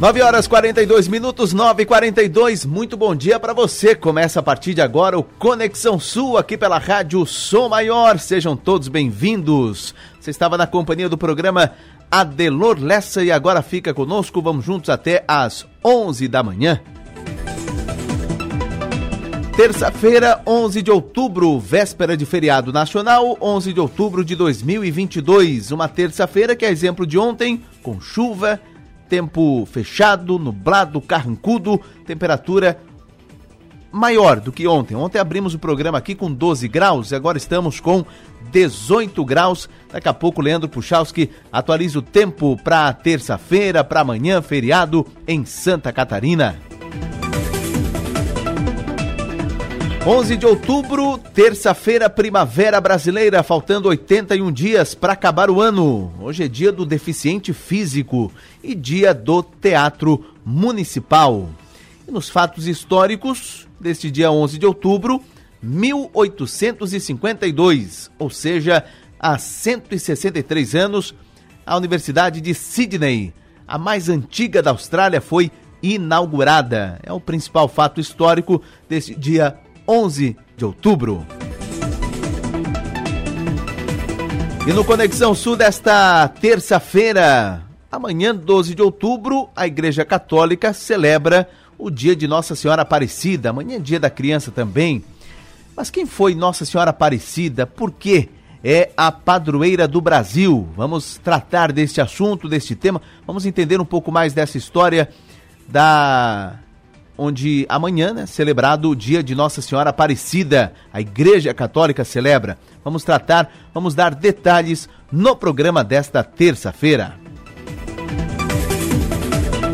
9 0.00 0.22
horas 0.22 0.48
42 0.48 1.08
minutos, 1.08 1.52
9 1.52 1.82
e 1.82 1.84
42 1.84 2.64
Muito 2.64 2.96
bom 2.96 3.14
dia 3.14 3.38
para 3.38 3.52
você. 3.52 3.94
Começa 3.94 4.40
a 4.40 4.42
partir 4.42 4.72
de 4.72 4.80
agora 4.80 5.18
o 5.18 5.22
Conexão 5.22 6.00
Sul 6.00 6.38
aqui 6.38 6.56
pela 6.56 6.78
Rádio 6.78 7.26
Som 7.26 7.68
Maior. 7.68 8.18
Sejam 8.18 8.56
todos 8.56 8.88
bem-vindos. 8.88 9.94
Você 10.18 10.30
estava 10.30 10.56
na 10.56 10.66
companhia 10.66 11.06
do 11.06 11.18
programa 11.18 11.72
Adelor 12.10 12.78
Lessa 12.80 13.22
e 13.22 13.30
agora 13.30 13.60
fica 13.60 13.92
conosco. 13.92 14.40
Vamos 14.40 14.64
juntos 14.64 14.88
até 14.88 15.22
às 15.28 15.66
11 15.84 16.28
da 16.28 16.42
manhã. 16.42 16.80
Terça-feira, 19.54 20.40
11 20.46 20.80
de 20.80 20.90
outubro, 20.90 21.60
véspera 21.60 22.16
de 22.16 22.24
feriado 22.24 22.72
nacional, 22.72 23.36
11 23.38 23.74
de 23.74 23.80
outubro 23.80 24.24
de 24.24 24.34
2022. 24.34 25.70
Uma 25.70 25.88
terça-feira 25.88 26.56
que 26.56 26.64
é 26.64 26.70
exemplo 26.70 27.06
de 27.06 27.18
ontem, 27.18 27.62
com 27.82 28.00
chuva, 28.00 28.58
tempo 29.10 29.66
fechado, 29.66 30.38
nublado, 30.38 31.00
carrancudo, 31.00 31.78
temperatura 32.06 32.80
maior 33.92 34.38
do 34.38 34.52
que 34.52 34.68
ontem. 34.68 34.94
Ontem 34.94 35.18
abrimos 35.18 35.52
o 35.52 35.58
programa 35.58 35.98
aqui 35.98 36.14
com 36.14 36.32
12 36.32 36.68
graus 36.68 37.10
e 37.10 37.16
agora 37.16 37.36
estamos 37.36 37.80
com 37.80 38.04
18 38.52 39.24
graus. 39.24 39.68
Daqui 39.92 40.08
a 40.08 40.14
pouco, 40.14 40.40
Leandro 40.40 40.68
Puchalski 40.68 41.28
atualiza 41.50 41.98
o 41.98 42.02
tempo 42.02 42.56
para 42.62 42.92
terça-feira, 42.92 43.82
para 43.82 44.00
amanhã, 44.00 44.40
feriado 44.40 45.04
em 45.26 45.44
Santa 45.44 45.92
Catarina. 45.92 46.69
11 50.06 50.36
de 50.38 50.46
outubro, 50.46 51.18
terça-feira, 51.18 52.08
primavera 52.08 52.80
brasileira, 52.80 53.42
faltando 53.42 53.90
81 53.90 54.50
dias 54.50 54.94
para 54.94 55.12
acabar 55.12 55.50
o 55.50 55.60
ano. 55.60 56.10
Hoje 56.18 56.44
é 56.44 56.48
dia 56.48 56.72
do 56.72 56.86
deficiente 56.86 57.52
físico 57.52 58.32
e 58.62 58.74
dia 58.74 59.12
do 59.12 59.42
teatro 59.42 60.24
municipal. 60.42 61.50
E 62.08 62.10
nos 62.10 62.30
fatos 62.30 62.66
históricos 62.66 63.68
deste 63.78 64.10
dia 64.10 64.32
11 64.32 64.58
de 64.58 64.64
outubro, 64.64 65.22
1852, 65.62 68.10
ou 68.18 68.30
seja, 68.30 68.82
há 69.18 69.36
163 69.36 70.74
anos, 70.76 71.14
a 71.66 71.76
Universidade 71.76 72.40
de 72.40 72.54
Sydney, 72.54 73.34
a 73.68 73.76
mais 73.76 74.08
antiga 74.08 74.62
da 74.62 74.70
Austrália, 74.70 75.20
foi 75.20 75.52
inaugurada. 75.82 76.98
É 77.02 77.12
o 77.12 77.20
principal 77.20 77.68
fato 77.68 78.00
histórico 78.00 78.62
deste 78.88 79.14
dia 79.14 79.54
11 79.54 79.69
de 80.56 80.64
outubro. 80.64 81.26
E 84.64 84.72
no 84.72 84.84
Conexão 84.84 85.34
Sul 85.34 85.56
desta 85.56 86.28
terça-feira, 86.28 87.60
amanhã, 87.90 88.32
12 88.32 88.76
de 88.76 88.82
outubro, 88.82 89.48
a 89.56 89.66
Igreja 89.66 90.04
Católica 90.04 90.72
celebra 90.72 91.50
o 91.76 91.90
dia 91.90 92.14
de 92.14 92.28
Nossa 92.28 92.54
Senhora 92.54 92.82
Aparecida. 92.82 93.50
Amanhã 93.50 93.76
é 93.76 93.80
dia 93.80 93.98
da 93.98 94.08
criança 94.08 94.52
também. 94.52 95.02
Mas 95.76 95.90
quem 95.90 96.06
foi 96.06 96.36
Nossa 96.36 96.64
Senhora 96.64 96.90
Aparecida? 96.90 97.66
Por 97.66 97.90
quê? 97.90 98.28
É 98.62 98.92
a 98.96 99.10
padroeira 99.10 99.88
do 99.88 100.00
Brasil. 100.00 100.68
Vamos 100.76 101.16
tratar 101.16 101.72
deste 101.72 102.00
assunto, 102.00 102.48
deste 102.48 102.76
tema. 102.76 103.02
Vamos 103.26 103.44
entender 103.44 103.80
um 103.80 103.84
pouco 103.84 104.12
mais 104.12 104.32
dessa 104.32 104.56
história 104.56 105.08
da 105.66 106.60
onde 107.22 107.66
amanhã, 107.68 108.14
né, 108.14 108.24
celebrado 108.24 108.88
o 108.88 108.96
dia 108.96 109.22
de 109.22 109.34
Nossa 109.34 109.60
Senhora 109.60 109.90
Aparecida, 109.90 110.72
a 110.90 111.02
Igreja 111.02 111.52
Católica 111.52 112.02
celebra. 112.02 112.58
Vamos 112.82 113.04
tratar, 113.04 113.52
vamos 113.74 113.94
dar 113.94 114.14
detalhes 114.14 114.88
no 115.12 115.36
programa 115.36 115.84
desta 115.84 116.24
terça-feira. 116.24 117.18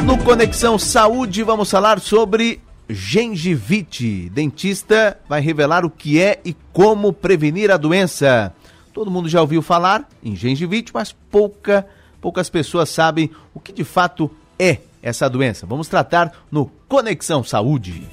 No 0.04 0.18
Conexão 0.18 0.76
Saúde, 0.76 1.44
vamos 1.44 1.70
falar 1.70 2.00
sobre 2.00 2.60
gengivite. 2.90 4.28
Dentista 4.30 5.16
vai 5.28 5.40
revelar 5.40 5.84
o 5.84 5.90
que 5.90 6.20
é 6.20 6.40
e 6.44 6.52
como 6.72 7.12
prevenir 7.12 7.70
a 7.70 7.76
doença. 7.76 8.52
Todo 8.92 9.08
mundo 9.08 9.28
já 9.28 9.40
ouviu 9.40 9.62
falar 9.62 10.08
em 10.20 10.34
gengivite, 10.34 10.90
mas 10.92 11.14
pouca, 11.30 11.86
poucas 12.20 12.50
pessoas 12.50 12.88
sabem 12.88 13.30
o 13.54 13.60
que 13.60 13.72
de 13.72 13.84
fato 13.84 14.28
é 14.58 14.78
essa 15.02 15.28
doença. 15.28 15.66
Vamos 15.66 15.88
tratar 15.88 16.32
no 16.50 16.66
Conexão 16.88 17.42
Saúde. 17.42 18.06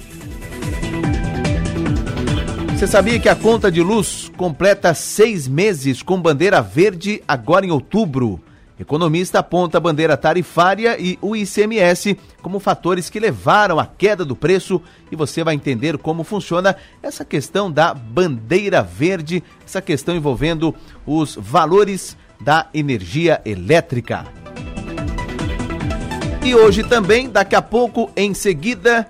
Você 2.74 2.86
sabia 2.86 3.18
que 3.20 3.28
a 3.28 3.36
conta 3.36 3.70
de 3.70 3.80
luz 3.80 4.30
completa 4.36 4.92
seis 4.94 5.48
meses 5.48 6.02
com 6.02 6.20
bandeira 6.20 6.60
verde 6.60 7.22
agora 7.26 7.64
em 7.64 7.70
outubro? 7.70 8.40
Economista 8.78 9.38
aponta 9.38 9.78
a 9.78 9.80
bandeira 9.80 10.16
tarifária 10.16 11.00
e 11.00 11.16
o 11.22 11.36
ICMS 11.36 12.18
como 12.42 12.58
fatores 12.58 13.08
que 13.08 13.20
levaram 13.20 13.78
à 13.78 13.86
queda 13.86 14.24
do 14.24 14.34
preço 14.34 14.82
e 15.12 15.16
você 15.16 15.44
vai 15.44 15.54
entender 15.54 15.96
como 15.96 16.24
funciona 16.24 16.76
essa 17.00 17.24
questão 17.24 17.70
da 17.70 17.94
bandeira 17.94 18.82
verde, 18.82 19.44
essa 19.64 19.80
questão 19.80 20.16
envolvendo 20.16 20.74
os 21.06 21.36
valores 21.36 22.16
da 22.40 22.68
energia 22.74 23.40
elétrica. 23.44 24.43
E 26.44 26.54
hoje 26.54 26.84
também, 26.84 27.30
daqui 27.30 27.56
a 27.56 27.62
pouco, 27.62 28.10
em 28.14 28.34
seguida, 28.34 29.08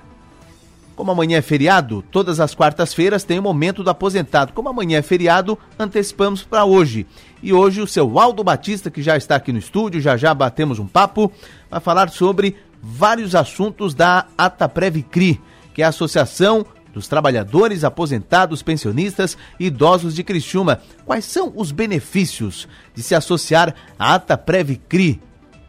como 0.95 1.11
amanhã 1.11 1.39
é 1.39 1.43
feriado, 1.43 2.05
todas 2.13 2.39
as 2.39 2.55
quartas-feiras 2.55 3.25
tem 3.25 3.41
o 3.41 3.43
momento 3.43 3.83
do 3.83 3.91
aposentado. 3.91 4.53
Como 4.53 4.69
amanhã 4.69 4.99
é 4.99 5.03
feriado, 5.03 5.59
antecipamos 5.77 6.45
para 6.45 6.65
hoje. 6.65 7.09
E 7.43 7.53
hoje 7.53 7.81
o 7.81 7.89
seu 7.89 8.21
Aldo 8.21 8.45
Batista, 8.45 8.89
que 8.89 9.03
já 9.03 9.17
está 9.17 9.35
aqui 9.35 9.53
no 9.53 9.59
estúdio, 9.59 10.01
já 10.01 10.17
já 10.17 10.33
batemos 10.33 10.79
um 10.79 10.87
papo, 10.87 11.33
vai 11.69 11.81
falar 11.81 12.09
sobre 12.09 12.55
vários 12.81 13.35
assuntos 13.35 13.95
da 13.95 14.27
Ataprevicri, 14.39 15.41
que 15.75 15.83
é 15.83 15.85
a 15.85 15.89
Associação 15.89 16.65
dos 16.93 17.09
Trabalhadores 17.09 17.83
Aposentados, 17.83 18.63
Pensionistas 18.63 19.37
e 19.59 19.67
Idosos 19.67 20.15
de 20.15 20.23
Criciúma. 20.23 20.81
Quais 21.05 21.25
são 21.25 21.53
os 21.57 21.73
benefícios 21.73 22.69
de 22.95 23.03
se 23.03 23.13
associar 23.13 23.75
à 23.99 24.15
Ataprevicri? 24.15 25.21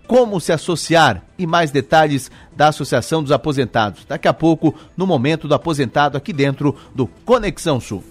Como 0.08 0.40
se 0.40 0.52
associar 0.52 1.24
e 1.38 1.46
mais 1.46 1.72
detalhes 1.72 2.32
da 2.56 2.70
Associação 2.70 3.22
dos 3.22 3.32
Aposentados. 3.32 4.06
Daqui 4.08 4.28
a 4.28 4.34
pouco, 4.34 4.74
no 4.96 5.06
momento 5.06 5.48
do 5.48 5.54
aposentado, 5.54 6.18
aqui 6.18 6.32
dentro 6.32 6.76
do 6.94 7.08
Conexão 7.08 7.80
Sul. 7.80 8.04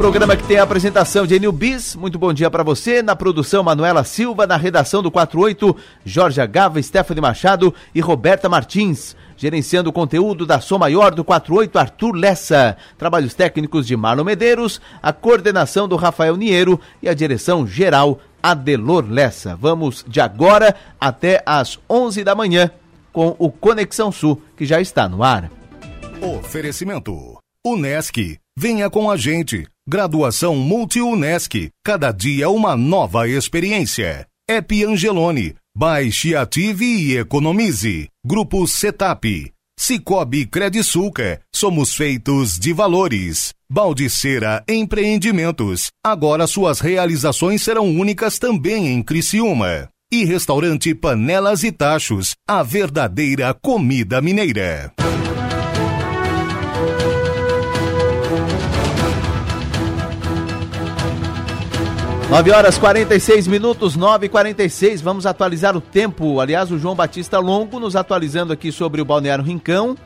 Programa 0.00 0.34
que 0.34 0.44
tem 0.44 0.56
a 0.56 0.62
apresentação 0.62 1.26
de 1.26 1.34
Enil 1.34 1.52
Bis. 1.52 1.94
Muito 1.94 2.18
bom 2.18 2.32
dia 2.32 2.50
para 2.50 2.62
você. 2.62 3.02
Na 3.02 3.14
produção, 3.14 3.62
Manuela 3.62 4.02
Silva. 4.02 4.46
Na 4.46 4.56
redação 4.56 5.02
do 5.02 5.10
48, 5.10 5.76
Jorge 6.06 6.46
Gava, 6.46 6.82
Stephanie 6.82 7.20
Machado 7.20 7.74
e 7.94 8.00
Roberta 8.00 8.48
Martins. 8.48 9.14
Gerenciando 9.36 9.90
o 9.90 9.92
conteúdo 9.92 10.46
da 10.46 10.58
Som 10.58 10.78
Maior 10.78 11.14
do 11.14 11.22
48, 11.22 11.78
Arthur 11.78 12.12
Lessa. 12.12 12.78
Trabalhos 12.96 13.34
técnicos 13.34 13.86
de 13.86 13.94
Marlon 13.94 14.24
Medeiros. 14.24 14.80
A 15.02 15.12
coordenação 15.12 15.86
do 15.86 15.96
Rafael 15.96 16.34
Niero 16.34 16.80
e 17.02 17.08
a 17.08 17.12
direção 17.12 17.66
geral 17.66 18.18
Adelor 18.42 19.06
Lessa. 19.08 19.56
Vamos 19.56 20.04
de 20.06 20.20
agora 20.20 20.74
até 21.00 21.42
às 21.44 21.78
11 21.88 22.24
da 22.24 22.34
manhã 22.34 22.70
com 23.12 23.34
o 23.38 23.50
Conexão 23.50 24.10
Sul, 24.12 24.40
que 24.56 24.64
já 24.64 24.80
está 24.80 25.08
no 25.08 25.22
ar. 25.22 25.50
Oferecimento: 26.38 27.38
Unesc. 27.66 28.38
Venha 28.58 28.90
com 28.90 29.10
a 29.10 29.16
gente. 29.16 29.66
Graduação 29.88 30.54
Multi-Unesc. 30.56 31.70
Cada 31.84 32.12
dia 32.12 32.50
uma 32.50 32.76
nova 32.76 33.28
experiência. 33.28 34.26
Ep 34.48 34.84
Angelone. 34.84 35.54
Baixe, 35.76 36.34
ative 36.34 36.84
e 36.84 37.16
economize. 37.16 38.08
Grupo 38.24 38.66
Setap. 38.66 39.52
Cicobi 39.78 40.44
Credisulca, 40.44 41.40
somos 41.54 41.94
feitos 41.94 42.58
de 42.58 42.70
valores. 42.70 43.54
Baldiceira 43.72 44.64
Empreendimentos, 44.68 45.92
agora 46.04 46.48
suas 46.48 46.80
realizações 46.80 47.62
serão 47.62 47.88
únicas 47.88 48.36
também 48.36 48.88
em 48.88 49.00
Criciúma. 49.00 49.88
E 50.10 50.24
restaurante 50.24 50.92
Panelas 50.92 51.62
e 51.62 51.70
Tachos, 51.70 52.34
a 52.48 52.64
verdadeira 52.64 53.54
comida 53.54 54.20
mineira. 54.20 54.92
9 62.28 62.50
horas 62.50 62.76
46 62.76 63.46
minutos, 63.46 63.94
9 63.94 64.26
e 64.26 64.28
46 64.28 65.00
Vamos 65.00 65.26
atualizar 65.26 65.76
o 65.76 65.80
tempo. 65.80 66.40
Aliás, 66.40 66.72
o 66.72 66.78
João 66.78 66.96
Batista 66.96 67.38
Longo 67.38 67.78
nos 67.78 67.94
atualizando 67.94 68.52
aqui 68.52 68.72
sobre 68.72 69.00
o 69.00 69.04
Balneário 69.04 69.44
Rincão. 69.44 69.96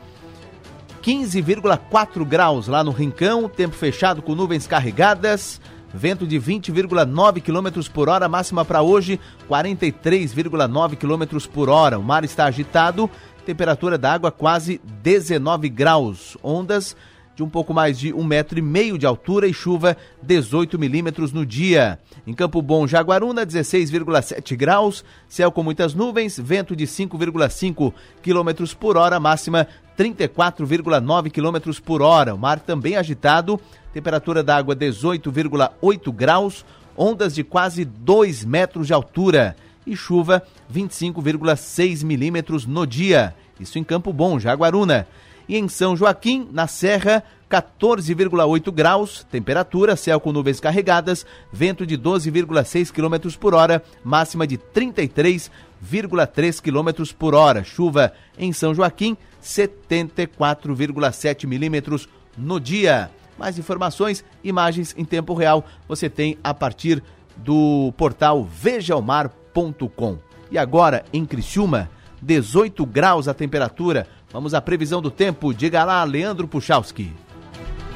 15,4 1.05 2.25
graus 2.25 2.67
lá 2.67 2.83
no 2.83 2.89
Rincão, 2.89 3.47
tempo 3.47 3.75
fechado 3.75 4.23
com 4.23 4.33
nuvens 4.33 4.65
carregadas, 4.65 5.61
vento 5.93 6.25
de 6.25 6.39
20,9 6.39 7.41
km 7.43 7.87
por 7.93 8.09
hora, 8.09 8.27
máxima 8.27 8.65
para 8.65 8.81
hoje 8.81 9.19
43,9 9.47 10.95
km 10.95 11.47
por 11.53 11.69
hora. 11.69 11.99
O 11.99 12.03
mar 12.03 12.23
está 12.23 12.45
agitado, 12.45 13.07
temperatura 13.45 13.99
da 13.99 14.13
água 14.13 14.31
quase 14.31 14.81
19 15.03 15.69
graus, 15.69 16.35
ondas 16.41 16.97
de 17.35 17.43
um 17.43 17.49
pouco 17.49 17.73
mais 17.73 17.99
de 17.99 18.13
um 18.13 18.23
metro 18.23 18.57
e 18.57 18.61
meio 18.61 18.97
de 18.97 19.05
altura 19.05 19.45
e 19.45 19.53
chuva 19.53 19.97
18 20.23 20.79
milímetros 20.79 21.33
no 21.33 21.45
dia. 21.45 21.99
Em 22.25 22.33
Campo 22.33 22.61
Bom, 22.61 22.87
Jaguaruna, 22.87 23.45
16,7 23.45 24.55
graus, 24.55 25.03
céu 25.27 25.51
com 25.51 25.61
muitas 25.61 25.93
nuvens, 25.93 26.39
vento 26.39 26.75
de 26.75 26.85
5,5 26.85 27.93
quilômetros 28.23 28.73
por 28.73 28.95
hora, 28.95 29.19
máxima 29.19 29.67
34,9 29.97 31.31
quilômetros 31.31 31.79
por 31.79 32.01
hora. 32.01 32.35
O 32.35 32.37
mar 32.37 32.59
também 32.59 32.95
agitado, 32.95 33.59
temperatura 33.93 34.43
da 34.43 34.57
água 34.57 34.75
18,8 34.75 36.13
graus, 36.13 36.65
ondas 36.97 37.35
de 37.35 37.43
quase 37.43 37.85
2 37.85 38.45
metros 38.45 38.87
de 38.87 38.93
altura 38.93 39.55
e 39.85 39.95
chuva 39.95 40.41
25,6 40.73 42.03
milímetros 42.03 42.65
no 42.65 42.85
dia. 42.85 43.35
Isso 43.59 43.77
em 43.77 43.83
Campo 43.83 44.11
Bom, 44.11 44.39
Jaguaruna. 44.39 45.07
E 45.47 45.57
em 45.57 45.67
São 45.67 45.95
Joaquim, 45.95 46.49
na 46.51 46.65
Serra, 46.65 47.23
14,8 47.49 48.71
graus, 48.71 49.25
temperatura, 49.29 49.95
céu 49.95 50.19
com 50.19 50.31
nuvens 50.31 50.59
carregadas, 50.59 51.25
vento 51.53 51.85
de 51.85 51.95
12,6 51.97 52.91
km 52.91 53.37
por 53.39 53.53
hora, 53.53 53.83
máxima 54.03 54.47
de 54.47 54.57
33,3 54.57 56.59
km 56.59 57.13
por 57.17 57.35
hora. 57.35 57.63
Chuva 57.63 58.11
em 58.37 58.51
São 58.51 58.73
Joaquim, 58.73 59.15
74,7 59.45 61.47
milímetros 61.47 62.09
no 62.37 62.59
dia. 62.59 63.09
Mais 63.37 63.57
informações, 63.57 64.25
imagens 64.43 64.93
em 64.97 65.05
tempo 65.05 65.33
real, 65.33 65.65
você 65.87 66.09
tem 66.09 66.37
a 66.43 66.53
partir 66.53 67.01
do 67.37 67.93
portal 67.97 68.43
vejaomar.com. 68.43 70.17
E 70.51 70.57
agora, 70.57 71.05
em 71.13 71.25
Criciúma, 71.25 71.89
18 72.21 72.85
graus 72.85 73.27
a 73.27 73.33
temperatura, 73.33 74.07
Vamos 74.35 74.53
à 74.53 74.59
previsão 74.59 75.01
do 75.01 75.09
tempo. 75.09 75.53
Diga 75.53 75.85
lá, 75.85 76.03
Leandro 76.03 76.45
Puchalski. 76.45 77.09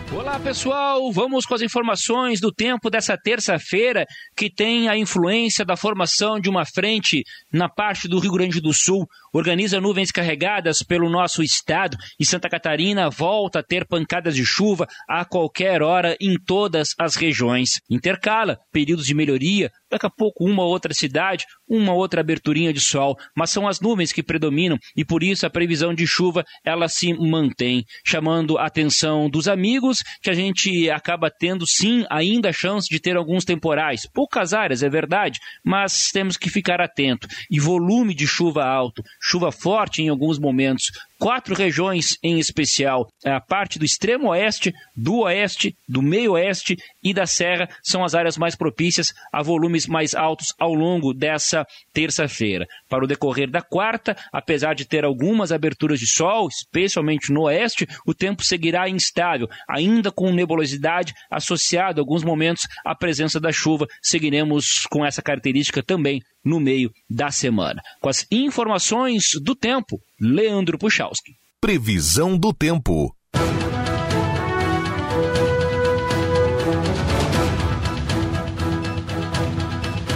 Olá 0.09 0.39
pessoal, 0.39 1.11
vamos 1.11 1.45
com 1.45 1.53
as 1.53 1.61
informações 1.61 2.39
do 2.39 2.49
tempo 2.49 2.89
dessa 2.89 3.17
terça-feira 3.17 4.05
que 4.37 4.49
tem 4.49 4.87
a 4.87 4.97
influência 4.97 5.65
da 5.65 5.75
formação 5.75 6.39
de 6.39 6.49
uma 6.49 6.65
frente 6.65 7.23
na 7.51 7.67
parte 7.67 8.07
do 8.07 8.19
Rio 8.19 8.31
Grande 8.31 8.61
do 8.61 8.73
Sul, 8.73 9.05
organiza 9.33 9.79
nuvens 9.79 10.11
carregadas 10.11 10.83
pelo 10.83 11.09
nosso 11.09 11.43
estado 11.43 11.97
e 12.19 12.25
Santa 12.25 12.49
Catarina 12.49 13.09
volta 13.09 13.59
a 13.59 13.63
ter 13.63 13.85
pancadas 13.85 14.35
de 14.35 14.45
chuva 14.45 14.87
a 15.07 15.23
qualquer 15.25 15.81
hora 15.81 16.15
em 16.19 16.35
todas 16.35 16.89
as 16.99 17.15
regiões. 17.15 17.81
Intercala 17.89 18.59
períodos 18.71 19.05
de 19.05 19.13
melhoria, 19.13 19.71
daqui 19.91 20.05
a 20.05 20.09
pouco 20.09 20.45
uma 20.45 20.63
outra 20.63 20.93
cidade, 20.93 21.45
uma 21.67 21.93
outra 21.93 22.21
aberturinha 22.21 22.71
de 22.73 22.79
sol, 22.79 23.15
mas 23.35 23.49
são 23.49 23.67
as 23.67 23.79
nuvens 23.79 24.11
que 24.11 24.23
predominam 24.23 24.77
e 24.95 25.03
por 25.03 25.23
isso 25.23 25.45
a 25.45 25.49
previsão 25.49 25.93
de 25.93 26.05
chuva 26.05 26.43
ela 26.63 26.87
se 26.87 27.13
mantém, 27.13 27.83
chamando 28.05 28.57
a 28.57 28.65
atenção 28.65 29.29
dos 29.29 29.47
amigos 29.47 29.99
que 30.21 30.29
a 30.29 30.33
gente 30.33 30.89
acaba 30.89 31.31
tendo 31.31 31.65
sim 31.65 32.05
ainda 32.09 32.49
a 32.49 32.53
chance 32.53 32.87
de 32.89 32.99
ter 32.99 33.15
alguns 33.15 33.43
temporais, 33.43 34.07
poucas 34.13 34.53
áreas 34.53 34.83
é 34.83 34.89
verdade, 34.89 35.39
mas 35.63 36.09
temos 36.11 36.37
que 36.37 36.49
ficar 36.49 36.81
atento. 36.81 37.27
E 37.49 37.59
volume 37.59 38.13
de 38.13 38.27
chuva 38.27 38.63
alto, 38.63 39.03
chuva 39.19 39.51
forte 39.51 40.01
em 40.01 40.09
alguns 40.09 40.39
momentos, 40.39 40.91
quatro 41.19 41.53
regiões 41.53 42.17
em 42.23 42.39
especial. 42.39 43.07
A 43.25 43.41
parte 43.41 43.77
do 43.77 43.85
extremo 43.85 44.29
oeste, 44.29 44.73
do 44.95 45.19
oeste, 45.19 45.75
do 45.87 46.01
meio 46.01 46.31
oeste 46.31 46.77
e 47.03 47.13
da 47.13 47.27
serra 47.27 47.69
são 47.83 48.03
as 48.03 48.15
áreas 48.15 48.37
mais 48.37 48.55
propícias 48.55 49.13
a 49.31 49.43
volumes 49.43 49.85
mais 49.85 50.15
altos 50.15 50.47
ao 50.57 50.73
longo 50.73 51.13
dessa 51.13 51.65
terça-feira. 51.93 52.65
Para 52.87 53.03
o 53.03 53.07
decorrer 53.07 53.49
da 53.49 53.61
quarta, 53.61 54.15
apesar 54.31 54.73
de 54.73 54.85
ter 54.85 55.03
algumas 55.03 55.51
aberturas 55.51 55.99
de 55.99 56.07
sol, 56.07 56.47
especialmente 56.47 57.31
no 57.31 57.43
oeste, 57.43 57.85
o 58.05 58.13
tempo 58.13 58.43
seguirá 58.43 58.89
instável, 58.89 59.47
ainda 59.67 60.11
com 60.11 60.31
nebulosidade 60.31 61.13
associada 61.29 61.99
a 61.99 62.01
alguns 62.01 62.23
momentos 62.23 62.63
à 62.85 62.95
presença 62.95 63.39
da 63.39 63.51
chuva. 63.51 63.85
Seguiremos 64.01 64.87
com 64.89 65.05
essa 65.05 65.21
característica 65.21 65.83
também 65.83 66.21
no 66.43 66.59
meio 66.59 66.91
da 67.09 67.29
semana. 67.31 67.81
Com 67.99 68.09
as 68.09 68.25
informações 68.31 69.31
do 69.41 69.55
tempo, 69.55 69.99
Leandro 70.21 70.77
Puchalski. 70.77 71.37
Previsão 71.61 72.37
do 72.37 72.53
tempo. 72.53 73.15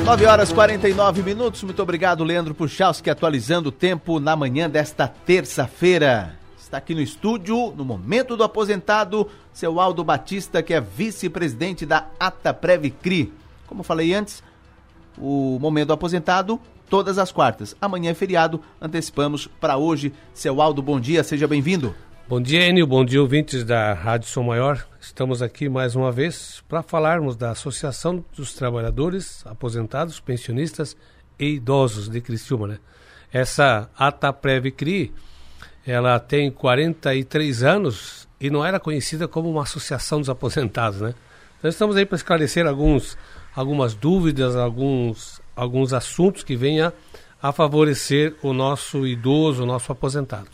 Nove 0.04 0.26
horas 0.26 0.52
49 0.52 1.24
minutos. 1.24 1.64
Muito 1.64 1.82
obrigado, 1.82 2.22
Leandro 2.26 2.54
Puchalski, 2.54 3.10
atualizando 3.10 3.70
o 3.70 3.72
tempo 3.72 4.20
na 4.20 4.36
manhã 4.36 4.70
desta 4.70 5.08
terça-feira. 5.08 6.38
Está 6.60 6.80
aqui 6.80 6.94
no 6.94 7.02
estúdio, 7.02 7.74
no 7.74 7.86
momento 7.86 8.36
do 8.36 8.44
aposentado, 8.44 9.30
seu 9.54 9.80
Aldo 9.80 10.04
Batista, 10.04 10.62
que 10.62 10.74
é 10.74 10.82
vice-presidente 10.82 11.86
da 11.86 12.10
Ata 12.20 12.54
Previcri. 12.54 13.32
Como 13.66 13.84
falei 13.84 14.14
antes, 14.14 14.44
o 15.18 15.58
momento 15.62 15.88
do 15.88 15.94
aposentado 15.94 16.60
todas 16.90 17.18
as 17.18 17.32
quartas. 17.32 17.76
Amanhã 17.82 18.12
é 18.12 18.14
feriado, 18.14 18.62
antecipamos 18.82 19.48
para 19.48 19.78
hoje. 19.78 20.14
Seu 20.34 20.62
Aldo, 20.62 20.82
bom 20.82 21.00
dia, 21.00 21.24
seja 21.24 21.48
bem-vindo. 21.48 21.96
Bom 22.28 22.42
dia, 22.42 22.68
Enio, 22.68 22.88
bom 22.88 23.04
dia, 23.04 23.22
ouvintes 23.22 23.64
da 23.64 23.94
Rádio 23.94 24.30
Som 24.30 24.44
Maior. 24.44 24.86
Estamos 25.00 25.42
aqui 25.42 25.68
mais 25.68 25.96
uma 25.96 26.12
vez 26.12 26.64
para 26.70 26.82
falarmos 26.82 27.36
da 27.36 27.52
Associação 27.52 28.24
dos 28.36 28.54
Trabalhadores 28.54 29.46
Aposentados, 29.46 30.20
Pensionistas 30.20 30.96
e 31.38 31.56
Idosos 31.56 32.08
de 32.08 32.22
Criciúma, 32.22 32.68
né? 32.68 32.80
Essa 33.32 33.90
Ataprev 33.98 34.72
CRI, 34.72 35.12
ela 35.86 36.20
tem 36.20 36.50
43 36.50 37.64
anos 37.64 38.28
e 38.40 38.50
não 38.50 38.66
era 38.66 38.80
conhecida 38.80 39.28
como 39.28 39.50
uma 39.50 39.64
associação 39.64 40.20
dos 40.20 40.30
aposentados, 40.30 41.02
né? 41.02 41.14
Então 41.60 41.70
estamos 41.70 41.96
aí 41.96 42.06
para 42.06 42.16
esclarecer 42.16 42.66
alguns 42.66 43.18
algumas 43.56 43.94
dúvidas, 43.94 44.56
alguns, 44.56 45.42
alguns 45.56 45.94
assuntos 45.94 46.44
que 46.44 46.56
venham 46.56 46.92
a 47.42 47.52
favorecer 47.52 48.36
o 48.42 48.54
nosso 48.54 49.06
idoso, 49.06 49.64
o 49.64 49.66
nosso 49.66 49.92
aposentado. 49.92 50.50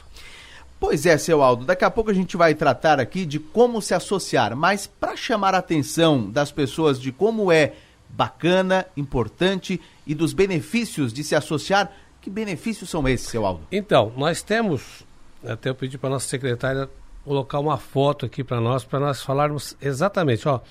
Pois 0.80 1.06
é, 1.06 1.18
seu 1.18 1.44
Aldo, 1.44 1.66
daqui 1.66 1.84
a 1.84 1.92
pouco 1.92 2.10
a 2.10 2.13
gente 2.13 2.38
vai 2.38 2.56
tratar 2.56 3.00
aqui 3.00 3.25
de 3.25 3.38
como 3.38 3.81
se 3.81 3.94
associar, 3.94 4.56
mas 4.56 4.88
para 4.88 5.16
chamar 5.16 5.54
a 5.54 5.57
atenção 5.57 6.30
das 6.30 6.51
pessoas 6.51 7.00
de 7.00 7.12
como 7.12 7.51
é 7.51 7.74
bacana, 8.10 8.86
importante 8.96 9.80
e 10.07 10.16
dos 10.16 10.34
benefícios 10.34 11.13
de 11.13 11.24
se 11.24 11.36
associar, 11.36 11.92
que 12.22 12.30
benefícios 12.30 12.90
são 12.90 13.07
esses, 13.07 13.28
seu 13.28 13.46
Aldo? 13.46 13.62
Então, 13.72 14.12
nós 14.18 14.42
temos, 14.42 15.04
até 15.46 15.69
eu 15.69 15.75
pedi 15.75 15.98
para 15.98 16.10
a 16.10 16.13
nossa 16.13 16.28
secretária 16.28 16.90
colocar 17.24 17.60
uma 17.60 17.78
foto 17.78 18.25
aqui 18.25 18.44
para 18.44 18.60
nós, 18.60 18.84
para 18.84 19.00
nós 19.00 19.22
falarmos 19.22 19.75
exatamente, 19.81 20.48
ó, 20.48 20.62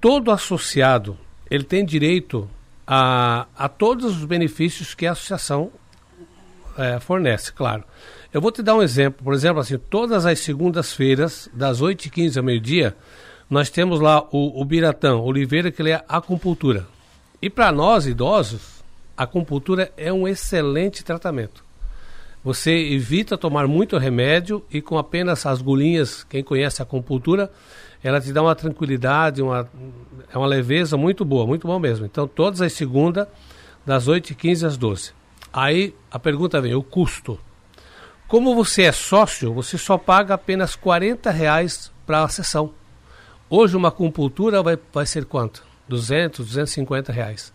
todo 0.00 0.30
associado 0.30 1.18
ele 1.50 1.64
tem 1.64 1.84
direito 1.84 2.48
a, 2.86 3.46
a 3.56 3.68
todos 3.68 4.16
os 4.16 4.24
benefícios 4.24 4.94
que 4.94 5.06
a 5.06 5.12
associação 5.12 5.70
é, 6.76 6.98
fornece, 7.00 7.52
claro. 7.52 7.84
Eu 8.32 8.40
vou 8.40 8.50
te 8.50 8.62
dar 8.62 8.74
um 8.74 8.82
exemplo. 8.82 9.22
Por 9.22 9.34
exemplo, 9.34 9.60
assim, 9.60 9.78
todas 9.78 10.24
as 10.24 10.38
segundas-feiras, 10.40 11.48
das 11.52 11.82
8h15 11.82 12.38
ao 12.38 12.42
meio-dia, 12.42 12.96
nós 13.48 13.68
temos 13.68 14.00
lá 14.00 14.26
o, 14.32 14.60
o 14.60 14.64
Biratã 14.64 15.16
Oliveira, 15.16 15.70
que 15.70 15.82
ele 15.82 15.90
é 15.90 16.02
acupuntura. 16.08 16.86
E 17.40 17.50
para 17.50 17.70
nós, 17.70 18.06
idosos, 18.06 18.82
a 19.16 19.24
acupuntura 19.24 19.92
é 19.96 20.12
um 20.12 20.26
excelente 20.26 21.04
tratamento. 21.04 21.62
Você 22.42 22.72
evita 22.72 23.38
tomar 23.38 23.68
muito 23.68 23.98
remédio 23.98 24.64
e 24.70 24.80
com 24.80 24.98
apenas 24.98 25.46
as 25.46 25.62
golinhas, 25.62 26.24
quem 26.24 26.42
conhece 26.42 26.82
a 26.82 26.84
acupuntura, 26.84 27.52
ela 28.02 28.20
te 28.20 28.32
dá 28.32 28.42
uma 28.42 28.54
tranquilidade, 28.54 29.42
uma, 29.42 29.68
é 30.32 30.36
uma 30.36 30.46
leveza 30.46 30.96
muito 30.96 31.24
boa, 31.24 31.46
muito 31.46 31.66
bom 31.66 31.78
mesmo. 31.78 32.04
Então, 32.04 32.26
todas 32.26 32.60
as 32.60 32.72
segundas, 32.72 33.26
das 33.84 34.08
8h15 34.08 34.66
às 34.66 34.76
12 34.76 35.12
Aí 35.52 35.94
a 36.10 36.18
pergunta 36.18 36.60
vem, 36.60 36.74
o 36.74 36.82
custo. 36.82 37.38
Como 38.26 38.54
você 38.54 38.84
é 38.84 38.92
sócio, 38.92 39.52
você 39.52 39.76
só 39.76 39.98
paga 39.98 40.32
apenas 40.34 40.74
40 40.74 41.30
reais 41.30 41.92
para 42.06 42.22
a 42.22 42.28
sessão. 42.28 42.72
Hoje 43.50 43.76
uma 43.76 43.88
acupuntura 43.88 44.62
vai, 44.62 44.78
vai 44.90 45.04
ser 45.04 45.26
quanto? 45.26 45.62
200, 45.88 46.46
250 46.46 47.12
reais. 47.12 47.52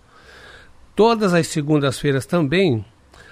Todas 0.95 1.33
as 1.33 1.47
segundas-feiras 1.47 2.27
também, 2.27 2.85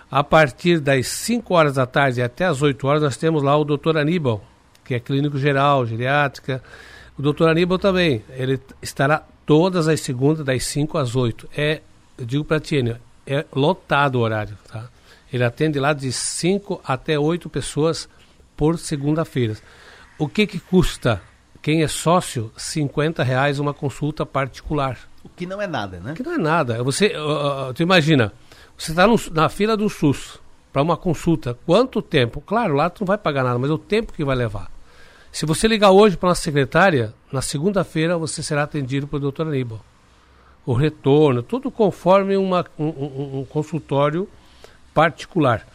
a 0.09 0.23
partir 0.23 0.79
das 0.79 1.07
5 1.07 1.53
horas 1.53 1.75
da 1.75 1.85
tarde 1.85 2.23
até 2.23 2.45
as 2.45 2.63
8 2.63 2.87
horas, 2.87 3.03
nós 3.03 3.17
temos 3.17 3.43
lá 3.43 3.55
o 3.55 3.63
doutor 3.63 3.97
Aníbal, 3.97 4.43
que 4.83 4.95
é 4.95 4.99
clínico 4.99 5.37
geral, 5.37 5.85
geriátrica, 5.85 6.63
o 7.17 7.21
doutor 7.21 7.49
Aníbal 7.49 7.79
também, 7.79 8.23
ele 8.29 8.59
estará 8.81 9.23
todas 9.45 9.87
as 9.87 10.01
segundas, 10.01 10.45
das 10.45 10.63
5 10.65 10.97
às 10.97 11.15
8. 11.15 11.49
É, 11.55 11.81
eu 12.17 12.25
digo 12.25 12.43
para 12.43 12.59
ti, 12.59 12.77
é 13.25 13.45
lotado 13.53 14.15
o 14.15 14.19
horário, 14.19 14.57
tá? 14.67 14.89
Ele 15.31 15.43
atende 15.43 15.79
lá 15.79 15.93
de 15.93 16.11
5 16.11 16.81
até 16.83 17.17
8 17.17 17.49
pessoas 17.49 18.07
por 18.55 18.77
segunda-feira. 18.77 19.55
O 20.17 20.27
que 20.27 20.47
que 20.47 20.59
custa? 20.59 21.21
Quem 21.61 21.83
é 21.83 21.87
sócio, 21.87 22.51
50 22.55 23.23
reais 23.23 23.59
uma 23.59 23.73
consulta 23.73 24.25
particular. 24.25 24.97
O 25.23 25.29
que 25.29 25.45
não 25.45 25.61
é 25.61 25.67
nada, 25.67 25.99
né? 25.99 26.11
O 26.11 26.15
que 26.15 26.23
não 26.23 26.33
é 26.33 26.37
nada. 26.37 26.83
Você, 26.83 27.07
uh, 27.07 27.73
tu 27.73 27.81
imagina, 27.81 28.31
você 28.77 28.91
está 28.91 29.05
na 29.33 29.49
fila 29.49 29.75
do 29.75 29.89
SUS 29.89 30.39
para 30.71 30.81
uma 30.81 30.95
consulta. 30.95 31.57
Quanto 31.65 32.01
tempo? 32.01 32.39
Claro, 32.39 32.75
lá 32.75 32.89
tu 32.89 33.01
não 33.01 33.07
vai 33.07 33.17
pagar 33.17 33.43
nada, 33.43 33.57
mas 33.57 33.71
o 33.71 33.77
tempo 33.77 34.13
que 34.13 34.23
vai 34.23 34.35
levar. 34.35 34.69
Se 35.35 35.45
você 35.45 35.67
ligar 35.67 35.91
hoje 35.91 36.15
para 36.15 36.29
nossa 36.29 36.41
secretária, 36.41 37.13
na 37.29 37.41
segunda-feira 37.41 38.17
você 38.17 38.41
será 38.41 38.63
atendido 38.63 39.05
pelo 39.05 39.19
doutor 39.19 39.45
Aníbal. 39.45 39.83
O 40.65 40.71
retorno, 40.71 41.43
tudo 41.43 41.69
conforme 41.69 42.37
uma, 42.37 42.65
um, 42.79 42.85
um, 42.85 43.39
um 43.39 43.45
consultório 43.45 44.29
particular. 44.93 45.67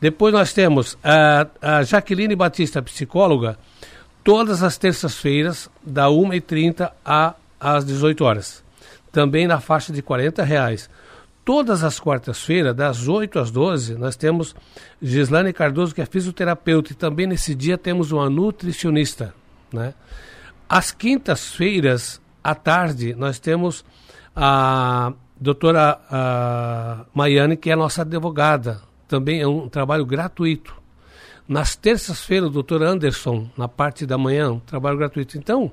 Depois 0.00 0.32
nós 0.32 0.54
temos 0.54 0.96
a, 1.04 1.46
a 1.60 1.82
Jaqueline 1.82 2.34
Batista, 2.34 2.80
psicóloga, 2.80 3.58
todas 4.24 4.62
as 4.62 4.78
terças-feiras, 4.78 5.68
da 5.82 6.06
1h30 6.06 6.90
às 7.60 7.84
18 7.84 8.24
horas. 8.24 8.64
Também 9.12 9.46
na 9.46 9.60
faixa 9.60 9.92
de 9.92 10.00
R$ 10.00 10.42
reais. 10.42 10.88
Todas 11.44 11.82
as 11.82 11.98
quartas-feiras, 11.98 12.74
das 12.74 13.08
8 13.08 13.38
às 13.38 13.50
12, 13.50 13.96
nós 13.96 14.14
temos 14.14 14.54
Gislane 15.00 15.52
Cardoso, 15.52 15.92
que 15.92 16.00
é 16.00 16.06
fisioterapeuta, 16.06 16.92
e 16.92 16.94
também 16.94 17.26
nesse 17.26 17.52
dia 17.54 17.76
temos 17.76 18.12
uma 18.12 18.30
nutricionista. 18.30 19.34
Né? 19.72 19.92
Às 20.68 20.92
quintas-feiras, 20.92 22.20
à 22.44 22.54
tarde, 22.54 23.14
nós 23.14 23.40
temos 23.40 23.84
a 24.36 25.12
doutora 25.40 26.00
a 26.08 27.04
Maiane, 27.12 27.56
que 27.56 27.70
é 27.70 27.76
nossa 27.76 28.02
advogada. 28.02 28.80
Também 29.08 29.40
é 29.40 29.46
um 29.46 29.68
trabalho 29.68 30.06
gratuito. 30.06 30.80
Nas 31.48 31.74
terças-feiras, 31.74 32.50
o 32.50 32.52
doutor 32.52 32.82
Anderson, 32.82 33.50
na 33.56 33.66
parte 33.66 34.06
da 34.06 34.16
manhã, 34.16 34.52
um 34.52 34.60
trabalho 34.60 34.96
gratuito. 34.96 35.36
Então, 35.36 35.72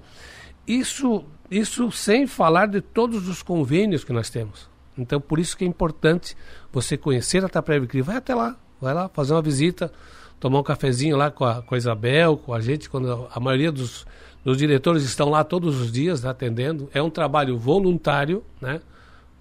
isso, 0.67 1.23
isso 1.49 1.91
sem 1.91 2.25
falar 2.25 2.65
de 2.65 2.81
todos 2.81 3.27
os 3.27 3.43
convênios 3.43 4.03
que 4.03 4.11
nós 4.11 4.29
temos. 4.29 4.68
Então, 4.99 5.19
por 5.19 5.39
isso 5.39 5.55
que 5.55 5.63
é 5.63 5.67
importante 5.67 6.35
você 6.71 6.97
conhecer 6.97 7.43
a 7.43 7.49
Taprev 7.49 7.87
Cri. 7.87 8.01
Vai 8.01 8.17
até 8.17 8.35
lá, 8.35 8.55
vai 8.79 8.93
lá 8.93 9.09
fazer 9.09 9.33
uma 9.33 9.41
visita, 9.41 9.91
tomar 10.39 10.59
um 10.59 10.63
cafezinho 10.63 11.15
lá 11.15 11.31
com 11.31 11.45
a, 11.45 11.61
com 11.61 11.75
a 11.75 11.77
Isabel, 11.77 12.37
com 12.37 12.53
a 12.53 12.59
gente, 12.59 12.89
quando 12.89 13.27
a 13.31 13.39
maioria 13.39 13.71
dos, 13.71 14.05
dos 14.43 14.57
diretores 14.57 15.03
estão 15.03 15.29
lá 15.29 15.43
todos 15.43 15.79
os 15.79 15.91
dias 15.91 16.23
né, 16.23 16.29
atendendo. 16.29 16.89
É 16.93 17.01
um 17.01 17.09
trabalho 17.09 17.57
voluntário, 17.57 18.43
né? 18.61 18.81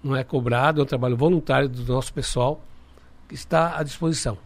não 0.03 0.15
é 0.15 0.23
cobrado, 0.23 0.79
é 0.79 0.83
um 0.83 0.87
trabalho 0.87 1.17
voluntário 1.17 1.67
do 1.67 1.91
nosso 1.91 2.13
pessoal 2.13 2.61
que 3.27 3.35
está 3.35 3.77
à 3.77 3.83
disposição. 3.83 4.37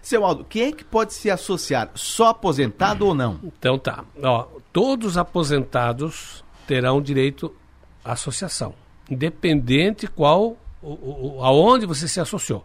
Seu 0.00 0.24
Aldo, 0.24 0.44
quem 0.44 0.68
é 0.68 0.72
que 0.72 0.84
pode 0.84 1.12
se 1.12 1.28
associar? 1.28 1.90
Só 1.94 2.28
aposentado 2.28 3.06
ou 3.06 3.14
não? 3.14 3.40
Então 3.42 3.76
tá. 3.76 4.04
Ó, 4.22 4.46
todos 4.72 5.12
os 5.12 5.18
aposentados 5.18 6.44
terão 6.66 7.02
direito 7.02 7.52
à 8.04 8.12
associação 8.12 8.85
independente 9.10 10.06
qual, 10.06 10.56
aonde 11.40 11.86
você 11.86 12.08
se 12.08 12.20
associou. 12.20 12.64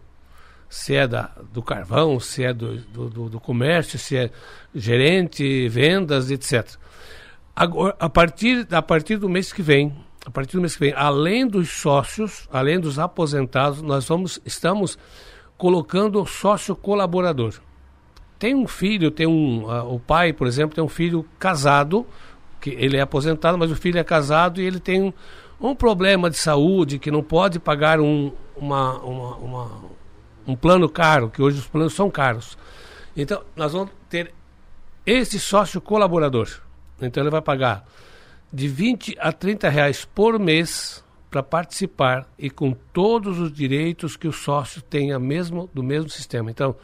Se 0.68 0.94
é 0.94 1.06
da, 1.06 1.30
do 1.52 1.62
carvão, 1.62 2.18
se 2.18 2.44
é 2.44 2.52
do, 2.52 2.76
do, 2.78 3.28
do 3.28 3.40
comércio, 3.40 3.98
se 3.98 4.16
é 4.16 4.30
gerente, 4.74 5.68
vendas, 5.68 6.30
etc. 6.30 6.76
Agora, 7.54 7.94
a 8.00 8.08
partir, 8.08 8.66
a 8.70 8.80
partir 8.80 9.18
do 9.18 9.28
mês 9.28 9.52
que 9.52 9.60
vem, 9.60 9.94
a 10.24 10.30
partir 10.30 10.56
do 10.56 10.60
mês 10.60 10.74
que 10.74 10.80
vem, 10.80 10.94
além 10.96 11.46
dos 11.46 11.68
sócios, 11.68 12.48
além 12.50 12.80
dos 12.80 12.98
aposentados, 12.98 13.82
nós 13.82 14.08
vamos, 14.08 14.40
estamos 14.46 14.98
colocando 15.58 16.24
sócio 16.24 16.74
colaborador. 16.74 17.54
Tem 18.38 18.54
um 18.54 18.66
filho, 18.66 19.10
tem 19.10 19.26
um, 19.26 19.64
uh, 19.64 19.94
o 19.94 20.00
pai, 20.00 20.32
por 20.32 20.46
exemplo, 20.46 20.74
tem 20.74 20.82
um 20.82 20.88
filho 20.88 21.24
casado, 21.38 22.06
que 22.60 22.70
ele 22.70 22.96
é 22.96 23.00
aposentado, 23.00 23.58
mas 23.58 23.70
o 23.70 23.76
filho 23.76 23.98
é 23.98 24.04
casado 24.04 24.60
e 24.60 24.64
ele 24.64 24.80
tem 24.80 25.02
um, 25.02 25.12
um 25.62 25.74
problema 25.74 26.28
de 26.28 26.36
saúde 26.36 26.98
que 26.98 27.10
não 27.10 27.22
pode 27.22 27.60
pagar 27.60 28.00
um, 28.00 28.32
uma, 28.56 28.98
uma, 28.98 29.36
uma, 29.36 29.70
um 30.46 30.56
plano 30.56 30.88
caro, 30.88 31.30
que 31.30 31.40
hoje 31.40 31.58
os 31.58 31.66
planos 31.66 31.94
são 31.94 32.10
caros. 32.10 32.58
Então, 33.16 33.42
nós 33.54 33.72
vamos 33.72 33.90
ter 34.10 34.34
esse 35.06 35.38
sócio 35.38 35.80
colaborador. 35.80 36.48
Então, 37.00 37.22
ele 37.22 37.30
vai 37.30 37.40
pagar 37.42 37.84
de 38.52 38.66
20 38.66 39.16
a 39.20 39.32
30 39.32 39.68
reais 39.68 40.04
por 40.04 40.38
mês 40.38 41.02
para 41.30 41.42
participar 41.42 42.26
e 42.38 42.50
com 42.50 42.72
todos 42.92 43.38
os 43.38 43.52
direitos 43.52 44.16
que 44.16 44.28
o 44.28 44.32
sócio 44.32 44.82
tenha 44.82 45.18
mesmo 45.18 45.70
do 45.72 45.82
mesmo 45.82 46.10
sistema. 46.10 46.50
Então, 46.50 46.76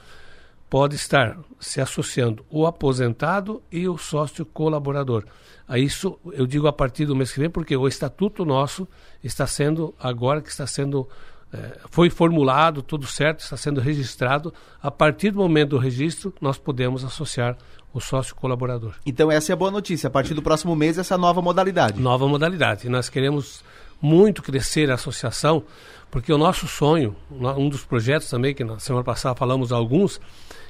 pode 0.68 0.96
estar 0.96 1.38
se 1.58 1.80
associando 1.80 2.44
o 2.50 2.66
aposentado 2.66 3.62
e 3.70 3.88
o 3.88 3.96
sócio 3.96 4.44
colaborador. 4.44 5.24
A 5.66 5.78
isso 5.78 6.18
eu 6.32 6.46
digo 6.46 6.66
a 6.66 6.72
partir 6.72 7.06
do 7.06 7.16
mês 7.16 7.32
que 7.32 7.40
vem, 7.40 7.50
porque 7.50 7.76
o 7.76 7.86
estatuto 7.86 8.44
nosso 8.44 8.86
está 9.22 9.46
sendo, 9.46 9.94
agora 9.98 10.40
que 10.40 10.48
está 10.48 10.66
sendo, 10.66 11.08
é, 11.52 11.78
foi 11.90 12.08
formulado, 12.10 12.82
tudo 12.82 13.06
certo, 13.06 13.40
está 13.40 13.56
sendo 13.56 13.80
registrado. 13.80 14.52
A 14.82 14.90
partir 14.90 15.30
do 15.30 15.38
momento 15.38 15.70
do 15.70 15.78
registro, 15.78 16.32
nós 16.40 16.58
podemos 16.58 17.04
associar 17.04 17.56
o 17.92 18.00
sócio 18.00 18.34
colaborador. 18.34 18.94
Então 19.04 19.30
essa 19.30 19.52
é 19.52 19.54
a 19.54 19.56
boa 19.56 19.70
notícia. 19.70 20.06
A 20.06 20.10
partir 20.10 20.34
do 20.34 20.42
próximo 20.42 20.74
mês, 20.76 20.98
essa 20.98 21.18
nova 21.18 21.42
modalidade. 21.42 22.00
Nova 22.00 22.26
modalidade. 22.28 22.86
E 22.86 22.90
nós 22.90 23.08
queremos 23.08 23.62
muito 24.00 24.42
crescer 24.42 24.90
a 24.90 24.94
associação, 24.94 25.64
porque 26.10 26.32
o 26.32 26.38
nosso 26.38 26.66
sonho, 26.66 27.14
um 27.30 27.68
dos 27.68 27.84
projetos 27.84 28.28
também, 28.28 28.54
que 28.54 28.64
na 28.64 28.78
semana 28.78 29.04
passada 29.04 29.34
falamos 29.34 29.72
alguns, 29.72 30.20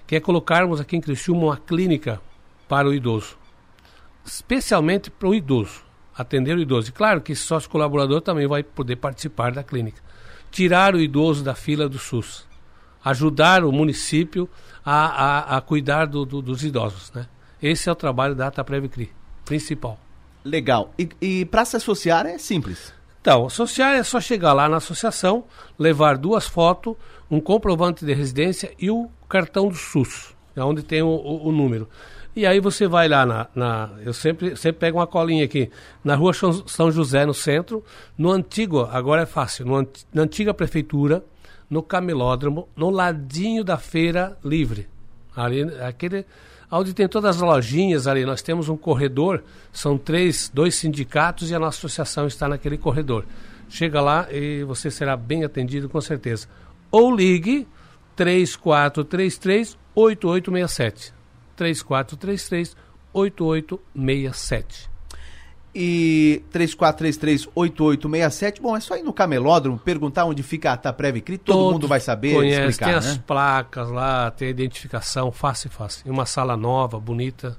que 0.07 0.17
é 0.17 0.21
colocarmos 0.21 0.81
aqui 0.81 0.97
em 0.97 1.01
Criciúma 1.01 1.45
uma 1.45 1.57
clínica 1.57 2.21
para 2.69 2.89
o 2.89 2.95
idoso 2.95 3.39
especialmente 4.29 5.11
para 5.11 5.29
o 5.29 5.35
idoso, 5.35 5.83
atender 6.17 6.57
o 6.57 6.61
idoso. 6.61 6.91
E 6.91 6.93
claro 6.93 7.21
que 7.21 7.35
sócio 7.35 7.69
colaborador 7.69 8.21
também 8.21 8.47
vai 8.47 8.63
poder 8.63 8.97
participar 8.97 9.53
da 9.53 9.65
clínica. 9.65 10.01
Tirar 10.51 10.95
o 10.95 11.01
idoso 11.01 11.43
da 11.43 11.55
fila 11.55 11.89
do 11.89 11.99
SUS. 11.99 12.47
Ajudar 13.05 13.65
o 13.65 13.73
município 13.73 14.49
a, 14.85 15.55
a, 15.55 15.57
a 15.57 15.61
cuidar 15.61 16.07
do, 16.07 16.25
do, 16.25 16.43
dos 16.43 16.63
idosos. 16.63 17.11
Né? 17.13 17.27
Esse 17.63 17.89
é 17.89 17.93
o 17.93 17.95
trabalho 17.95 18.35
da 18.35 18.49
Ataprevicri, 18.49 19.11
principal. 19.45 19.99
Legal. 20.45 20.93
E, 20.99 21.09
e 21.21 21.45
para 21.45 21.65
se 21.65 21.77
associar 21.77 22.27
é 22.27 22.39
simples? 22.39 22.93
Então, 23.21 23.47
associar 23.47 23.95
é 23.95 24.03
só 24.03 24.21
chegar 24.21 24.53
lá 24.53 24.69
na 24.69 24.77
associação, 24.77 25.45
levar 25.79 26.17
duas 26.17 26.47
fotos, 26.47 26.95
um 27.31 27.41
comprovante 27.41 28.05
de 28.05 28.15
residência 28.15 28.73
e 28.79 28.91
o 28.91 29.09
cartão 29.29 29.69
do 29.69 29.75
SUS, 29.75 30.35
é 30.57 30.63
onde 30.63 30.83
tem 30.83 31.03
o, 31.03 31.09
o, 31.09 31.49
o 31.49 31.53
número. 31.53 31.89
E 32.39 32.47
aí 32.47 32.61
você 32.61 32.87
vai 32.87 33.09
lá 33.09 33.27
na, 33.27 33.49
na, 33.53 33.91
Eu 34.05 34.13
sempre, 34.13 34.55
sempre 34.57 34.79
pego 34.79 34.99
uma 34.99 35.09
colinha 35.09 35.45
aqui. 35.45 35.71
Na 36.05 36.15
rua 36.15 36.33
São 36.33 36.91
José, 36.91 37.27
no 37.27 37.35
centro, 37.35 37.83
no 38.17 38.31
antigo, 38.31 38.83
agora 38.93 39.23
é 39.23 39.27
fácil, 39.27 39.67
no, 39.67 39.89
na 40.15 40.23
antiga 40.23 40.55
prefeitura, 40.55 41.25
no 41.69 41.83
camelódromo, 41.83 42.69
no 42.77 42.91
ladinho 42.91 43.65
da 43.65 43.77
feira 43.77 44.39
livre. 44.45 44.87
Ali, 45.35 45.63
aquele. 45.81 46.25
Onde 46.71 46.93
tem 46.93 47.09
todas 47.09 47.37
as 47.37 47.43
lojinhas 47.43 48.07
ali, 48.07 48.27
nós 48.27 48.43
temos 48.43 48.69
um 48.69 48.77
corredor, 48.77 49.43
são 49.73 49.97
três, 49.97 50.51
dois 50.53 50.75
sindicatos 50.75 51.51
e 51.51 51.55
a 51.55 51.59
nossa 51.59 51.79
associação 51.79 52.27
está 52.27 52.47
naquele 52.47 52.77
corredor. 52.77 53.25
Chega 53.69 54.01
lá 54.01 54.29
e 54.31 54.65
você 54.65 54.91
será 54.91 55.17
bem 55.17 55.45
atendido 55.45 55.89
com 55.89 56.01
certeza. 56.01 56.47
Ou 56.91 57.15
ligue 57.15 57.67
3433 58.17 59.79
8867. 59.95 61.15
3433 61.57 62.77
8867. 63.13 64.98
E 65.81 66.43
3433-8867. 66.53 68.61
Bom, 68.61 68.77
é 68.77 68.81
só 68.81 68.97
ir 68.97 69.05
no 69.05 69.13
camelódromo, 69.13 69.79
perguntar 69.79 70.25
onde 70.25 70.43
fica 70.43 70.73
a 70.73 70.77
Taprev 70.77 71.21
Cri, 71.21 71.39
todo 71.39 71.57
Todos 71.57 71.73
mundo 71.75 71.87
vai 71.87 72.01
saber 72.01 72.35
conhece, 72.35 72.69
explicar, 72.69 72.87
Tem 72.87 72.95
né? 72.95 72.99
as 72.99 73.17
placas 73.19 73.89
lá, 73.89 74.29
tem 74.33 74.49
a 74.49 74.51
identificação, 74.51 75.31
fácil, 75.31 75.71
fácil. 75.71 76.03
E 76.05 76.11
uma 76.11 76.27
sala 76.27 76.57
nova, 76.57 76.99
bonita. 76.99 77.57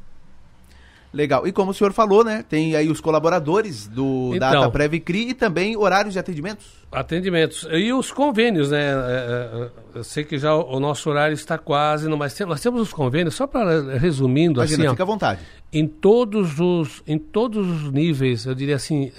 Legal. 1.12 1.48
E 1.48 1.51
como 1.51 1.72
o 1.72 1.74
senhor 1.74 1.92
falou, 1.92 2.24
né? 2.24 2.46
Tem 2.48 2.75
aí 2.75 2.88
os 2.88 3.01
colaboradores 3.01 3.88
do 3.88 4.32
então, 4.36 4.51
Data 4.51 4.70
Prev 4.70 5.00
CRI 5.00 5.30
e 5.30 5.34
também 5.34 5.75
horários 5.75 6.13
de 6.13 6.20
atendimentos. 6.20 6.68
Atendimentos. 6.92 7.68
E 7.72 7.92
os 7.92 8.12
convênios, 8.12 8.70
né? 8.70 8.80
É, 8.80 8.92
é, 8.92 9.62
é, 9.63 9.70
eu 9.96 10.04
sei 10.04 10.24
que 10.24 10.38
já 10.38 10.54
o 10.54 10.80
nosso 10.80 11.10
horário 11.10 11.34
está 11.34 11.58
quase, 11.58 12.08
mas 12.10 12.39
nós 12.42 12.62
temos 12.62 12.82
os 12.82 12.94
convênios, 12.94 13.34
só 13.34 13.48
para 13.48 13.98
resumindo 13.98 14.60
Imagina, 14.60 14.84
assim. 14.84 14.92
Fica 14.92 15.04
ó, 15.04 15.06
à 15.06 15.08
vontade. 15.08 15.39
Em 15.74 15.88
todos 15.88 16.60
os, 16.60 17.01
em 17.08 17.18
todos 17.18 17.68
os 17.68 17.92
níveis, 17.92 18.46
eu 18.46 18.54
diria 18.54 18.75
assim, 18.75 19.12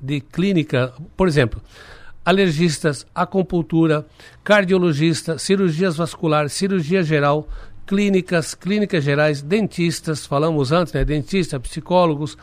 de 0.00 0.20
clínica, 0.20 0.92
por 1.16 1.26
exemplo, 1.26 1.60
alergistas, 2.24 3.06
acupuntura, 3.14 4.06
cardiologista, 4.44 5.38
cirurgias 5.38 5.96
vasculares, 5.96 6.52
cirurgia 6.52 7.02
geral, 7.02 7.48
clínicas, 7.92 8.54
clínicas 8.54 9.04
gerais, 9.04 9.42
dentistas, 9.42 10.24
falamos 10.24 10.72
antes, 10.72 10.94
né? 10.94 11.04
Dentistas, 11.04 11.60
psicólogos, 11.60 12.38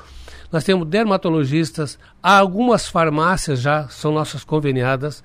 nós 0.52 0.64
temos 0.64 0.88
dermatologistas, 0.88 1.98
algumas 2.22 2.88
farmácias 2.88 3.60
já 3.60 3.88
são 3.88 4.12
nossas 4.12 4.44
conveniadas. 4.44 5.24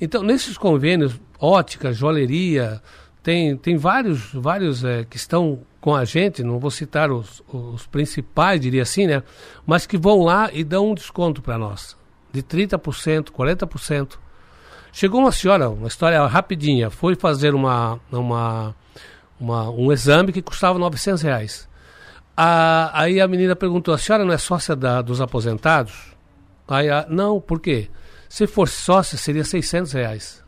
Então, 0.00 0.22
nesses 0.22 0.56
convênios, 0.56 1.20
ótica, 1.38 1.92
joalheria, 1.92 2.80
tem, 3.22 3.54
tem 3.54 3.76
vários, 3.76 4.32
vários 4.32 4.82
é, 4.82 5.04
que 5.04 5.18
estão 5.18 5.60
com 5.78 5.94
a 5.94 6.06
gente, 6.06 6.42
não 6.42 6.58
vou 6.58 6.70
citar 6.70 7.12
os, 7.12 7.42
os 7.46 7.86
principais, 7.86 8.58
diria 8.58 8.80
assim, 8.80 9.06
né? 9.06 9.22
Mas 9.66 9.84
que 9.84 9.98
vão 9.98 10.22
lá 10.22 10.48
e 10.54 10.64
dão 10.64 10.92
um 10.92 10.94
desconto 10.94 11.42
para 11.42 11.58
nós, 11.58 11.94
de 12.32 12.42
30%, 12.42 13.24
40%. 13.24 14.14
Chegou 14.90 15.20
uma 15.20 15.32
senhora, 15.32 15.68
uma 15.68 15.88
história 15.88 16.24
rapidinha, 16.24 16.88
foi 16.88 17.14
fazer 17.14 17.54
uma, 17.54 18.00
uma 18.10 18.74
uma, 19.38 19.70
um 19.70 19.92
exame 19.92 20.32
que 20.32 20.42
custava 20.42 20.78
900 20.78 21.22
reais. 21.22 21.68
A, 22.36 23.02
aí 23.02 23.20
a 23.20 23.28
menina 23.28 23.56
perguntou: 23.56 23.94
a 23.94 23.98
senhora 23.98 24.24
não 24.24 24.32
é 24.32 24.38
sócia 24.38 24.76
da, 24.76 25.02
dos 25.02 25.20
aposentados? 25.20 26.14
Aí, 26.68 26.90
a, 26.90 27.06
não, 27.08 27.40
por 27.40 27.60
quê? 27.60 27.88
Se 28.28 28.46
fosse 28.46 28.80
sócia, 28.80 29.16
seria 29.16 29.44
600 29.44 29.92
reais. 29.92 30.44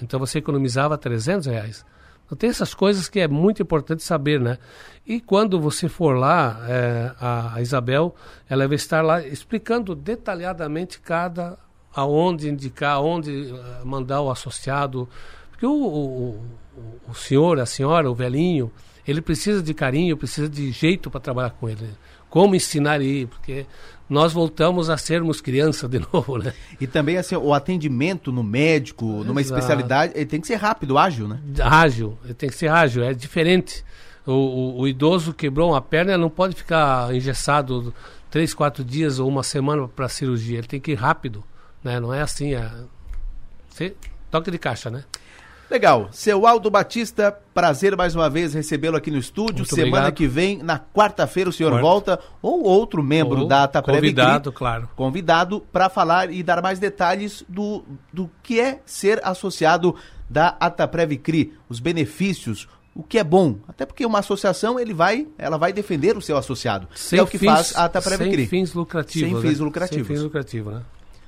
Então 0.00 0.20
você 0.20 0.38
economizava 0.38 0.96
300 0.96 1.46
reais. 1.46 1.84
Então 2.24 2.36
tem 2.36 2.50
essas 2.50 2.74
coisas 2.74 3.08
que 3.08 3.20
é 3.20 3.28
muito 3.28 3.62
importante 3.62 4.02
saber, 4.02 4.40
né? 4.40 4.58
E 5.06 5.20
quando 5.20 5.60
você 5.60 5.88
for 5.88 6.16
lá, 6.16 6.58
é, 6.68 7.12
a 7.20 7.60
Isabel, 7.60 8.14
ela 8.48 8.66
vai 8.66 8.74
estar 8.74 9.02
lá 9.02 9.24
explicando 9.24 9.94
detalhadamente 9.94 11.00
cada 11.00 11.56
aonde 11.96 12.50
indicar, 12.50 12.96
aonde 12.96 13.50
eh, 13.50 13.80
mandar 13.82 14.20
o 14.20 14.30
associado, 14.30 15.08
porque 15.56 15.66
o, 15.66 15.72
o, 15.72 16.44
o, 17.08 17.14
senhor, 17.14 17.58
a 17.58 17.64
senhora, 17.64 18.10
o 18.10 18.14
velhinho, 18.14 18.70
ele 19.08 19.22
precisa 19.22 19.62
de 19.62 19.72
carinho, 19.72 20.14
precisa 20.14 20.48
de 20.50 20.70
jeito 20.70 21.10
para 21.10 21.18
trabalhar 21.18 21.50
com 21.50 21.66
ele. 21.66 21.88
Como 22.28 22.54
ensinar 22.54 23.00
ele, 23.00 23.26
porque 23.26 23.64
nós 24.08 24.34
voltamos 24.34 24.90
a 24.90 24.98
sermos 24.98 25.40
criança 25.40 25.88
de 25.88 25.98
novo, 26.12 26.36
né? 26.36 26.52
E 26.78 26.86
também 26.86 27.16
assim, 27.16 27.34
o 27.36 27.54
atendimento 27.54 28.30
no 28.30 28.44
médico, 28.44 29.06
Exato. 29.06 29.24
numa 29.24 29.40
especialidade, 29.40 30.12
ele 30.14 30.26
tem 30.26 30.42
que 30.42 30.46
ser 30.46 30.56
rápido, 30.56 30.98
ágil, 30.98 31.26
né? 31.26 31.40
Ágil, 31.62 32.18
ele 32.22 32.34
tem 32.34 32.50
que 32.50 32.54
ser 32.54 32.68
ágil, 32.68 33.02
é 33.02 33.14
diferente. 33.14 33.82
O, 34.26 34.32
o, 34.32 34.80
o 34.80 34.88
idoso 34.88 35.32
quebrou 35.32 35.70
uma 35.70 35.80
perna, 35.80 36.12
ele 36.12 36.20
não 36.20 36.28
pode 36.28 36.54
ficar 36.54 37.14
engessado 37.14 37.94
três, 38.30 38.52
quatro 38.52 38.84
dias 38.84 39.18
ou 39.18 39.26
uma 39.26 39.42
semana 39.42 39.88
para 39.88 40.06
cirurgia, 40.10 40.58
ele 40.58 40.66
tem 40.66 40.80
que 40.80 40.92
ir 40.92 40.96
rápido, 40.96 41.42
né? 41.82 41.98
Não 41.98 42.12
é 42.12 42.20
assim, 42.20 42.54
é... 42.54 42.70
toque 44.30 44.50
de 44.50 44.58
caixa, 44.58 44.90
né? 44.90 45.04
Legal. 45.70 46.08
Seu 46.12 46.46
Aldo 46.46 46.70
Batista, 46.70 47.36
prazer 47.52 47.96
mais 47.96 48.14
uma 48.14 48.30
vez 48.30 48.54
recebê-lo 48.54 48.96
aqui 48.96 49.10
no 49.10 49.18
estúdio. 49.18 49.58
Muito 49.58 49.74
Semana 49.74 49.88
obrigado. 49.88 50.14
que 50.14 50.26
vem, 50.26 50.58
na 50.62 50.78
quarta-feira, 50.78 51.50
o 51.50 51.52
senhor 51.52 51.70
Quarto. 51.70 51.82
volta, 51.82 52.20
ou 52.40 52.62
outro 52.62 53.02
membro 53.02 53.40
ou 53.40 53.48
da 53.48 53.64
Ataprev 53.64 54.00
Convidado, 54.00 54.52
claro. 54.52 54.88
Convidado 54.94 55.60
para 55.72 55.88
falar 55.88 56.30
e 56.30 56.42
dar 56.42 56.62
mais 56.62 56.78
detalhes 56.78 57.44
do, 57.48 57.84
do 58.12 58.30
que 58.42 58.60
é 58.60 58.80
ser 58.86 59.20
associado 59.24 59.96
da 60.30 60.56
Ataprev 60.60 61.16
CRI, 61.18 61.52
os 61.68 61.80
benefícios, 61.80 62.68
o 62.94 63.02
que 63.02 63.18
é 63.18 63.24
bom. 63.24 63.58
Até 63.66 63.84
porque 63.84 64.06
uma 64.06 64.20
associação 64.20 64.78
ele 64.78 64.94
vai, 64.94 65.26
ela 65.36 65.56
vai 65.56 65.72
defender 65.72 66.16
o 66.16 66.22
seu 66.22 66.36
associado. 66.36 66.88
Sem 66.94 67.18
é 67.18 67.22
o 67.22 67.26
que 67.26 67.38
fins, 67.38 67.50
faz 67.50 67.76
a 67.76 67.84
Ataprev 67.84 68.18
sem 68.18 68.30
CRI. 68.30 68.46
fins 68.46 68.72
lucrativos. 68.72 69.28
Sem 69.28 69.34
né? 69.34 69.48
fins 69.48 69.58
lucrativos. 69.58 70.06
Sem 70.06 70.16
fins 70.16 70.22
lucrativos, 70.22 70.74
né? 70.74 70.82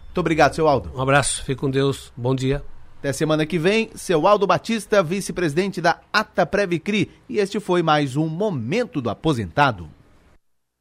Muito 0.07 0.19
obrigado, 0.19 0.55
seu 0.55 0.67
Aldo. 0.67 0.91
Um 0.95 1.03
abraço, 1.03 1.45
fique 1.45 1.61
com 1.61 1.71
Deus. 1.71 2.13
Bom 2.17 2.35
dia. 2.35 2.63
Até 2.99 3.13
semana 3.13 3.47
que 3.47 3.61
vem, 3.61 3.91
seu 3.95 4.27
Aldo 4.27 4.45
Batista, 4.45 5.05
vice-presidente 5.05 5.81
da 5.81 6.01
Ata 6.13 6.45
Previcri. 6.45 7.09
E 7.29 7.39
este 7.39 7.61
foi 7.61 7.81
mais 7.81 8.17
um 8.17 8.27
Momento 8.27 9.01
do 9.01 9.09
Aposentado. 9.09 9.89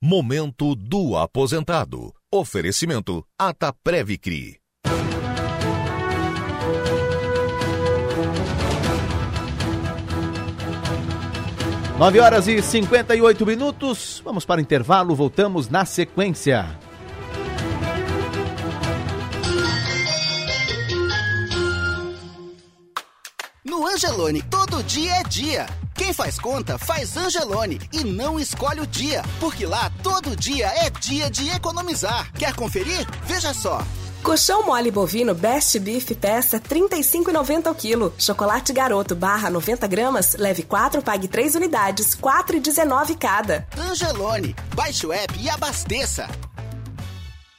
Momento 0.01 0.73
do 0.73 1.15
Aposentado. 1.15 2.11
Oferecimento 2.33 3.23
Ata 3.37 3.71
Previcri. 3.71 4.57
Nove 11.99 12.19
horas 12.19 12.47
e 12.47 12.59
58 12.59 13.45
minutos. 13.45 14.23
Vamos 14.25 14.43
para 14.43 14.57
o 14.57 14.61
intervalo, 14.61 15.15
voltamos 15.15 15.69
na 15.69 15.85
sequência. 15.85 16.86
Angelone, 23.87 24.41
todo 24.41 24.83
dia 24.83 25.13
é 25.13 25.23
dia. 25.23 25.65
Quem 25.95 26.11
faz 26.11 26.37
conta, 26.37 26.77
faz 26.77 27.15
Angelone 27.15 27.79
e 27.93 28.03
não 28.03 28.37
escolhe 28.37 28.81
o 28.81 28.85
dia, 28.85 29.23
porque 29.39 29.65
lá 29.65 29.89
todo 30.03 30.35
dia 30.35 30.67
é 30.67 30.89
dia 30.89 31.29
de 31.31 31.49
economizar. 31.49 32.29
Quer 32.33 32.53
conferir? 32.53 33.07
Veja 33.23 33.53
só. 33.53 33.81
Colchão 34.21 34.63
mole 34.63 34.91
bovino 34.91 35.33
Best 35.33 35.79
Beef 35.79 36.11
peça 36.19 36.59
35,90 36.59 37.67
ao 37.67 37.73
quilo. 37.73 38.13
Chocolate 38.17 38.73
garoto 38.73 39.15
barra 39.15 39.49
90 39.49 39.87
gramas, 39.87 40.35
leve 40.35 40.63
4, 40.63 41.01
pague 41.01 41.29
3 41.29 41.55
unidades, 41.55 42.13
4,19 42.13 43.17
cada. 43.17 43.65
Angelone, 43.77 44.53
baixe 44.75 45.07
o 45.07 45.13
app 45.13 45.33
e 45.39 45.49
abasteça. 45.49 46.27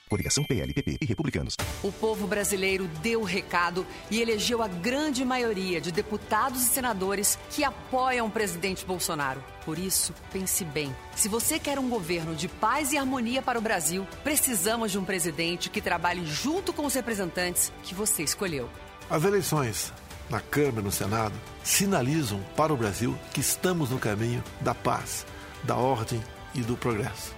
Coligação 0.08 0.44
PLPP 0.44 0.98
e 1.00 1.04
Republicanos. 1.04 1.56
O 1.82 1.92
povo 1.92 2.26
brasileiro 2.26 2.88
deu 3.02 3.20
o 3.20 3.24
recado 3.24 3.86
e 4.10 4.20
elegeu 4.20 4.62
a 4.62 4.68
grande 4.68 5.24
maioria 5.24 5.80
de 5.80 5.92
deputados 5.92 6.62
e 6.62 6.66
senadores 6.66 7.38
que 7.50 7.62
apoiam 7.62 8.26
o 8.26 8.30
presidente 8.30 8.84
Bolsonaro. 8.84 9.42
Por 9.64 9.78
isso, 9.78 10.14
pense 10.32 10.64
bem. 10.64 10.94
Se 11.14 11.28
você 11.28 11.58
quer 11.58 11.78
um 11.78 11.88
governo 11.88 12.34
de 12.34 12.48
paz 12.48 12.92
e 12.92 12.98
harmonia 12.98 13.42
para 13.42 13.58
o 13.58 13.62
Brasil, 13.62 14.06
precisamos 14.24 14.90
de 14.90 14.98
um 14.98 15.04
presidente 15.04 15.70
que 15.70 15.82
trabalhe 15.82 16.24
junto 16.26 16.72
com 16.72 16.86
os 16.86 16.94
representantes 16.94 17.72
que 17.82 17.94
você 17.94 18.22
escolheu. 18.22 18.68
As 19.10 19.24
eleições 19.24 19.92
na 20.30 20.40
Câmara 20.40 20.80
e 20.80 20.84
no 20.84 20.92
Senado 20.92 21.34
sinalizam 21.64 22.40
para 22.56 22.72
o 22.72 22.76
Brasil 22.76 23.18
que 23.32 23.40
estamos 23.40 23.90
no 23.90 23.98
caminho 23.98 24.42
da 24.60 24.74
paz, 24.74 25.26
da 25.64 25.76
ordem 25.76 26.22
e 26.54 26.60
do 26.60 26.76
progresso. 26.76 27.37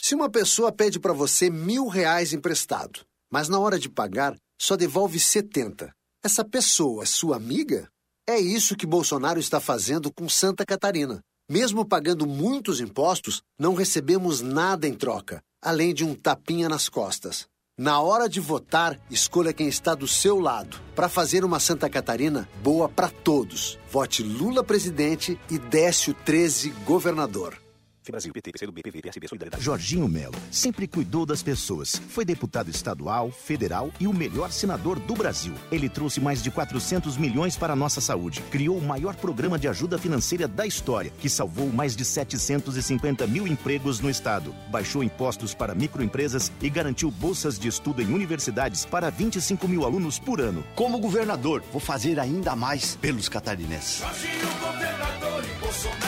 Se 0.00 0.14
uma 0.14 0.30
pessoa 0.30 0.72
pede 0.72 0.98
para 0.98 1.12
você 1.12 1.50
mil 1.50 1.86
reais 1.88 2.32
emprestado, 2.32 3.00
mas 3.30 3.48
na 3.48 3.58
hora 3.58 3.78
de 3.78 3.88
pagar 3.88 4.36
só 4.60 4.76
devolve 4.76 5.20
70, 5.20 5.92
essa 6.24 6.44
pessoa 6.44 7.02
é 7.02 7.06
sua 7.06 7.36
amiga? 7.36 7.88
É 8.28 8.38
isso 8.38 8.76
que 8.76 8.86
Bolsonaro 8.86 9.38
está 9.38 9.60
fazendo 9.60 10.12
com 10.12 10.28
Santa 10.28 10.66
Catarina. 10.66 11.20
Mesmo 11.50 11.84
pagando 11.84 12.26
muitos 12.26 12.80
impostos, 12.80 13.40
não 13.58 13.74
recebemos 13.74 14.42
nada 14.42 14.86
em 14.86 14.92
troca, 14.92 15.40
além 15.62 15.94
de 15.94 16.04
um 16.04 16.14
tapinha 16.14 16.68
nas 16.68 16.88
costas. 16.88 17.46
Na 17.78 18.00
hora 18.00 18.28
de 18.28 18.40
votar, 18.40 19.00
escolha 19.08 19.52
quem 19.52 19.68
está 19.68 19.94
do 19.94 20.08
seu 20.08 20.40
lado, 20.40 20.78
para 20.96 21.08
fazer 21.08 21.44
uma 21.44 21.60
Santa 21.60 21.88
Catarina 21.88 22.48
boa 22.62 22.88
para 22.88 23.08
todos. 23.08 23.78
Vote 23.88 24.22
Lula 24.22 24.64
presidente 24.64 25.40
e 25.48 25.58
Décio 25.58 26.12
13 26.12 26.70
governador. 26.84 27.67
Brasil, 28.10 28.32
PT, 28.32 28.52
PCdoB, 28.52 28.82
PV, 28.82 29.02
PSB, 29.02 29.28
Solidariedade. 29.28 29.62
Jorginho 29.62 30.08
Melo 30.08 30.34
sempre 30.50 30.86
cuidou 30.86 31.26
das 31.26 31.42
pessoas. 31.42 32.00
Foi 32.08 32.24
deputado 32.24 32.70
estadual, 32.70 33.30
federal 33.30 33.90
e 34.00 34.06
o 34.06 34.12
melhor 34.12 34.50
senador 34.50 34.98
do 34.98 35.14
Brasil. 35.14 35.54
Ele 35.70 35.88
trouxe 35.88 36.20
mais 36.20 36.42
de 36.42 36.50
400 36.50 37.16
milhões 37.16 37.56
para 37.56 37.72
a 37.72 37.76
nossa 37.76 38.00
saúde. 38.00 38.42
Criou 38.50 38.78
o 38.78 38.82
maior 38.82 39.14
programa 39.14 39.58
de 39.58 39.68
ajuda 39.68 39.98
financeira 39.98 40.48
da 40.48 40.66
história, 40.66 41.12
que 41.18 41.28
salvou 41.28 41.68
mais 41.68 41.94
de 41.94 42.04
750 42.04 43.26
mil 43.26 43.46
empregos 43.46 44.00
no 44.00 44.10
estado. 44.10 44.54
Baixou 44.70 45.02
impostos 45.02 45.54
para 45.54 45.74
microempresas 45.74 46.50
e 46.60 46.68
garantiu 46.68 47.10
bolsas 47.10 47.58
de 47.58 47.68
estudo 47.68 48.02
em 48.02 48.12
universidades 48.12 48.84
para 48.84 49.10
25 49.10 49.68
mil 49.68 49.84
alunos 49.84 50.18
por 50.18 50.40
ano. 50.40 50.64
Como 50.74 50.98
governador, 50.98 51.62
vou 51.72 51.80
fazer 51.80 52.18
ainda 52.18 52.56
mais 52.56 52.96
pelos 52.96 53.28
catarinenses. 53.28 54.00
Jorginho, 54.00 54.48
governador 54.60 55.44
e 55.44 55.60
Bolsonaro. 55.60 56.07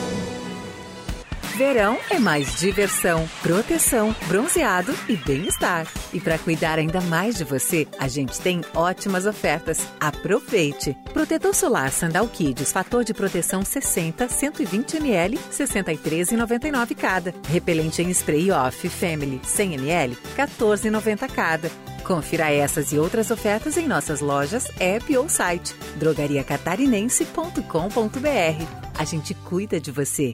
Verão 1.61 1.99
é 2.09 2.17
mais 2.17 2.59
diversão, 2.59 3.29
proteção, 3.43 4.15
bronzeado 4.27 4.95
e 5.07 5.15
bem-estar. 5.15 5.85
E 6.11 6.19
para 6.19 6.39
cuidar 6.39 6.79
ainda 6.79 6.99
mais 7.01 7.35
de 7.35 7.43
você, 7.43 7.87
a 7.99 8.07
gente 8.07 8.41
tem 8.41 8.61
ótimas 8.73 9.27
ofertas. 9.27 9.87
Aproveite! 9.99 10.97
Protetor 11.13 11.53
solar 11.53 11.91
Sandal 11.91 12.27
Kids, 12.27 12.71
fator 12.71 13.03
de 13.03 13.13
proteção 13.13 13.63
60, 13.63 14.27
120 14.27 14.97
ml, 14.97 15.37
63,99 15.51 16.95
cada. 16.95 17.31
Repelente 17.47 18.01
em 18.01 18.09
spray 18.09 18.49
off 18.49 18.89
Family 18.89 19.39
100 19.43 19.75
ml, 19.75 20.17
14,90 20.35 21.29
cada. 21.29 21.69
Confira 22.03 22.51
essas 22.51 22.91
e 22.91 22.97
outras 22.97 23.29
ofertas 23.29 23.77
em 23.77 23.87
nossas 23.87 24.19
lojas, 24.19 24.67
app 24.79 25.15
ou 25.15 25.29
site 25.29 25.75
drogariacatarinense.com.br. 25.97 28.65
A 28.97 29.05
gente 29.05 29.35
cuida 29.35 29.79
de 29.79 29.91
você. 29.91 30.33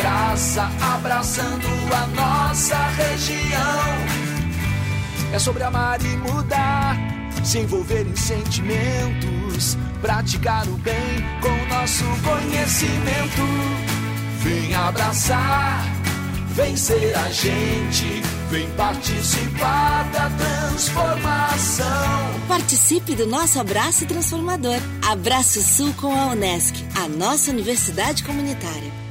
abraça, 0.31 0.71
abraçando 0.81 1.67
a 1.93 2.07
nossa 2.07 2.77
região. 2.77 3.81
É 5.33 5.39
sobre 5.39 5.63
amar 5.63 6.01
e 6.01 6.15
mudar, 6.17 6.95
se 7.43 7.59
envolver 7.59 8.07
em 8.07 8.15
sentimentos, 8.15 9.77
praticar 10.01 10.65
o 10.69 10.77
bem 10.77 10.95
com 11.41 11.75
nosso 11.75 12.05
conhecimento. 12.23 13.41
Vem 14.39 14.73
abraçar, 14.73 15.83
vem 16.55 16.77
ser 16.77 17.13
a 17.17 17.29
gente, 17.29 18.21
vem 18.49 18.69
participar 18.71 20.09
da 20.13 20.29
transformação. 20.29 21.87
Participe 22.47 23.15
do 23.15 23.27
nosso 23.27 23.59
abraço 23.59 24.05
transformador. 24.05 24.79
Abraço 25.09 25.61
Sul 25.61 25.93
com 25.95 26.17
a 26.17 26.27
Unesc, 26.27 26.85
a 26.95 27.09
nossa 27.09 27.51
universidade 27.51 28.23
comunitária. 28.23 29.10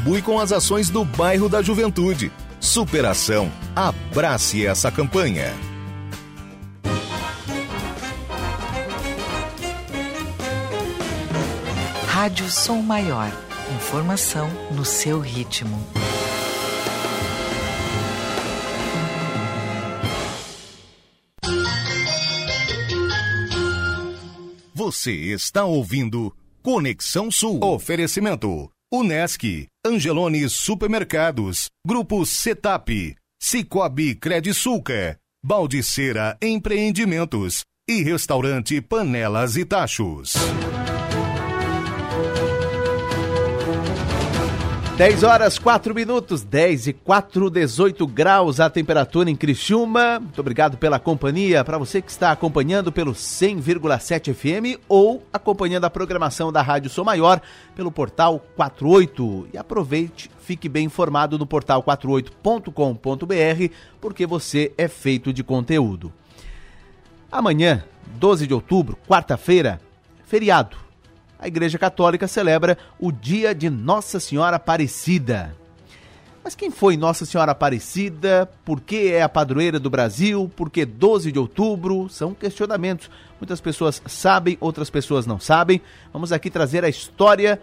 contribui 0.01 0.21
com 0.21 0.39
as 0.39 0.51
ações 0.51 0.89
do 0.89 1.05
bairro 1.05 1.47
da 1.47 1.61
Juventude. 1.61 2.31
Superação. 2.59 3.51
Abrace 3.75 4.65
essa 4.65 4.91
campanha. 4.91 5.53
Rádio 12.07 12.49
Som 12.49 12.81
Maior. 12.81 13.31
Informação 13.75 14.49
no 14.71 14.83
seu 14.83 15.19
ritmo. 15.19 15.79
Você 24.73 25.11
está 25.11 25.63
ouvindo 25.63 26.35
Conexão 26.63 27.29
Sul. 27.31 27.63
Oferecimento. 27.63 28.69
Unesc, 28.93 29.69
Angelone 29.83 30.47
Supermercados, 30.47 31.67
Grupo 31.85 32.23
Setap, 32.23 32.87
Cicobi 33.41 34.13
Credisulca, 34.13 35.17
Baldiceira 35.43 36.37
Empreendimentos 36.39 37.63
e 37.89 38.03
Restaurante 38.03 38.79
Panelas 38.79 39.57
e 39.57 39.65
Tachos. 39.65 40.35
10 45.01 45.23
horas 45.23 45.57
4 45.57 45.95
minutos, 45.95 46.43
10 46.43 46.85
e 46.85 46.93
4, 46.93 47.49
18 47.49 48.05
graus 48.05 48.59
a 48.59 48.69
temperatura 48.69 49.31
em 49.31 49.35
Criciúma. 49.35 50.19
Muito 50.19 50.39
obrigado 50.39 50.77
pela 50.77 50.99
companhia. 50.99 51.63
Para 51.63 51.79
você 51.79 52.03
que 52.03 52.11
está 52.11 52.31
acompanhando 52.31 52.91
pelo 52.91 53.11
100,7 53.13 54.31
FM 54.31 54.79
ou 54.87 55.25
acompanhando 55.33 55.85
a 55.85 55.89
programação 55.89 56.51
da 56.51 56.61
Rádio 56.61 56.91
Sou 56.91 57.03
Maior 57.03 57.41
pelo 57.75 57.91
portal 57.91 58.45
48. 58.55 59.47
E 59.51 59.57
aproveite, 59.57 60.29
fique 60.39 60.69
bem 60.69 60.85
informado 60.85 61.35
no 61.35 61.47
portal 61.47 61.81
48.com.br, 61.81 63.73
porque 63.99 64.27
você 64.27 64.71
é 64.77 64.87
feito 64.87 65.33
de 65.33 65.43
conteúdo. 65.43 66.13
Amanhã, 67.31 67.83
12 68.19 68.45
de 68.45 68.53
outubro, 68.53 68.95
quarta-feira, 69.07 69.81
feriado 70.27 70.90
a 71.41 71.47
Igreja 71.47 71.79
Católica 71.79 72.27
celebra 72.27 72.77
o 72.99 73.11
dia 73.11 73.55
de 73.55 73.67
Nossa 73.67 74.19
Senhora 74.19 74.57
Aparecida. 74.57 75.55
Mas 76.43 76.53
quem 76.53 76.69
foi 76.69 76.95
Nossa 76.95 77.25
Senhora 77.25 77.51
Aparecida? 77.51 78.47
Por 78.63 78.79
que 78.79 79.11
é 79.11 79.23
a 79.23 79.29
padroeira 79.29 79.79
do 79.79 79.89
Brasil? 79.89 80.51
Por 80.55 80.69
que 80.69 80.85
12 80.85 81.31
de 81.31 81.39
outubro? 81.39 82.07
São 82.09 82.35
questionamentos. 82.35 83.09
Muitas 83.39 83.59
pessoas 83.59 84.01
sabem, 84.05 84.55
outras 84.61 84.89
pessoas 84.91 85.25
não 85.25 85.39
sabem. 85.39 85.81
Vamos 86.13 86.31
aqui 86.31 86.51
trazer 86.51 86.85
a 86.85 86.89
história 86.89 87.59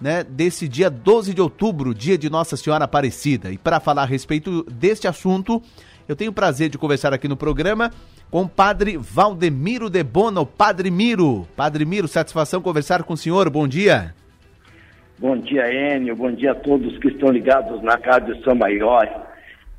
né, 0.00 0.24
desse 0.24 0.66
dia 0.66 0.88
12 0.88 1.34
de 1.34 1.40
outubro, 1.40 1.94
dia 1.94 2.16
de 2.16 2.30
Nossa 2.30 2.56
Senhora 2.56 2.86
Aparecida. 2.86 3.52
E 3.52 3.58
para 3.58 3.78
falar 3.78 4.02
a 4.02 4.06
respeito 4.06 4.62
deste 4.64 5.06
assunto, 5.06 5.62
eu 6.08 6.16
tenho 6.16 6.30
o 6.30 6.34
prazer 6.34 6.70
de 6.70 6.78
conversar 6.78 7.12
aqui 7.12 7.28
no 7.28 7.36
programa 7.36 7.90
com 8.32 8.44
o 8.44 8.48
padre 8.48 8.96
Valdemiro 8.96 9.90
de 9.90 10.02
Bona, 10.02 10.40
o 10.40 10.46
Padre 10.46 10.90
Miro. 10.90 11.46
Padre 11.54 11.84
Miro, 11.84 12.08
satisfação 12.08 12.62
conversar 12.62 13.02
com 13.02 13.12
o 13.12 13.16
senhor, 13.16 13.50
bom 13.50 13.68
dia. 13.68 14.14
Bom 15.18 15.36
dia, 15.36 15.70
Enio, 15.70 16.16
bom 16.16 16.32
dia 16.32 16.52
a 16.52 16.54
todos 16.54 16.96
que 16.98 17.08
estão 17.08 17.28
ligados 17.28 17.82
na 17.82 17.94
Rádio 17.94 18.42
São 18.42 18.54
Maior. 18.54 19.06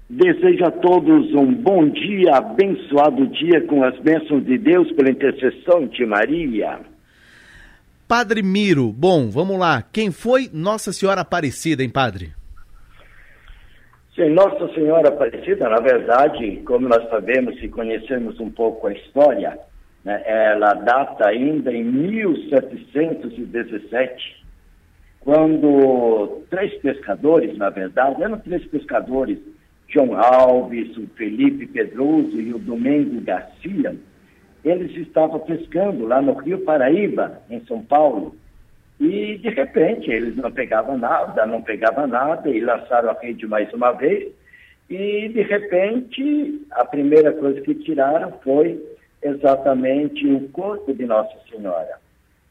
Desejo 0.08 0.66
a 0.66 0.70
todos 0.70 1.34
um 1.34 1.52
bom 1.52 1.90
dia, 1.90 2.36
abençoado 2.36 3.26
dia 3.26 3.60
com 3.62 3.84
as 3.84 4.00
bênçãos 4.00 4.46
de 4.46 4.60
Deus 4.60 4.92
pela 4.92 5.10
intercessão 5.10 5.88
de 5.88 6.06
Maria. 6.06 6.80
Padre 8.08 8.44
Miro, 8.44 8.94
bom, 8.94 9.32
vamos 9.32 9.58
lá. 9.58 9.82
Quem 9.82 10.12
foi 10.12 10.48
Nossa 10.54 10.94
Senhora 10.94 11.22
Aparecida, 11.22 11.82
hein, 11.82 11.90
Padre? 11.90 12.34
Sim, 14.16 14.30
Nossa 14.30 14.72
Senhora 14.76 15.10
Aparecida, 15.10 15.68
na 15.68 15.80
verdade, 15.80 16.62
como 16.68 16.88
nós 16.88 17.10
sabemos 17.10 17.56
e 17.64 17.68
conhecemos 17.68 18.40
um 18.40 18.52
pouco 18.52 18.86
a 18.86 18.94
história, 18.94 19.58
né, 20.06 20.22
ela 20.24 20.76
data 20.76 21.28
ainda 21.28 21.74
em 21.74 21.84
1717, 21.84 24.46
quando 25.20 26.44
três 26.48 26.76
pescadores, 26.76 27.58
na 27.58 27.72
verdade, 27.72 28.22
eram 28.22 28.38
três 28.38 28.64
pescadores, 28.66 29.40
João 29.88 30.16
Alves, 30.16 30.96
o 30.96 31.08
Felipe 31.16 31.66
Pedroso 31.66 32.40
e 32.40 32.54
o 32.54 32.60
Domingo 32.60 33.20
Garcia, 33.22 33.96
eles 34.64 34.96
estavam 34.96 35.40
pescando 35.40 36.06
lá 36.06 36.22
no 36.22 36.34
Rio 36.34 36.60
Paraíba, 36.60 37.42
em 37.50 37.66
São 37.66 37.82
Paulo, 37.82 38.36
E, 39.00 39.38
de 39.38 39.50
repente, 39.50 40.10
eles 40.12 40.36
não 40.36 40.52
pegavam 40.52 40.98
nada, 40.98 41.46
não 41.46 41.62
pegavam 41.62 42.08
nada, 42.08 42.50
e 42.50 42.60
lançaram 42.60 43.10
a 43.10 43.20
rede 43.20 43.46
mais 43.48 43.72
uma 43.74 43.92
vez. 43.92 44.32
E, 44.90 45.30
de 45.30 45.42
repente, 45.42 46.62
a 46.72 46.86
primeira 46.86 47.32
coisa 47.34 47.60
que 47.62 47.76
tiraram 47.76 48.32
foi 48.44 48.82
exatamente 49.22 50.28
o 50.28 50.48
corpo 50.50 50.94
de 50.94 51.06
Nossa 51.06 51.36
Senhora. 51.50 51.98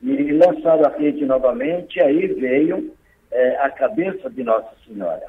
E 0.02 0.32
lançaram 0.32 0.84
a 0.84 0.96
rede 0.96 1.24
novamente, 1.24 2.00
aí 2.00 2.26
veio 2.26 2.92
é, 3.30 3.56
a 3.56 3.70
cabeça 3.70 4.28
de 4.28 4.42
Nossa 4.42 4.74
Senhora. 4.86 5.26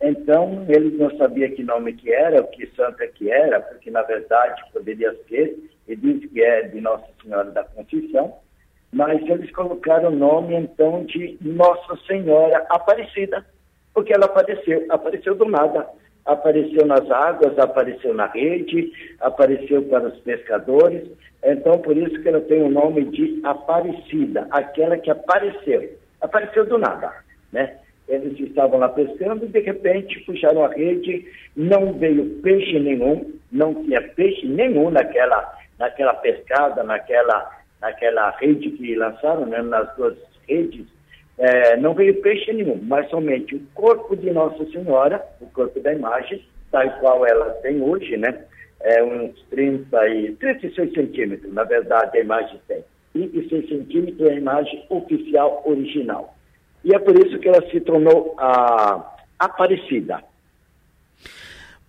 Então, 0.00 0.66
eles 0.68 0.98
não 0.98 1.16
sabiam 1.16 1.50
que 1.52 1.62
nome 1.62 1.92
que 1.94 2.12
era, 2.12 2.40
o 2.40 2.48
que 2.48 2.66
santa 2.74 3.06
que 3.06 3.30
era, 3.30 3.60
porque, 3.60 3.90
na 3.90 4.02
verdade, 4.02 4.62
poderia 4.72 5.14
ser, 5.28 5.56
e 5.88 5.96
diz 5.96 6.30
que 6.30 6.42
é 6.42 6.62
de 6.62 6.80
Nossa 6.80 7.06
Senhora 7.22 7.50
da 7.50 7.64
Conceição, 7.64 8.34
mas 8.92 9.20
eles 9.28 9.50
colocaram 9.52 10.08
o 10.08 10.16
nome, 10.16 10.54
então, 10.54 11.04
de 11.04 11.36
Nossa 11.40 11.96
Senhora 12.06 12.64
Aparecida, 12.70 13.44
porque 13.92 14.12
ela 14.12 14.26
apareceu, 14.26 14.84
apareceu 14.90 15.34
do 15.34 15.46
nada. 15.46 15.86
Apareceu 16.26 16.84
nas 16.84 17.08
águas, 17.08 17.56
apareceu 17.56 18.12
na 18.12 18.26
rede, 18.26 18.92
apareceu 19.20 19.82
para 19.82 20.08
os 20.08 20.18
pescadores, 20.20 21.08
então 21.42 21.78
por 21.78 21.96
isso 21.96 22.20
que 22.20 22.28
ela 22.28 22.40
tem 22.40 22.62
o 22.62 22.68
nome 22.68 23.04
de 23.04 23.40
Aparecida, 23.44 24.48
aquela 24.50 24.98
que 24.98 25.08
apareceu. 25.08 25.88
Apareceu 26.20 26.66
do 26.66 26.78
nada, 26.78 27.12
né? 27.52 27.78
Eles 28.08 28.38
estavam 28.40 28.78
lá 28.80 28.88
pescando 28.88 29.44
e 29.44 29.48
de 29.48 29.60
repente 29.60 30.20
puxaram 30.20 30.64
a 30.64 30.68
rede, 30.68 31.26
não 31.56 31.92
veio 31.92 32.40
peixe 32.42 32.78
nenhum, 32.78 33.32
não 33.50 33.74
tinha 33.84 34.02
peixe 34.02 34.46
nenhum 34.46 34.90
naquela, 34.90 35.56
naquela 35.78 36.14
pescada, 36.14 36.82
naquela, 36.82 37.55
naquela 37.80 38.30
rede 38.30 38.70
que 38.70 38.94
lançaram, 38.94 39.46
né, 39.46 39.62
nas 39.62 39.94
duas 39.96 40.16
redes, 40.48 40.86
é, 41.38 41.76
não 41.76 41.94
veio 41.94 42.20
peixe 42.22 42.52
nenhum, 42.52 42.80
mas 42.82 43.08
somente 43.10 43.54
o 43.54 43.62
corpo 43.74 44.16
de 44.16 44.30
Nossa 44.30 44.64
Senhora, 44.70 45.22
o 45.40 45.46
corpo 45.46 45.78
da 45.80 45.92
imagem, 45.92 46.42
tal 46.70 46.88
qual 46.98 47.26
ela 47.26 47.50
tem 47.62 47.80
hoje, 47.82 48.16
né? 48.16 48.44
É 48.80 49.02
uns 49.02 49.40
30 49.50 50.08
e, 50.08 50.32
36 50.36 50.92
centímetros, 50.92 51.52
na 51.52 51.64
verdade 51.64 52.16
a 52.16 52.20
imagem 52.20 52.60
tem. 52.66 52.84
36 53.12 53.68
centímetros 53.68 54.28
é 54.28 54.32
a 54.32 54.38
imagem 54.38 54.84
oficial 54.88 55.62
original. 55.66 56.34
E 56.84 56.94
é 56.94 56.98
por 56.98 57.18
isso 57.18 57.38
que 57.38 57.48
ela 57.48 57.66
se 57.70 57.80
tornou 57.80 58.34
a 58.38 59.16
Aparecida. 59.38 60.22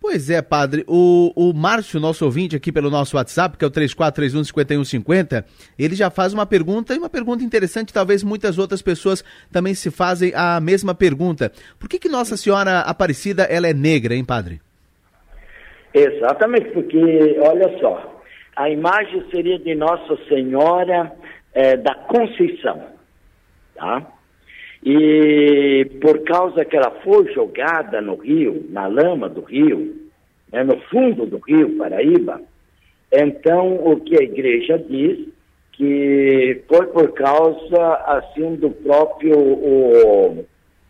Pois 0.10 0.30
é, 0.30 0.42
padre. 0.42 0.86
O, 0.88 1.34
o 1.36 1.54
Márcio, 1.54 2.00
nosso 2.00 2.24
ouvinte 2.24 2.56
aqui 2.56 2.72
pelo 2.72 2.90
nosso 2.90 3.18
WhatsApp, 3.18 3.58
que 3.58 3.66
é 3.66 3.68
o 3.68 3.72
3431-5150, 3.72 5.44
ele 5.78 5.96
já 5.96 6.10
faz 6.10 6.34
uma 6.34 6.46
pergunta, 6.46 6.96
e 6.96 6.98
uma 6.98 7.10
pergunta 7.10 7.44
interessante, 7.44 7.94
talvez 7.94 8.24
muitas 8.24 8.58
outras 8.58 8.82
pessoas 8.82 9.22
também 9.52 9.74
se 9.74 9.92
fazem 9.92 10.32
a 10.34 10.62
mesma 10.62 10.96
pergunta. 10.96 11.52
Por 11.78 11.90
que, 11.90 12.00
que 12.00 12.08
Nossa 12.08 12.38
Senhora 12.38 12.80
Aparecida 12.80 13.44
ela 13.44 13.68
é 13.68 13.74
negra, 13.74 14.16
hein, 14.16 14.24
padre? 14.24 14.62
Exatamente, 15.94 16.70
porque, 16.70 17.38
olha 17.42 17.78
só, 17.82 18.24
a 18.56 18.70
imagem 18.70 19.26
seria 19.30 19.60
de 19.60 19.76
Nossa 19.76 20.18
Senhora 20.30 21.12
é, 21.54 21.76
da 21.76 21.94
Conceição, 21.94 22.82
tá? 23.76 24.08
E 24.90 25.84
por 26.00 26.24
causa 26.24 26.64
que 26.64 26.78
ela 26.78 26.92
foi 27.04 27.30
jogada 27.34 28.00
no 28.00 28.16
rio, 28.16 28.66
na 28.70 28.88
lama 28.88 29.28
do 29.28 29.42
rio, 29.42 29.94
né, 30.50 30.64
no 30.64 30.80
fundo 30.84 31.26
do 31.26 31.40
rio 31.40 31.76
Paraíba, 31.78 32.40
então 33.12 33.76
o 33.86 34.00
que 34.00 34.18
a 34.18 34.24
igreja 34.24 34.80
diz 34.80 35.28
que 35.74 36.64
foi 36.70 36.88
por 36.88 37.12
causa 37.12 37.96
assim 38.06 38.56
do 38.56 38.70
próprio 38.70 39.38
o, 39.38 40.46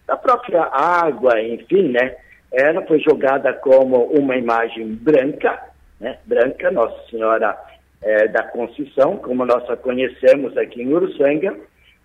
da 0.06 0.16
própria 0.16 0.70
água, 0.72 1.42
enfim, 1.42 1.90
né? 1.90 2.18
Ela 2.54 2.84
foi 2.84 3.00
jogada 3.00 3.52
como 3.52 4.04
uma 4.06 4.38
imagem 4.38 4.94
branca, 4.94 5.60
né? 6.00 6.20
Branca, 6.24 6.70
Nossa 6.70 7.04
Senhora 7.10 7.58
é, 8.04 8.28
da 8.28 8.44
Conceição, 8.44 9.18
como 9.18 9.44
nós 9.44 9.68
a 9.72 9.76
conhecemos 9.76 10.56
aqui 10.56 10.84
em 10.84 10.94
Uruçanga, 10.94 11.58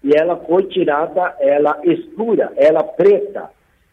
e 0.04 0.10
ela 0.16 0.36
foi 0.36 0.64
tirada, 0.64 1.36
ela 1.38 1.78
escura, 1.84 2.52
ela 2.56 2.82
preta. 2.82 3.50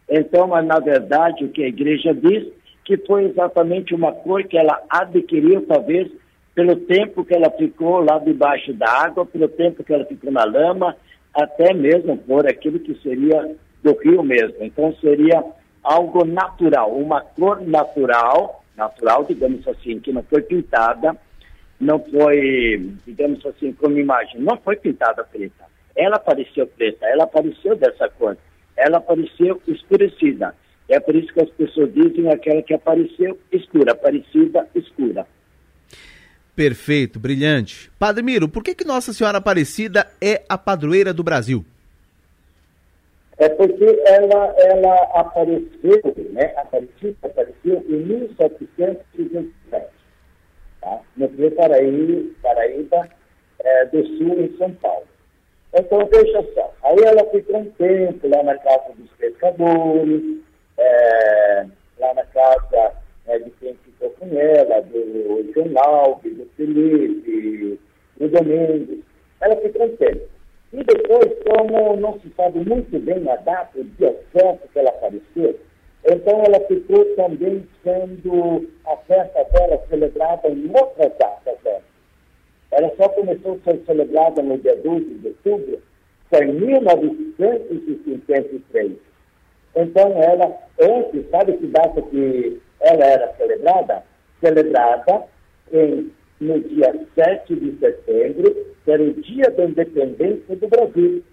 Então, 0.09 0.47
mas 0.47 0.65
na 0.65 0.79
verdade, 0.79 1.45
o 1.45 1.49
que 1.49 1.63
a 1.63 1.67
igreja 1.67 2.13
diz, 2.13 2.47
que 2.83 2.97
foi 2.97 3.25
exatamente 3.25 3.93
uma 3.93 4.11
cor 4.11 4.43
que 4.43 4.57
ela 4.57 4.81
adquiriu, 4.89 5.65
talvez, 5.67 6.11
pelo 6.55 6.75
tempo 6.75 7.23
que 7.23 7.35
ela 7.35 7.51
ficou 7.51 7.99
lá 7.99 8.17
debaixo 8.17 8.73
da 8.73 8.89
água, 8.89 9.25
pelo 9.25 9.47
tempo 9.47 9.83
que 9.83 9.93
ela 9.93 10.05
ficou 10.05 10.31
na 10.31 10.43
lama, 10.43 10.95
até 11.33 11.73
mesmo 11.73 12.17
por 12.17 12.47
aquilo 12.47 12.79
que 12.79 12.95
seria 13.03 13.55
do 13.83 13.93
rio 13.99 14.23
mesmo. 14.23 14.55
Então, 14.61 14.93
seria 14.99 15.43
algo 15.83 16.25
natural, 16.25 16.91
uma 16.91 17.21
cor 17.21 17.61
natural, 17.61 18.63
natural, 18.75 19.23
digamos 19.25 19.65
assim, 19.67 19.99
que 19.99 20.11
não 20.11 20.23
foi 20.23 20.41
pintada, 20.41 21.15
não 21.79 21.99
foi, 21.99 22.91
digamos 23.05 23.45
assim, 23.45 23.71
como 23.73 23.99
imagem, 23.99 24.41
não 24.41 24.57
foi 24.57 24.75
pintada 24.75 25.23
preta 25.23 25.68
ela 25.95 26.15
apareceu 26.15 26.67
preta, 26.67 27.05
ela 27.05 27.23
apareceu 27.23 27.75
dessa 27.75 28.09
cor, 28.09 28.37
ela 28.75 28.97
apareceu 28.97 29.61
escurecida. 29.67 30.55
É 30.87 30.99
por 30.99 31.15
isso 31.15 31.31
que 31.31 31.41
as 31.41 31.49
pessoas 31.51 31.93
dizem 31.93 32.31
aquela 32.31 32.63
que 32.63 32.73
apareceu 32.73 33.37
escura, 33.51 33.91
aparecida 33.91 34.67
escura. 34.73 35.27
Perfeito, 36.55 37.19
brilhante. 37.19 37.89
Padre 37.97 38.23
Miro, 38.23 38.49
por 38.49 38.63
que, 38.63 38.75
que 38.75 38.83
Nossa 38.83 39.13
Senhora 39.13 39.37
Aparecida 39.37 40.07
é 40.19 40.43
a 40.49 40.57
padroeira 40.57 41.13
do 41.13 41.23
Brasil? 41.23 41.63
É 43.37 43.47
porque 43.47 44.01
ela, 44.05 44.53
ela 44.57 44.95
apareceu, 45.13 46.01
né? 46.31 46.53
Aparecida, 46.57 47.15
apareceu 47.23 47.85
em 47.87 48.03
1727, 48.03 49.87
tá? 50.81 50.99
no 51.15 51.27
Rio 51.27 51.51
Paraíba, 51.51 52.29
Paraíba 52.41 53.09
é, 53.59 53.85
do 53.85 54.05
Sul, 54.17 54.41
em 54.41 54.57
São 54.57 54.73
Paulo. 54.73 55.07
Então, 55.73 56.09
veja 56.11 56.43
só, 56.55 56.73
aí 56.83 56.97
ela 57.05 57.23
ficou 57.29 57.57
um 57.57 57.71
tempo 57.71 58.27
lá 58.27 58.41
na 58.41 58.57
casa 58.57 58.91
dos 58.97 59.09
pescadores, 59.11 60.39
é, 60.77 61.65
lá 61.99 62.13
na 62.15 62.23
casa 62.25 62.93
é, 63.27 63.37
de 63.37 63.51
quem 63.51 63.75
ficou 63.85 64.09
com 64.11 64.27
ela, 64.37 64.81
do 64.81 65.51
João 65.53 66.19
do 66.23 66.49
Felipe, 66.57 67.79
do 68.17 68.27
Domingos. 68.29 68.99
Ela 69.41 69.55
ficou 69.57 69.85
um 69.85 69.95
tempo. 69.97 70.27
E 70.73 70.83
depois, 70.83 71.31
como 71.47 71.95
não 71.97 72.19
se 72.19 72.31
sabe 72.35 72.59
muito 72.67 72.99
bem 72.99 73.29
a 73.29 73.35
data, 73.37 73.79
o 73.79 73.83
dia 73.83 74.15
certo 74.33 74.67
que 74.71 74.79
ela 74.79 74.89
apareceu, 74.89 75.59
então 76.05 76.43
ela 76.43 76.59
ficou 76.67 77.03
também 77.15 77.67
sendo 77.83 78.67
a 78.85 78.95
festa 78.97 79.43
dela 79.45 79.83
celebrada 79.89 80.47
em 80.47 80.67
outra 80.69 81.09
data 81.09 81.38
a 83.53 83.59
ser 83.63 83.79
celebrada 83.85 84.41
no 84.41 84.57
dia 84.57 84.75
12 84.75 85.05
de 85.05 85.27
outubro, 85.27 85.79
foi 86.29 86.45
em 86.45 86.53
1953. 86.53 88.93
Então, 89.75 90.11
ela, 90.21 90.57
antes, 90.79 91.29
sabe 91.29 91.57
que 91.57 91.67
data 91.67 92.01
que 92.01 92.59
ela 92.81 93.05
era 93.05 93.31
celebrada? 93.35 94.03
Celebrada 94.41 95.25
em, 95.71 96.11
no 96.39 96.59
dia 96.59 96.93
7 97.15 97.55
de 97.55 97.77
setembro, 97.79 98.55
que 98.85 98.91
era 98.91 99.03
o 99.03 99.13
dia 99.13 99.51
da 99.51 99.65
independência 99.65 100.55
do 100.55 100.67
Brasil. 100.67 101.23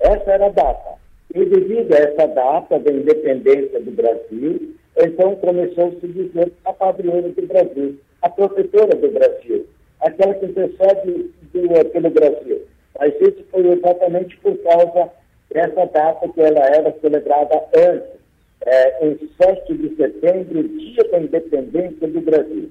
Essa 0.00 0.32
era 0.32 0.46
a 0.46 0.50
data. 0.50 1.00
E 1.34 1.44
devido 1.44 1.92
a 1.94 1.98
essa 1.98 2.26
data 2.26 2.78
da 2.78 2.92
independência 2.92 3.80
do 3.80 3.90
Brasil, 3.92 4.74
então 4.96 5.36
começou 5.36 5.86
a 5.86 6.06
dizer 6.06 6.52
a 6.64 6.72
padroeira 6.72 7.28
do 7.28 7.46
Brasil, 7.46 7.96
a 8.22 8.28
protetora 8.28 8.96
do 8.96 9.08
Brasil 9.10 9.66
aquela 10.00 10.34
que 10.34 10.46
antecede 10.46 11.30
do, 11.52 11.90
pelo 11.90 12.10
Brasil. 12.10 12.62
Mas 12.98 13.14
isso 13.20 13.44
foi 13.50 13.66
exatamente 13.66 14.36
por 14.38 14.56
causa 14.58 15.10
dessa 15.52 15.86
data 15.86 16.28
que 16.28 16.40
ela 16.40 16.60
era 16.60 16.94
celebrada 17.00 17.64
antes, 17.76 18.20
é, 18.66 19.06
em 19.06 19.18
7 19.40 19.74
de 19.74 19.96
setembro, 19.96 20.68
dia 20.68 21.04
da 21.10 21.18
independência 21.18 22.08
do 22.08 22.20
Brasil. 22.20 22.70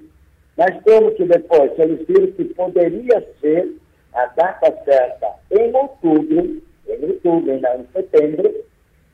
Mas 0.57 0.81
como 0.83 1.11
que 1.11 1.25
depois 1.25 1.71
eles 1.79 2.05
viram 2.07 2.31
que 2.33 2.45
poderia 2.45 3.25
ser 3.41 3.75
a 4.13 4.25
data 4.27 4.77
certa 4.83 5.27
em 5.51 5.73
outubro, 5.73 6.61
em 6.87 7.05
outubro 7.05 7.59
não 7.59 7.81
em 7.81 7.87
setembro, 7.93 8.53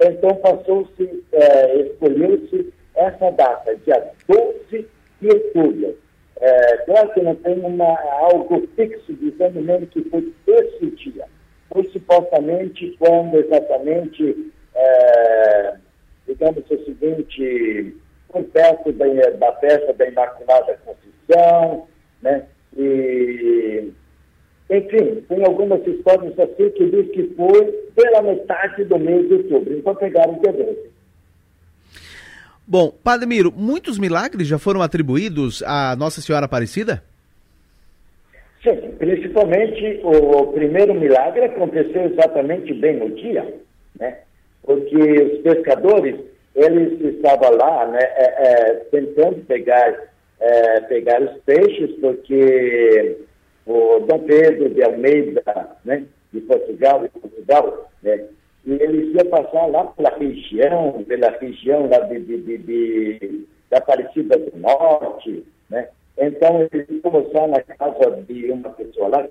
então 0.02 0.36
passou-se, 0.36 1.24
é, 1.32 1.76
escolheu-se 1.82 2.74
essa 2.96 3.32
data, 3.32 3.76
dia 3.86 4.12
12 4.28 4.88
de 5.22 5.28
outubro. 5.28 5.96
É, 6.42 6.78
claro 6.86 7.14
que 7.14 7.22
não 7.22 7.36
tem 7.36 7.60
uma, 7.60 7.98
algo 8.20 8.68
fixo 8.76 9.14
dizendo 9.14 9.62
mesmo 9.62 9.88
que 9.88 10.04
foi 10.10 10.34
esse 10.48 10.88
dia. 10.92 11.26
Foi 11.72 11.84
supostamente 11.86 12.96
quando 13.00 13.38
exatamente, 13.38 14.52
é, 14.76 15.76
digamos 16.28 16.64
o 16.70 16.86
seguinte, 16.86 17.96
foi 18.32 18.44
perto 18.44 18.92
da, 18.94 19.06
da 19.32 19.54
festa 19.54 19.94
da 19.94 20.08
Imaculada 20.08 20.80
Conceição, 20.86 21.88
né? 22.22 22.46
E 22.78 23.92
Enfim, 24.70 25.22
tem 25.30 25.46
algumas 25.46 25.86
histórias 25.88 26.38
assim 26.38 26.70
que 26.72 26.90
diz 26.90 27.12
que 27.12 27.34
foi 27.36 27.72
pela 27.96 28.22
metade 28.22 28.84
do 28.84 29.00
mês 29.00 29.28
de 29.28 29.36
outubro. 29.36 29.78
Então 29.78 29.96
pegaram 29.96 30.34
o 30.34 30.42
dia 30.42 30.52
12. 30.52 30.95
Bom, 32.68 32.92
Padre 33.04 33.28
Miro, 33.28 33.54
muitos 33.56 34.00
milagres 34.00 34.48
já 34.48 34.58
foram 34.58 34.82
atribuídos 34.82 35.62
à 35.64 35.96
Nossa 35.96 36.20
Senhora 36.20 36.46
Aparecida? 36.46 37.04
Sim, 38.64 38.96
principalmente 38.98 40.00
o 40.04 40.48
primeiro 40.48 40.96
milagre 40.96 41.46
aconteceu 41.46 42.06
exatamente 42.06 42.74
bem 42.74 42.98
no 42.98 43.12
dia, 43.12 43.54
né? 44.00 44.18
Porque 44.64 44.98
os 44.98 45.42
pescadores, 45.44 46.16
eles 46.56 47.00
estavam 47.16 47.56
lá, 47.56 47.86
né, 47.86 48.00
é, 48.02 48.48
é, 48.48 48.74
tentando 48.90 49.46
pegar, 49.46 49.94
é, 50.40 50.80
pegar 50.82 51.22
os 51.22 51.38
peixes, 51.44 51.92
porque 52.02 53.18
o 53.68 54.00
Dom 54.00 54.20
Pedro 54.26 54.70
de 54.70 54.84
Almeida, 54.84 55.44
né, 55.84 56.04
de 56.34 56.42
Portugal, 56.42 57.04
de 57.04 57.10
Portugal, 57.10 57.92
né, 58.02 58.26
eles 58.66 59.14
iam 59.14 59.30
passar 59.30 59.66
lá 59.68 59.86
pela 59.86 60.10
região, 60.18 61.04
pela 61.08 61.30
região 61.38 61.88
lá 61.90 62.00
de, 62.00 62.20
de, 62.20 62.38
de, 62.38 62.58
de 62.58 63.48
da 63.70 63.78
Aparecida 63.78 64.38
do 64.38 64.58
Norte, 64.58 65.44
né? 65.70 65.90
Então, 66.18 66.68
eles 66.72 67.02
começaram 67.02 67.50
na 67.50 67.62
casa 67.62 68.22
de 68.22 68.52
uma 68.52 68.70
pessoa 68.70 69.10
lá, 69.10 69.28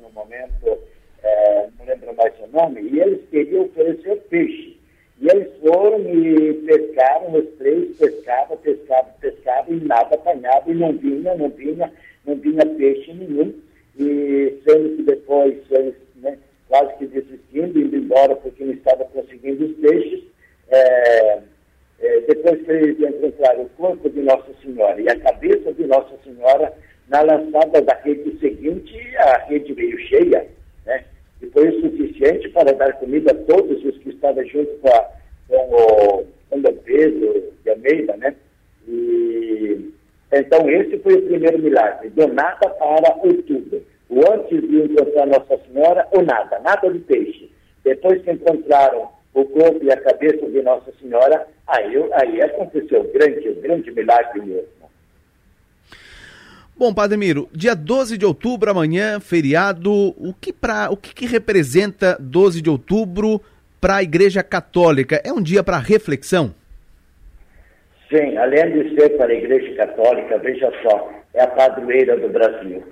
no 0.00 0.10
momento, 0.10 0.78
é, 1.22 1.68
não 1.78 1.86
lembro 1.86 2.14
mais 2.14 2.32
o 2.40 2.46
nome, 2.56 2.82
e 2.82 3.00
eles 3.00 3.28
queriam 3.30 3.64
oferecer 3.64 4.16
peixe. 4.28 4.78
E 5.20 5.28
eles 5.28 5.48
foram 5.60 5.98
e 6.00 6.54
pescaram, 6.64 7.34
os 7.34 7.48
três 7.58 7.96
pescavam, 7.96 8.56
pescavam, 8.58 9.12
pescavam, 9.20 9.74
e 9.74 9.80
nada 9.80 10.14
apanhava, 10.14 10.70
e 10.70 10.74
não 10.74 10.92
vinha, 10.92 11.34
não 11.34 11.48
vinha, 11.48 11.92
não 12.24 12.36
vinha 12.36 12.64
peixe 12.64 13.12
nenhum. 13.12 13.52
E 13.98 14.60
sendo 14.64 14.96
que 14.96 15.02
depois 15.02 15.56
eles 15.72 15.96
né, 16.16 16.38
quase 16.68 16.94
que 16.98 17.06
desistindo, 17.06 17.80
indo 17.80 17.96
embora 17.96 18.36
porque 18.36 18.64
não 18.64 18.74
estava 18.74 19.04
conseguindo 19.06 19.64
os 19.64 19.76
peixes, 19.78 20.22
é, 20.68 21.40
é, 22.00 22.20
depois 22.20 22.62
que 22.62 22.70
eles 22.70 23.00
encontraram 23.00 23.62
o 23.62 23.68
corpo 23.70 24.08
de 24.08 24.20
Nossa 24.20 24.52
Senhora 24.62 25.00
e 25.00 25.08
a 25.08 25.18
cabeça 25.18 25.72
de 25.72 25.84
Nossa 25.86 26.14
Senhora, 26.22 26.72
na 27.08 27.22
lançada 27.22 27.80
da 27.82 27.94
rede 27.94 28.38
seguinte, 28.38 28.94
a 29.16 29.38
rede 29.46 29.72
veio 29.72 29.98
cheia, 30.06 30.46
né? 30.86 31.04
E 31.42 31.46
foi 31.46 31.68
o 31.68 31.80
suficiente 31.80 32.48
para 32.50 32.72
dar 32.72 32.92
comida 32.94 33.32
a 33.32 33.34
todos 33.34 33.84
os 33.84 33.98
que 33.98 34.10
estavam 34.10 34.44
junto 34.46 34.70
com, 34.78 34.88
a, 34.88 35.10
com 35.48 35.56
o 35.56 36.26
com 36.50 36.60
Dom 36.60 36.74
Pedro 36.84 37.52
de 37.64 37.70
Almeida, 37.70 38.16
né? 38.16 38.34
E, 38.86 39.90
então, 40.32 40.70
esse 40.70 40.98
foi 40.98 41.14
o 41.14 41.28
primeiro 41.58 41.62
milagre, 41.62 42.10
do 42.10 42.26
nada 42.28 42.68
para 42.68 43.28
o 43.28 43.42
tudo. 43.42 43.82
O 44.08 44.20
antes 44.32 44.60
de 44.60 44.82
encontrar 44.82 45.26
Nossa 45.26 45.58
Senhora, 45.66 46.06
o 46.12 46.22
nada, 46.22 46.58
nada 46.60 46.90
de 46.90 46.98
peixe. 47.00 47.50
Depois 47.84 48.22
que 48.22 48.32
encontraram 48.32 49.08
o 49.34 49.44
corpo 49.44 49.84
e 49.84 49.92
a 49.92 50.00
cabeça 50.00 50.46
de 50.46 50.62
Nossa 50.62 50.90
Senhora, 51.00 51.46
aí, 51.66 51.94
aí 52.12 52.42
aconteceu 52.42 53.00
o 53.00 53.12
grande, 53.12 53.48
o 53.48 53.60
grande 53.60 53.90
milagre 53.90 54.40
mesmo. 54.40 54.78
Bom, 56.76 56.94
Padre 56.94 57.16
Miro, 57.16 57.48
dia 57.52 57.74
12 57.74 58.16
de 58.16 58.24
outubro, 58.24 58.70
amanhã, 58.70 59.18
feriado, 59.18 59.92
o 59.92 60.32
que, 60.40 60.52
pra, 60.52 60.88
o 60.90 60.96
que, 60.96 61.12
que 61.12 61.26
representa 61.26 62.16
12 62.20 62.62
de 62.62 62.70
outubro 62.70 63.40
para 63.80 63.96
a 63.96 64.02
Igreja 64.02 64.44
Católica? 64.44 65.20
É 65.24 65.32
um 65.32 65.42
dia 65.42 65.62
para 65.62 65.76
reflexão? 65.78 66.54
Sim, 68.08 68.38
além 68.38 68.72
de 68.72 68.94
ser 68.94 69.10
para 69.18 69.30
a 69.30 69.34
Igreja 69.34 69.74
Católica, 69.74 70.38
veja 70.38 70.72
só, 70.82 71.12
é 71.38 71.42
a 71.42 71.46
padroeira 71.46 72.16
do 72.16 72.28
Brasil. 72.28 72.82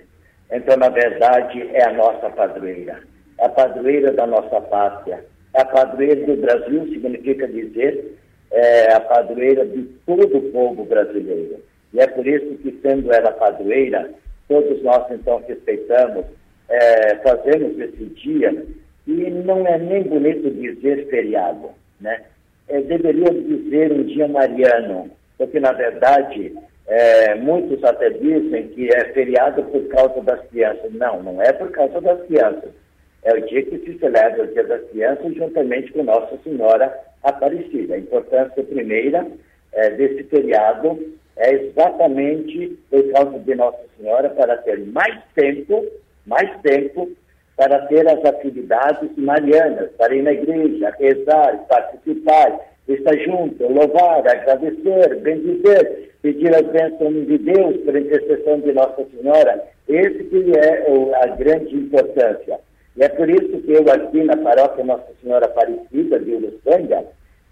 Então, 0.50 0.76
na 0.76 0.88
verdade, 0.88 1.68
é 1.74 1.84
a 1.84 1.92
nossa 1.92 2.30
padroeira, 2.30 3.02
é 3.38 3.44
a 3.44 3.48
padroeira 3.48 4.12
da 4.12 4.26
nossa 4.26 4.60
pátria 4.60 5.24
a 5.56 5.64
padroeira 5.64 6.26
do 6.26 6.36
Brasil 6.36 6.86
significa 6.88 7.48
dizer 7.48 8.14
é, 8.50 8.92
a 8.92 9.00
padroeira 9.00 9.64
de 9.64 9.84
todo 10.04 10.36
o 10.36 10.52
povo 10.52 10.84
brasileiro. 10.84 11.62
E 11.94 12.00
é 12.00 12.06
por 12.06 12.26
isso 12.26 12.58
que, 12.58 12.78
sendo 12.82 13.10
ela 13.10 13.32
padroeira, 13.32 14.10
todos 14.48 14.82
nós 14.82 15.10
então 15.10 15.42
respeitamos, 15.48 16.26
é, 16.68 17.16
fazemos 17.16 17.78
esse 17.78 18.04
dia, 18.04 18.66
e 19.06 19.12
não 19.30 19.66
é 19.66 19.78
nem 19.78 20.02
bonito 20.02 20.50
dizer 20.50 21.08
feriado, 21.08 21.70
né? 22.00 22.22
É, 22.68 22.80
deveria 22.82 23.30
dizer 23.30 23.92
um 23.92 24.02
dia 24.02 24.28
mariano, 24.28 25.10
porque 25.38 25.58
na 25.58 25.72
verdade 25.72 26.52
é, 26.88 27.34
muitos 27.34 27.82
até 27.84 28.10
dizem 28.10 28.68
que 28.68 28.88
é 28.94 29.12
feriado 29.12 29.62
por 29.64 29.86
causa 29.88 30.20
das 30.22 30.40
crianças. 30.48 30.92
Não, 30.92 31.22
não 31.22 31.42
é 31.42 31.52
por 31.52 31.70
causa 31.70 32.00
das 32.00 32.22
crianças 32.26 32.70
é 33.26 33.34
o 33.34 33.40
dia 33.44 33.60
que 33.64 33.78
se 33.78 33.98
celebra 33.98 34.44
o 34.44 34.46
Dia 34.46 34.62
das 34.62 34.88
Crianças 34.88 35.34
juntamente 35.34 35.92
com 35.92 36.04
Nossa 36.04 36.38
Senhora 36.44 36.96
Aparecida. 37.24 37.96
A 37.96 37.98
importância 37.98 38.62
primeira 38.62 39.26
é, 39.72 39.90
desse 39.90 40.22
feriado 40.24 40.96
é 41.36 41.52
exatamente 41.54 42.78
por 42.88 43.02
causa 43.10 43.38
de 43.40 43.54
Nossa 43.56 43.82
Senhora 43.98 44.30
para 44.30 44.56
ter 44.58 44.78
mais 44.86 45.20
tempo, 45.34 45.84
mais 46.24 46.48
tempo 46.60 47.10
para 47.56 47.86
ter 47.88 48.08
as 48.08 48.24
atividades 48.24 49.10
marianas, 49.16 49.90
para 49.98 50.14
ir 50.14 50.22
na 50.22 50.32
igreja, 50.32 50.94
rezar, 50.96 51.66
participar, 51.68 52.60
estar 52.88 53.16
junto, 53.18 53.66
louvar, 53.66 54.26
agradecer, 54.26 55.20
bendizer, 55.20 56.10
pedir 56.22 56.54
as 56.54 56.62
bênçãos 56.62 57.26
de 57.26 57.38
Deus 57.38 57.76
por 57.78 57.96
intercessão 57.96 58.60
de 58.60 58.72
Nossa 58.72 59.04
Senhora. 59.10 59.64
Esse 59.88 60.24
que 60.24 60.52
é 60.58 60.86
a 61.22 61.26
grande 61.36 61.74
importância. 61.74 62.58
E 62.96 63.04
é 63.04 63.08
por 63.08 63.28
isso 63.28 63.60
que 63.60 63.72
eu 63.72 63.84
aqui 63.92 64.22
na 64.24 64.36
paróquia 64.36 64.84
Nossa 64.84 65.12
Senhora 65.22 65.46
Aparecida 65.46 66.18
de 66.18 66.32
Uruçanga, 66.32 67.04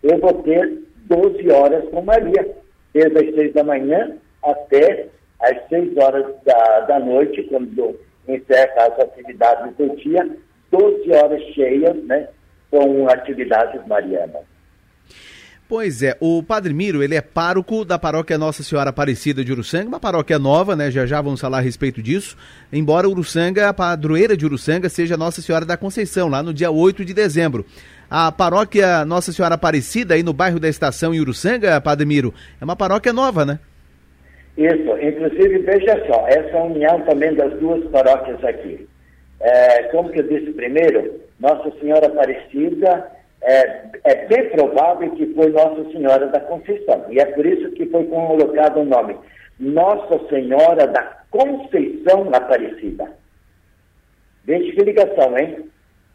eu 0.03 0.18
vou 0.18 0.35
ter 0.42 0.83
12 1.07 1.51
horas 1.51 1.88
com 1.90 2.03
Maria, 2.03 2.47
desde 2.92 3.18
as 3.18 3.35
6 3.35 3.53
da 3.55 3.64
manhã 3.64 4.16
até 4.42 5.07
as 5.40 5.68
6 5.68 5.97
horas 5.99 6.27
da, 6.44 6.81
da 6.81 6.99
noite, 6.99 7.42
quando 7.44 7.99
encerra 8.27 8.87
as 8.87 9.01
atividades 9.01 9.77
do 9.77 9.94
dia, 9.97 10.29
12 10.70 11.12
horas 11.12 11.42
cheias, 11.55 11.97
né, 12.05 12.29
com 12.70 13.09
atividades 13.09 13.87
marianas. 13.87 14.54
Pois 15.66 16.03
é, 16.03 16.14
o 16.20 16.42
Padre 16.42 16.74
Miro, 16.74 17.03
ele 17.03 17.14
é 17.14 17.22
pároco 17.22 17.87
da 17.87 17.98
paróquia 17.98 18.37
Nossa 18.37 18.62
Senhora 18.62 18.90
Aparecida 18.90 19.42
de 19.42 19.50
Uruçanga, 19.50 19.88
uma 19.88 19.98
paróquia 19.98 20.38
nova, 20.38 20.77
né? 20.77 20.90
Já 20.90 21.07
já 21.07 21.22
vamos 21.22 21.40
falar 21.40 21.59
a 21.59 21.62
respeito 21.62 22.03
disso. 22.03 22.37
Embora 22.70 23.09
Uruçanga, 23.09 23.70
a 23.70 23.72
padroeira 23.72 24.37
de 24.37 24.44
Uruçanga, 24.44 24.90
seja 24.90 25.16
Nossa 25.16 25.40
Senhora 25.40 25.64
da 25.64 25.74
Conceição, 25.74 26.29
lá 26.29 26.42
no 26.42 26.53
dia 26.53 26.70
8 26.70 27.03
de 27.03 27.14
dezembro. 27.14 27.64
A 28.11 28.31
paróquia 28.31 29.07
Nossa 29.07 29.33
Senhora 29.33 29.55
Aparecida, 29.55 30.12
aí 30.12 30.22
no 30.22 30.35
bairro 30.35 30.61
da 30.61 30.68
Estação 30.68 31.14
em 31.14 31.20
Uruçanga, 31.20 31.81
Padre 31.81 32.05
Miro, 32.05 32.35
é 32.61 32.64
uma 32.64 32.77
paróquia 32.77 33.12
nova, 33.14 33.46
né? 33.46 33.59
Isso, 34.59 34.98
inclusive, 35.00 35.61
veja 35.61 36.07
só, 36.07 36.29
essa 36.29 36.59
união 36.59 37.00
também 37.07 37.35
das 37.35 37.59
duas 37.59 37.83
paróquias 37.90 38.44
aqui. 38.44 38.87
É, 39.40 39.85
como 39.85 40.11
que 40.11 40.20
eu 40.20 40.29
disse 40.29 40.53
primeiro, 40.53 41.20
Nossa 41.40 41.72
Senhora 41.81 42.07
Aparecida 42.07 43.13
é, 43.45 43.85
é 44.05 44.27
bem 44.27 44.49
provável 44.51 45.11
que 45.13 45.33
foi 45.35 45.51
Nossa 45.51 45.85
Senhora 45.91 46.27
da 46.29 46.41
Conceição. 46.41 47.05
E 47.11 47.21
é 47.21 47.27
por 47.27 47.45
isso 47.45 47.71
que 47.73 47.87
foi 47.87 48.05
colocado 48.07 48.81
o 48.81 48.85
nome 48.85 49.17
Nossa 49.61 50.19
Senhora 50.29 50.87
da 50.87 51.03
Conceição 51.31 52.31
Aparecida. 52.33 53.13
Veja 54.45 54.73
que 54.73 54.85
ligação, 54.85 55.37
hein? 55.39 55.71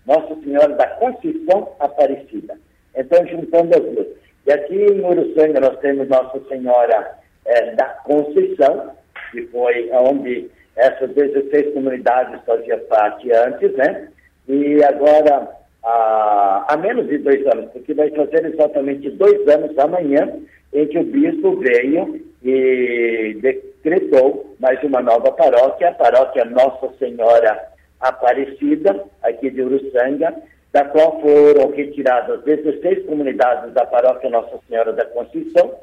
Nossa 0.05 0.35
Senhora 0.41 0.73
da 0.75 0.87
Conceição 0.87 1.75
Aparecida. 1.79 2.57
Então, 2.95 3.25
juntando 3.27 3.77
as 3.77 3.83
duas. 3.83 4.07
E 4.47 4.51
aqui 4.51 4.75
em 4.75 5.05
Uruçanga 5.05 5.59
nós 5.59 5.79
temos 5.79 6.07
Nossa 6.07 6.39
Senhora 6.47 7.19
é, 7.45 7.75
da 7.75 7.85
Conceição, 8.05 8.91
que 9.31 9.43
foi 9.47 9.89
onde 9.91 10.49
essas 10.75 11.13
16 11.13 11.73
comunidades 11.73 12.41
faziam 12.45 12.79
parte 12.89 13.31
antes, 13.31 13.71
né? 13.75 14.07
E 14.47 14.83
agora 14.83 15.58
há, 15.89 16.65
há 16.69 16.77
menos 16.77 17.07
de 17.07 17.17
dois 17.17 17.45
anos, 17.47 17.71
porque 17.71 17.93
vai 17.93 18.09
fazer 18.11 18.45
exatamente 18.45 19.09
dois 19.11 19.47
anos 19.47 19.77
amanhã 19.77 20.39
em 20.73 20.87
que 20.87 20.99
o 20.99 21.03
bispo 21.03 21.57
veio 21.57 22.21
e 22.43 23.37
decretou 23.41 24.55
mais 24.59 24.81
uma 24.83 25.01
nova 25.01 25.31
paróquia, 25.31 25.89
a 25.89 25.93
paróquia 25.93 26.45
Nossa 26.45 26.89
Senhora 26.99 27.59
Aparecida, 27.99 29.03
aqui 29.23 29.49
de 29.49 29.61
Uruçanga, 29.61 30.35
da 30.71 30.85
qual 30.85 31.19
foram 31.21 31.71
retiradas 31.71 32.43
16 32.43 33.05
comunidades 33.05 33.73
da 33.73 33.85
paróquia 33.85 34.29
Nossa 34.29 34.59
Senhora 34.67 34.93
da 34.93 35.05
Conceição, 35.05 35.73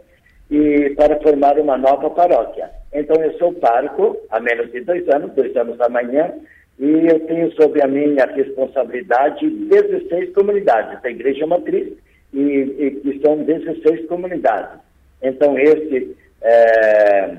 e 0.48 0.90
para 0.90 1.20
formar 1.20 1.58
uma 1.58 1.76
nova 1.76 2.08
paróquia. 2.10 2.70
Então 2.92 3.20
eu 3.20 3.36
sou 3.36 3.52
pároco 3.54 4.16
há 4.30 4.38
menos 4.38 4.70
de 4.70 4.80
dois 4.82 5.06
anos, 5.08 5.32
dois 5.32 5.54
anos 5.56 5.80
amanhã, 5.80 6.32
e 6.78 7.06
eu 7.06 7.20
tenho 7.20 7.50
sob 7.52 7.82
a 7.82 7.86
minha 7.86 8.26
responsabilidade 8.26 9.48
16 9.48 10.32
comunidades 10.34 11.00
da 11.02 11.10
Igreja 11.10 11.46
Matriz, 11.46 11.92
e, 12.32 12.74
e 12.78 12.90
que 12.90 13.20
são 13.20 13.38
16 13.38 14.06
comunidades. 14.06 14.78
Então, 15.22 15.58
esse 15.58 16.14
é, 16.42 17.38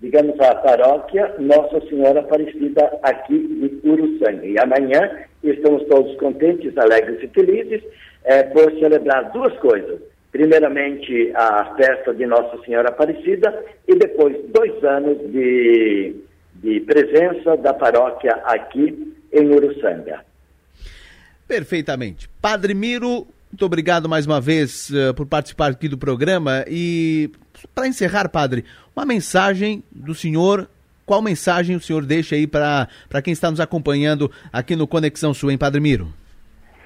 digamos, 0.00 0.38
a 0.40 0.54
paróquia 0.56 1.34
Nossa 1.38 1.80
Senhora 1.88 2.20
Aparecida 2.20 2.98
aqui 3.02 3.38
de 3.38 3.88
Uruçanga. 3.88 4.46
E 4.46 4.58
amanhã 4.58 5.24
estamos 5.44 5.84
todos 5.84 6.16
contentes, 6.16 6.76
alegres 6.78 7.22
e 7.22 7.28
felizes 7.28 7.82
é, 8.24 8.42
por 8.44 8.72
celebrar 8.78 9.30
duas 9.32 9.56
coisas. 9.58 10.00
Primeiramente, 10.30 11.30
a 11.34 11.74
festa 11.76 12.14
de 12.14 12.24
Nossa 12.24 12.58
Senhora 12.64 12.88
Aparecida 12.88 13.64
e 13.86 13.94
depois 13.94 14.34
dois 14.48 14.82
anos 14.82 15.18
de, 15.30 16.16
de 16.62 16.80
presença 16.80 17.56
da 17.56 17.74
paróquia 17.74 18.32
aqui 18.44 19.14
em 19.32 19.50
Uruçanga. 19.50 20.20
Perfeitamente. 21.48 22.28
Padre 22.40 22.72
Miro, 22.72 23.26
muito 23.50 23.66
obrigado 23.66 24.08
mais 24.08 24.26
uma 24.26 24.40
vez 24.40 24.88
uh, 24.90 25.12
por 25.14 25.26
participar 25.26 25.72
aqui 25.72 25.88
do 25.88 25.98
programa. 25.98 26.64
E 26.68 27.30
para 27.74 27.86
encerrar, 27.86 28.28
Padre, 28.28 28.64
uma 28.96 29.04
mensagem 29.04 29.82
do 29.90 30.14
senhor. 30.14 30.68
Qual 31.04 31.20
mensagem 31.20 31.74
o 31.74 31.80
senhor 31.80 32.06
deixa 32.06 32.36
aí 32.36 32.46
para 32.46 32.88
quem 33.22 33.32
está 33.32 33.50
nos 33.50 33.60
acompanhando 33.60 34.30
aqui 34.52 34.76
no 34.76 34.86
Conexão 34.86 35.34
Sul, 35.34 35.50
hein, 35.50 35.58
Padre 35.58 35.80
Miro? 35.80 36.08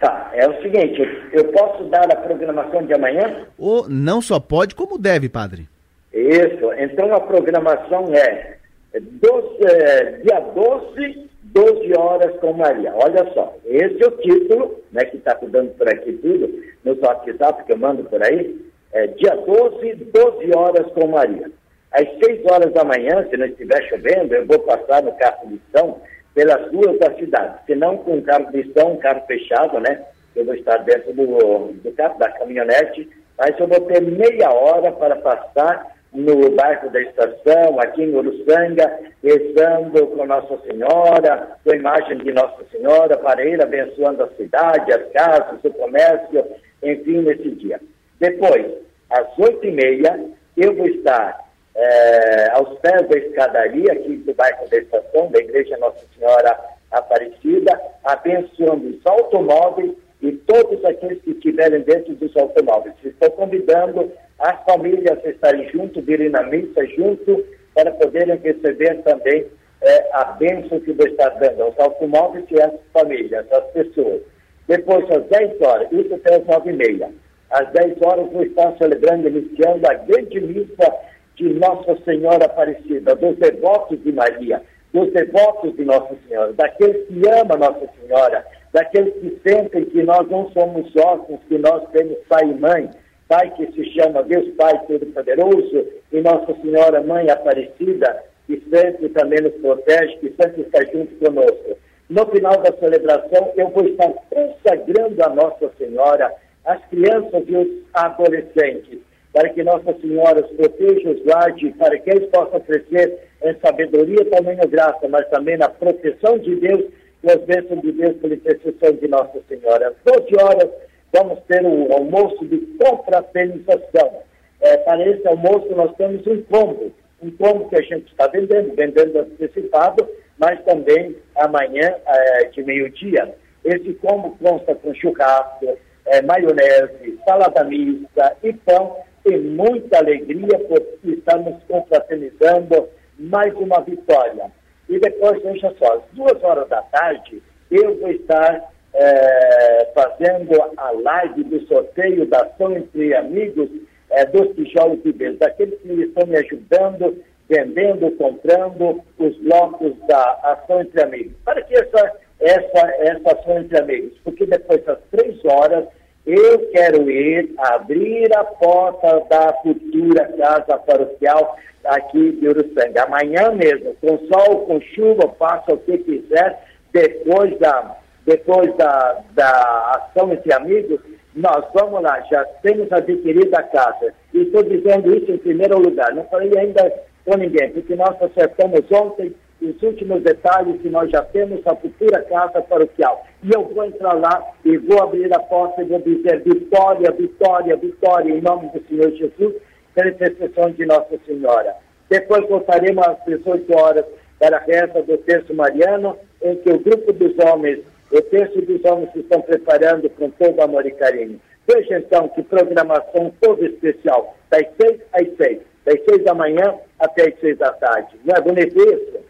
Tá, 0.01 0.31
é 0.35 0.49
o 0.49 0.63
seguinte, 0.63 1.01
eu 1.33 1.45
posso 1.53 1.85
dar 1.85 2.11
a 2.11 2.17
programação 2.17 2.85
de 2.85 2.95
amanhã? 2.95 3.47
Ou 3.59 3.89
não 3.89 4.21
só 4.23 4.41
pode, 4.41 4.75
como 4.75 4.99
deve, 4.99 5.29
Padre. 5.29 5.69
Isso, 6.13 6.73
então 6.79 7.15
a 7.15 7.21
programação 7.21 8.07
é 8.15 8.57
12, 9.01 9.65
é, 9.65 10.13
dia 10.23 10.41
12 10.41 11.27
12 11.57 11.93
horas 11.97 12.39
com 12.39 12.53
Maria. 12.53 12.93
Olha 12.95 13.33
só, 13.33 13.57
esse 13.65 14.03
é 14.03 14.07
o 14.07 14.11
título, 14.19 14.79
né, 14.93 15.07
que 15.07 15.17
está 15.17 15.39
dando 15.41 15.71
por 15.71 15.89
aqui 15.89 16.13
tudo, 16.13 16.63
no 16.85 16.99
WhatsApp 17.01 17.65
que 17.65 17.73
eu 17.73 17.79
mando 17.79 18.05
por 18.05 18.23
aí, 18.23 18.61
é 18.93 19.07
dia 19.07 19.35
12, 19.37 19.95
12 20.13 20.51
horas 20.55 20.87
com 20.93 21.09
Maria. 21.09 21.51
Às 21.93 22.09
6 22.23 22.45
horas 22.51 22.73
da 22.75 22.85
manhã, 22.85 23.27
se 23.31 23.39
não 23.39 23.47
estiver 23.47 23.83
chovendo, 23.89 24.35
eu 24.35 24.47
vou 24.47 24.59
passar 24.61 25.03
no 25.03 25.13
carro 25.13 25.47
de 25.47 25.55
lição 25.55 26.01
pelas 26.35 26.71
ruas 26.71 26.99
da 26.99 27.15
cidade. 27.15 27.59
Se 27.65 27.75
não 27.75 27.97
com 27.99 28.21
carro 28.21 28.51
de 28.53 28.71
um 28.85 28.97
carro 28.99 29.23
fechado, 29.27 29.81
né? 29.81 30.05
Eu 30.35 30.45
vou 30.45 30.55
estar 30.55 30.77
dentro 30.79 31.15
do, 31.15 31.73
do 31.73 31.93
carro, 31.93 32.19
da 32.19 32.31
caminhonete, 32.33 33.09
mas 33.39 33.59
eu 33.59 33.67
vou 33.67 33.81
ter 33.81 34.03
meia 34.03 34.53
hora 34.53 34.93
para 34.93 35.17
passar 35.17 35.96
no 36.17 36.51
bairro 36.51 36.91
da 36.91 37.01
Estação, 37.01 37.79
aqui 37.79 38.03
em 38.03 38.15
Uruçanga, 38.15 39.01
rezando 39.23 40.07
com 40.07 40.25
Nossa 40.25 40.59
Senhora, 40.67 41.59
com 41.63 41.73
a 41.73 41.77
imagem 41.77 42.19
de 42.19 42.33
Nossa 42.33 42.65
Senhora, 42.73 43.19
para 43.19 43.45
ir 43.45 43.63
abençoando 43.63 44.25
a 44.25 44.29
cidade, 44.31 44.93
as 44.93 45.13
casas, 45.13 45.61
o 45.63 45.71
comércio, 45.73 46.43
enfim, 46.83 47.21
nesse 47.21 47.51
dia. 47.51 47.79
Depois, 48.19 48.67
às 49.11 49.39
oito 49.39 49.67
e 49.67 49.71
meia, 49.71 50.25
eu 50.57 50.75
vou 50.75 50.87
estar 50.87 51.39
é, 51.75 52.51
aos 52.53 52.79
pés 52.79 53.07
da 53.09 53.19
escadaria 53.19 53.93
aqui 53.93 54.17
do 54.17 54.35
bairro 54.35 54.67
da 54.71 54.79
Estação, 54.79 55.31
da 55.31 55.39
Igreja 55.39 55.77
Nossa 55.77 56.03
Senhora 56.19 56.59
Aparecida, 56.91 57.79
abençoando 58.05 58.89
os 58.89 59.07
automóveis 59.07 59.93
e 60.23 60.33
todos 60.33 60.83
aqueles 60.83 61.21
que 61.21 61.33
estiverem 61.33 61.83
dentro 61.83 62.15
dos 62.15 62.35
automóveis. 62.35 62.95
Estou 63.05 63.31
convidando 63.33 64.11
as 64.39 64.63
famílias 64.65 65.19
estarem 65.25 65.69
junto, 65.71 66.03
virem 66.03 66.31
na 66.31 66.43
missa 66.43 66.87
junto, 66.97 67.45
para 67.75 67.91
poderem 67.93 68.37
receber 68.39 69.03
também 69.03 69.47
é, 69.83 70.09
a 70.13 70.25
bênção 70.33 70.81
que 70.81 70.93
Deus 70.93 71.11
está 71.11 71.29
dando 71.31 71.63
aos 71.63 71.79
automóveis 71.79 72.45
e 72.51 72.61
às 72.61 72.73
famílias, 72.93 73.51
às 73.53 73.65
pessoas. 73.73 74.23
Depois, 74.67 75.09
às 75.11 75.25
10 75.27 75.61
horas, 75.61 75.89
isso 75.93 76.15
até 76.15 76.37
às 76.37 76.47
9 76.47 76.71
e 76.71 76.73
meia, 76.73 77.11
às 77.51 77.71
10 77.73 78.03
horas 78.03 78.31
vou 78.33 78.43
estar 78.43 78.77
celebrando, 78.79 79.29
iniciando 79.29 79.87
a 79.89 79.95
grande 79.95 80.41
missa 80.41 80.93
de 81.37 81.53
Nossa 81.55 81.97
Senhora 82.05 82.47
Aparecida, 82.47 83.15
dos 83.15 83.37
devotos 83.37 84.03
de 84.03 84.13
Maria, 84.13 84.63
dos 84.93 85.13
devotos 85.13 85.77
de 85.77 85.85
Nossa 85.85 86.15
Senhora, 86.27 86.53
daqueles 86.55 87.07
que 87.07 87.23
amam 87.29 87.59
Nossa 87.59 87.89
Senhora, 88.01 88.45
daqueles 88.73 89.15
que 89.15 89.39
sentem 89.47 89.85
que 89.85 90.03
nós 90.03 90.29
não 90.29 90.51
somos 90.53 90.91
órfãos, 90.97 91.41
que 91.49 91.59
nós 91.59 91.89
temos 91.91 92.17
pai 92.29 92.45
e 92.45 92.55
mãe, 92.55 92.91
Pai 93.29 93.53
que 93.57 93.67
se 93.73 93.85
chama 93.93 94.23
Deus 94.23 94.49
Pai 94.57 94.73
Todo-Poderoso 94.87 95.87
e 96.13 96.21
Nossa 96.21 96.55
Senhora 96.63 97.03
Mãe 97.03 97.29
Aparecida, 97.29 98.23
que 98.47 98.63
sempre 98.71 99.09
também 99.09 99.41
nos 99.43 99.55
protege, 99.55 100.17
que 100.19 100.33
sempre 100.41 100.63
está 100.63 100.85
junto 100.85 101.15
conosco. 101.17 101.77
No 102.09 102.25
final 102.27 102.57
da 102.63 102.73
celebração, 102.79 103.53
eu 103.57 103.69
vou 103.71 103.85
estar 103.85 104.13
consagrando 104.31 105.21
a 105.25 105.29
Nossa 105.31 105.71
Senhora, 105.77 106.33
as 106.65 106.81
crianças 106.87 107.43
e 107.49 107.57
os 107.57 107.69
adolescentes, 107.95 109.01
para 109.33 109.49
que 109.49 109.65
Nossa 109.65 109.93
Senhora 110.01 110.45
os 110.45 110.51
proteja, 110.53 111.11
os 111.11 111.23
guarde, 111.25 111.71
para 111.73 111.99
que 111.99 112.11
eles 112.11 112.31
possam 112.31 112.61
crescer 112.61 113.19
em 113.43 113.55
sabedoria, 113.59 114.25
também 114.27 114.57
na 114.57 114.67
graça, 114.67 115.09
mas 115.09 115.29
também 115.31 115.57
na 115.57 115.69
proteção 115.69 116.39
de 116.39 116.55
Deus 116.55 116.85
e 117.25 117.31
as 117.31 117.41
bênçãos 117.43 117.83
de 117.83 117.91
Deus 117.91 118.17
pela 118.19 118.35
intercessão 118.35 118.93
de 118.93 119.09
Nossa 119.09 119.41
Senhora. 119.49 119.89
Às 119.89 120.15
12 120.15 120.29
horas, 120.41 120.71
vamos 121.13 121.41
ter 121.49 121.65
o 121.65 121.93
almoço 121.93 122.45
de 122.47 122.59
confraternização. 122.79 124.23
É, 124.61 124.77
para 124.79 125.07
esse 125.07 125.27
almoço 125.27 125.69
nós 125.75 125.95
temos 125.97 126.27
um 126.27 126.43
combo, 126.43 126.93
um 127.23 127.31
combo 127.33 127.69
que 127.69 127.77
a 127.77 127.83
gente 127.83 128.07
está 128.11 128.27
vendendo, 128.27 128.75
vendendo 128.75 129.19
antecipado, 129.19 130.09
mas 130.39 130.63
também 130.65 131.17
amanhã 131.37 131.95
é, 132.07 132.45
de 132.45 132.63
meio-dia. 132.63 133.35
Esse 133.65 133.95
combo 133.95 134.37
consta 134.43 134.75
com 134.75 134.95
churrasco, 134.95 135.77
é, 136.07 136.23
maionese, 136.23 137.19
salada 137.25 137.65
mista 137.65 138.37
e 138.43 138.53
pão 138.53 138.97
e 139.25 139.37
muita 139.37 139.99
alegria 139.99 140.59
porque 140.69 141.11
estamos 141.11 141.63
confraternizando 141.69 142.89
mais 143.19 143.53
uma 143.55 143.81
vitória. 143.81 144.51
E 144.89 145.01
depois, 145.01 145.43
veja 145.43 145.75
só, 145.79 145.95
às 145.95 146.03
duas 146.13 146.43
horas 146.45 146.69
da 146.69 146.81
tarde, 146.83 147.43
eu 147.71 147.99
vou 147.99 148.11
estar 148.11 148.73
é, 148.97 149.91
fazendo 149.95 150.53
a 150.77 150.91
live 150.91 151.45
do 151.45 151.61
sorteio 151.67 152.27
da 152.27 152.39
ação 152.39 152.75
entre 152.75 153.15
amigos 153.15 153.69
é, 154.11 154.25
dos 154.25 154.55
tijolos 154.57 155.03
de 155.03 155.13
Deus, 155.13 155.39
daqueles 155.39 155.79
que 155.81 155.93
estão 155.93 156.27
me 156.27 156.37
ajudando, 156.39 157.23
vendendo, 157.49 158.11
comprando 158.13 159.03
os 159.19 159.37
blocos 159.39 159.93
da 160.09 160.39
ação 160.43 160.81
entre 160.81 161.03
amigos. 161.03 161.35
Para 161.45 161.63
que 161.63 161.75
essa, 161.75 162.13
essa, 162.41 162.95
essa 163.01 163.33
ação 163.33 163.59
entre 163.59 163.79
amigos? 163.79 164.13
Porque 164.25 164.47
depois 164.47 164.83
das 164.85 164.99
três 165.11 165.39
horas 165.45 165.85
eu 166.27 166.59
quero 166.71 167.09
ir 167.11 167.55
abrir 167.59 168.35
a 168.37 168.45
porta 168.45 169.21
da 169.29 169.53
futura 169.63 170.25
casa 170.37 170.79
paroquial 170.79 171.57
aqui 171.85 172.33
de 172.33 172.49
Uruçanga. 172.49 173.05
Amanhã 173.05 173.53
mesmo, 173.53 173.95
com 174.01 174.19
sol, 174.27 174.67
com 174.67 174.81
chuva, 174.81 175.33
faça 175.39 175.75
o 175.75 175.79
que 175.79 175.99
quiser, 175.99 176.65
depois 176.93 177.57
da 177.59 177.97
depois 178.27 178.75
da, 178.77 179.23
da 179.35 180.11
ação 180.11 180.33
entre 180.33 180.53
amigos, 180.53 181.01
nós 181.35 181.65
vamos 181.73 182.03
lá, 182.03 182.21
já 182.31 182.45
temos 182.63 182.91
adquirido 182.91 183.55
a 183.55 183.63
casa. 183.63 184.13
E 184.35 184.43
estou 184.43 184.63
dizendo 184.65 185.15
isso 185.15 185.31
em 185.31 185.39
primeiro 185.39 185.79
lugar. 185.79 186.13
Não 186.15 186.25
falei 186.25 186.51
ainda 186.59 186.93
com 187.25 187.37
ninguém, 187.37 187.71
porque 187.71 187.95
nós 187.95 188.21
acertamos 188.21 188.81
ontem 188.91 189.35
os 189.61 189.83
últimos 189.83 190.23
detalhes 190.23 190.81
que 190.81 190.89
nós 190.89 191.11
já 191.11 191.23
temos 191.23 191.61
a 191.67 191.77
futura 191.77 192.23
casa 192.23 192.61
paroquial. 192.63 193.25
E 193.43 193.51
eu 193.55 193.63
vou 193.65 193.85
entrar 193.85 194.15
lá 194.15 194.43
e 194.65 194.77
vou 194.77 195.03
abrir 195.03 195.33
a 195.35 195.39
porta 195.39 195.83
e 195.83 195.87
vou 195.87 196.01
dizer 196.01 196.43
vitória, 196.43 197.11
vitória, 197.13 197.77
vitória, 197.77 198.35
em 198.35 198.41
nome 198.41 198.69
do 198.71 198.83
Senhor 198.89 199.11
Jesus, 199.13 199.55
pela 199.95 200.11
intercessão 200.11 200.71
de 200.71 200.85
Nossa 200.85 201.19
Senhora. 201.27 201.75
Depois 202.11 202.49
voltaremos 202.49 203.07
às 203.07 203.25
18 203.25 203.77
horas 203.77 204.05
para 204.39 204.59
a 204.59 204.61
reza 204.61 205.03
do 205.03 205.17
terço 205.19 205.55
mariano, 205.55 206.17
em 206.43 206.57
que 206.57 206.71
o 206.71 206.79
grupo 206.79 207.13
dos 207.13 207.33
homens 207.39 207.81
o 208.11 208.23
texto 208.23 208.61
dos 208.63 208.85
homens 208.85 209.13
se 209.13 209.21
estão 209.21 209.41
preparando 209.41 210.09
com 210.11 210.31
todo 210.31 210.61
amor 210.61 210.87
e 210.87 210.93
carinho. 210.93 211.41
Veja 211.67 211.99
então 211.99 212.29
que 212.29 212.43
programação 212.43 213.33
toda 213.41 213.67
especial, 213.67 214.37
das 214.51 214.67
seis 214.81 215.01
às 215.13 215.37
seis, 215.37 215.59
das 215.85 215.99
seis 216.09 216.25
da 216.25 216.35
manhã 216.35 216.75
até 216.99 217.29
as 217.29 217.41
seis 217.41 217.59
da 217.59 217.73
tarde. 217.73 218.17
Não 218.25 218.35
é 218.37 218.41
bonito 218.41 218.79
isso? 218.79 219.27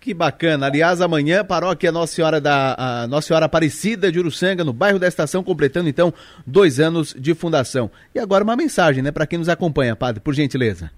Que 0.00 0.14
bacana. 0.14 0.66
Aliás, 0.66 1.02
amanhã, 1.02 1.44
paróquia 1.44 1.92
Nossa 1.92 2.14
Senhora 2.14 2.40
da 2.40 3.06
Nossa 3.10 3.28
Senhora 3.28 3.44
Aparecida 3.44 4.10
de 4.10 4.18
Uruçanga, 4.18 4.64
no 4.64 4.72
bairro 4.72 4.98
da 4.98 5.06
Estação, 5.06 5.44
completando 5.44 5.90
então 5.90 6.12
dois 6.46 6.80
anos 6.80 7.14
de 7.18 7.34
fundação. 7.34 7.90
E 8.14 8.18
agora 8.18 8.42
uma 8.42 8.56
mensagem, 8.56 9.02
né, 9.02 9.12
para 9.12 9.26
quem 9.26 9.38
nos 9.38 9.50
acompanha, 9.50 9.94
padre, 9.94 10.22
por 10.22 10.32
gentileza. 10.32 10.90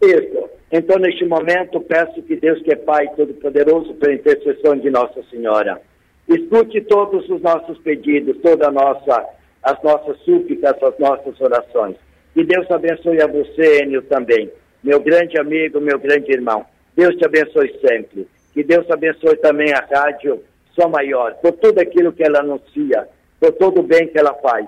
Isso. 0.00 0.47
Então, 0.70 0.98
neste 0.98 1.24
momento, 1.24 1.80
peço 1.80 2.22
que 2.22 2.36
Deus, 2.36 2.60
que 2.62 2.72
é 2.72 2.76
Pai 2.76 3.08
Todo-Poderoso, 3.16 3.94
pela 3.94 4.12
intercessão 4.12 4.76
de 4.76 4.90
Nossa 4.90 5.22
Senhora, 5.30 5.80
escute 6.28 6.82
todos 6.82 7.28
os 7.30 7.40
nossos 7.40 7.78
pedidos, 7.78 8.36
toda 8.42 8.70
nossa, 8.70 9.26
as 9.62 9.82
nossas 9.82 10.18
súplicas, 10.20 10.74
as 10.82 10.98
nossas 10.98 11.40
orações. 11.40 11.96
Que 12.34 12.44
Deus 12.44 12.70
abençoe 12.70 13.20
a 13.22 13.26
você, 13.26 13.82
Enio, 13.82 14.02
também, 14.02 14.50
meu 14.84 15.00
grande 15.00 15.40
amigo, 15.40 15.80
meu 15.80 15.98
grande 15.98 16.30
irmão. 16.30 16.66
Deus 16.94 17.16
te 17.16 17.24
abençoe 17.24 17.74
sempre. 17.80 18.28
Que 18.52 18.62
Deus 18.62 18.90
abençoe 18.90 19.36
também 19.36 19.72
a 19.72 19.86
Rádio 19.90 20.42
Só 20.74 20.88
Maior, 20.88 21.34
por 21.36 21.52
tudo 21.52 21.78
aquilo 21.78 22.12
que 22.12 22.22
ela 22.22 22.40
anuncia, 22.40 23.08
por 23.40 23.52
todo 23.52 23.80
o 23.80 23.82
bem 23.82 24.06
que 24.08 24.18
ela 24.18 24.34
faz. 24.34 24.66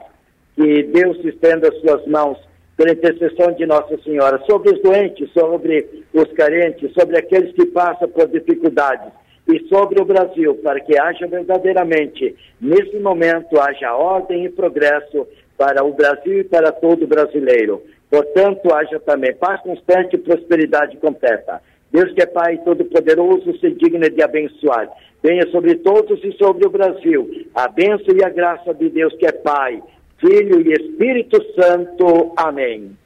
Que 0.57 0.83
Deus 0.85 1.23
estenda 1.25 1.69
as 1.69 1.79
suas 1.81 2.07
mãos 2.07 2.39
pela 2.81 2.93
intercessão 2.93 3.53
de 3.53 3.67
Nossa 3.67 3.95
Senhora, 3.99 4.43
sobre 4.49 4.73
os 4.73 4.81
doentes, 4.81 5.31
sobre 5.35 5.87
os 6.15 6.33
carentes, 6.33 6.91
sobre 6.95 7.19
aqueles 7.19 7.53
que 7.53 7.67
passam 7.67 8.09
por 8.09 8.27
dificuldades 8.27 9.13
e 9.47 9.69
sobre 9.69 10.01
o 10.01 10.05
Brasil, 10.07 10.55
para 10.63 10.81
que 10.81 10.99
haja 10.99 11.27
verdadeiramente, 11.27 12.35
nesse 12.59 12.99
momento, 12.99 13.61
haja 13.61 13.95
ordem 13.95 14.47
e 14.47 14.49
progresso 14.49 15.29
para 15.59 15.85
o 15.85 15.93
Brasil 15.93 16.41
e 16.41 16.45
para 16.45 16.73
todo 16.73 17.07
brasileiro. 17.07 17.83
Portanto, 18.09 18.73
haja 18.73 18.99
também 19.01 19.35
paz 19.35 19.61
constante 19.61 20.17
e 20.17 20.19
prosperidade 20.19 20.97
completa. 20.97 21.61
Deus 21.93 22.11
que 22.15 22.23
é 22.23 22.27
Pai 22.27 22.57
Todo-Poderoso 22.65 23.59
se 23.59 23.73
digna 23.73 24.09
de 24.09 24.23
abençoar. 24.23 24.89
Venha 25.23 25.47
sobre 25.51 25.75
todos 25.75 26.19
e 26.25 26.33
sobre 26.39 26.67
o 26.67 26.71
Brasil. 26.71 27.29
A 27.55 27.69
bênção 27.69 28.17
e 28.17 28.25
a 28.25 28.31
graça 28.31 28.73
de 28.73 28.89
Deus 28.89 29.15
que 29.17 29.27
é 29.27 29.33
Pai, 29.33 29.83
Filho 30.21 30.61
e 30.61 30.73
Espírito 30.73 31.39
Santo. 31.55 32.33
Amém. 32.37 32.97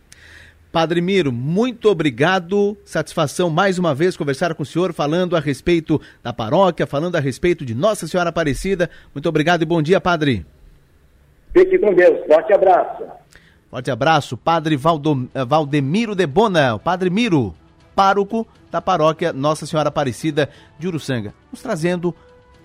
Padre 0.75 1.01
Miro, 1.01 1.31
muito 1.31 1.89
obrigado. 1.89 2.77
Satisfação 2.85 3.49
mais 3.49 3.79
uma 3.79 3.95
vez 3.95 4.17
conversar 4.17 4.55
com 4.55 4.65
o 4.65 4.67
senhor, 4.67 4.93
falando 4.93 5.37
a 5.37 5.41
respeito 5.41 6.01
da 6.21 6.33
paróquia, 6.33 6.85
falando 6.85 7.15
a 7.15 7.21
respeito 7.21 7.65
de 7.65 7.77
Nossa 7.77 8.09
Senhora 8.09 8.31
Aparecida. 8.31 8.91
Muito 9.15 9.29
obrigado 9.29 9.63
e 9.63 9.65
bom 9.65 9.81
dia, 9.81 10.01
Padre. 10.01 10.45
Fique 11.53 11.79
com 11.79 11.95
Deus. 11.95 12.27
Forte 12.27 12.53
abraço. 12.53 13.05
Forte 13.71 13.91
abraço, 13.91 14.37
Padre 14.37 14.77
Valdo, 14.77 15.29
eh, 15.33 15.45
Valdemiro 15.45 16.15
de 16.17 16.27
Bona, 16.27 16.75
o 16.75 16.81
Padre 16.81 17.09
Miro, 17.09 17.55
pároco 17.95 18.47
da 18.71 18.83
paróquia 18.83 19.33
Nossa 19.33 19.67
Senhora 19.67 19.89
Aparecida 19.89 20.49
de 20.79 20.89
Uruçanga, 20.89 21.33
nos 21.53 21.63
trazendo 21.63 22.13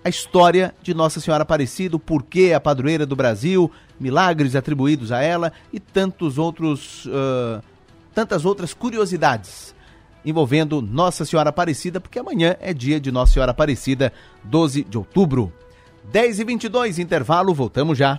a 0.04 0.08
história 0.08 0.74
de 0.82 0.94
Nossa 0.94 1.20
Senhora 1.20 1.42
Aparecida, 1.42 1.96
o 1.96 1.98
porquê 2.00 2.52
a 2.54 2.60
padroeira 2.60 3.04
do 3.04 3.14
Brasil, 3.14 3.70
milagres 3.98 4.56
atribuídos 4.56 5.12
a 5.12 5.22
ela 5.22 5.52
e 5.72 5.78
tantos 5.78 6.38
outros, 6.38 7.06
uh, 7.06 7.62
tantas 8.14 8.44
outras 8.44 8.72
curiosidades 8.72 9.74
envolvendo 10.24 10.82
Nossa 10.82 11.24
Senhora 11.24 11.50
Aparecida, 11.50 12.00
porque 12.00 12.18
amanhã 12.18 12.56
é 12.60 12.72
dia 12.72 13.00
de 13.00 13.10
Nossa 13.10 13.34
Senhora 13.34 13.52
Aparecida, 13.52 14.12
12 14.44 14.84
de 14.84 14.98
outubro. 14.98 15.52
10 16.10 16.40
e 16.40 16.44
22 16.44 16.98
intervalo, 16.98 17.54
voltamos 17.54 17.96
já. 17.96 18.18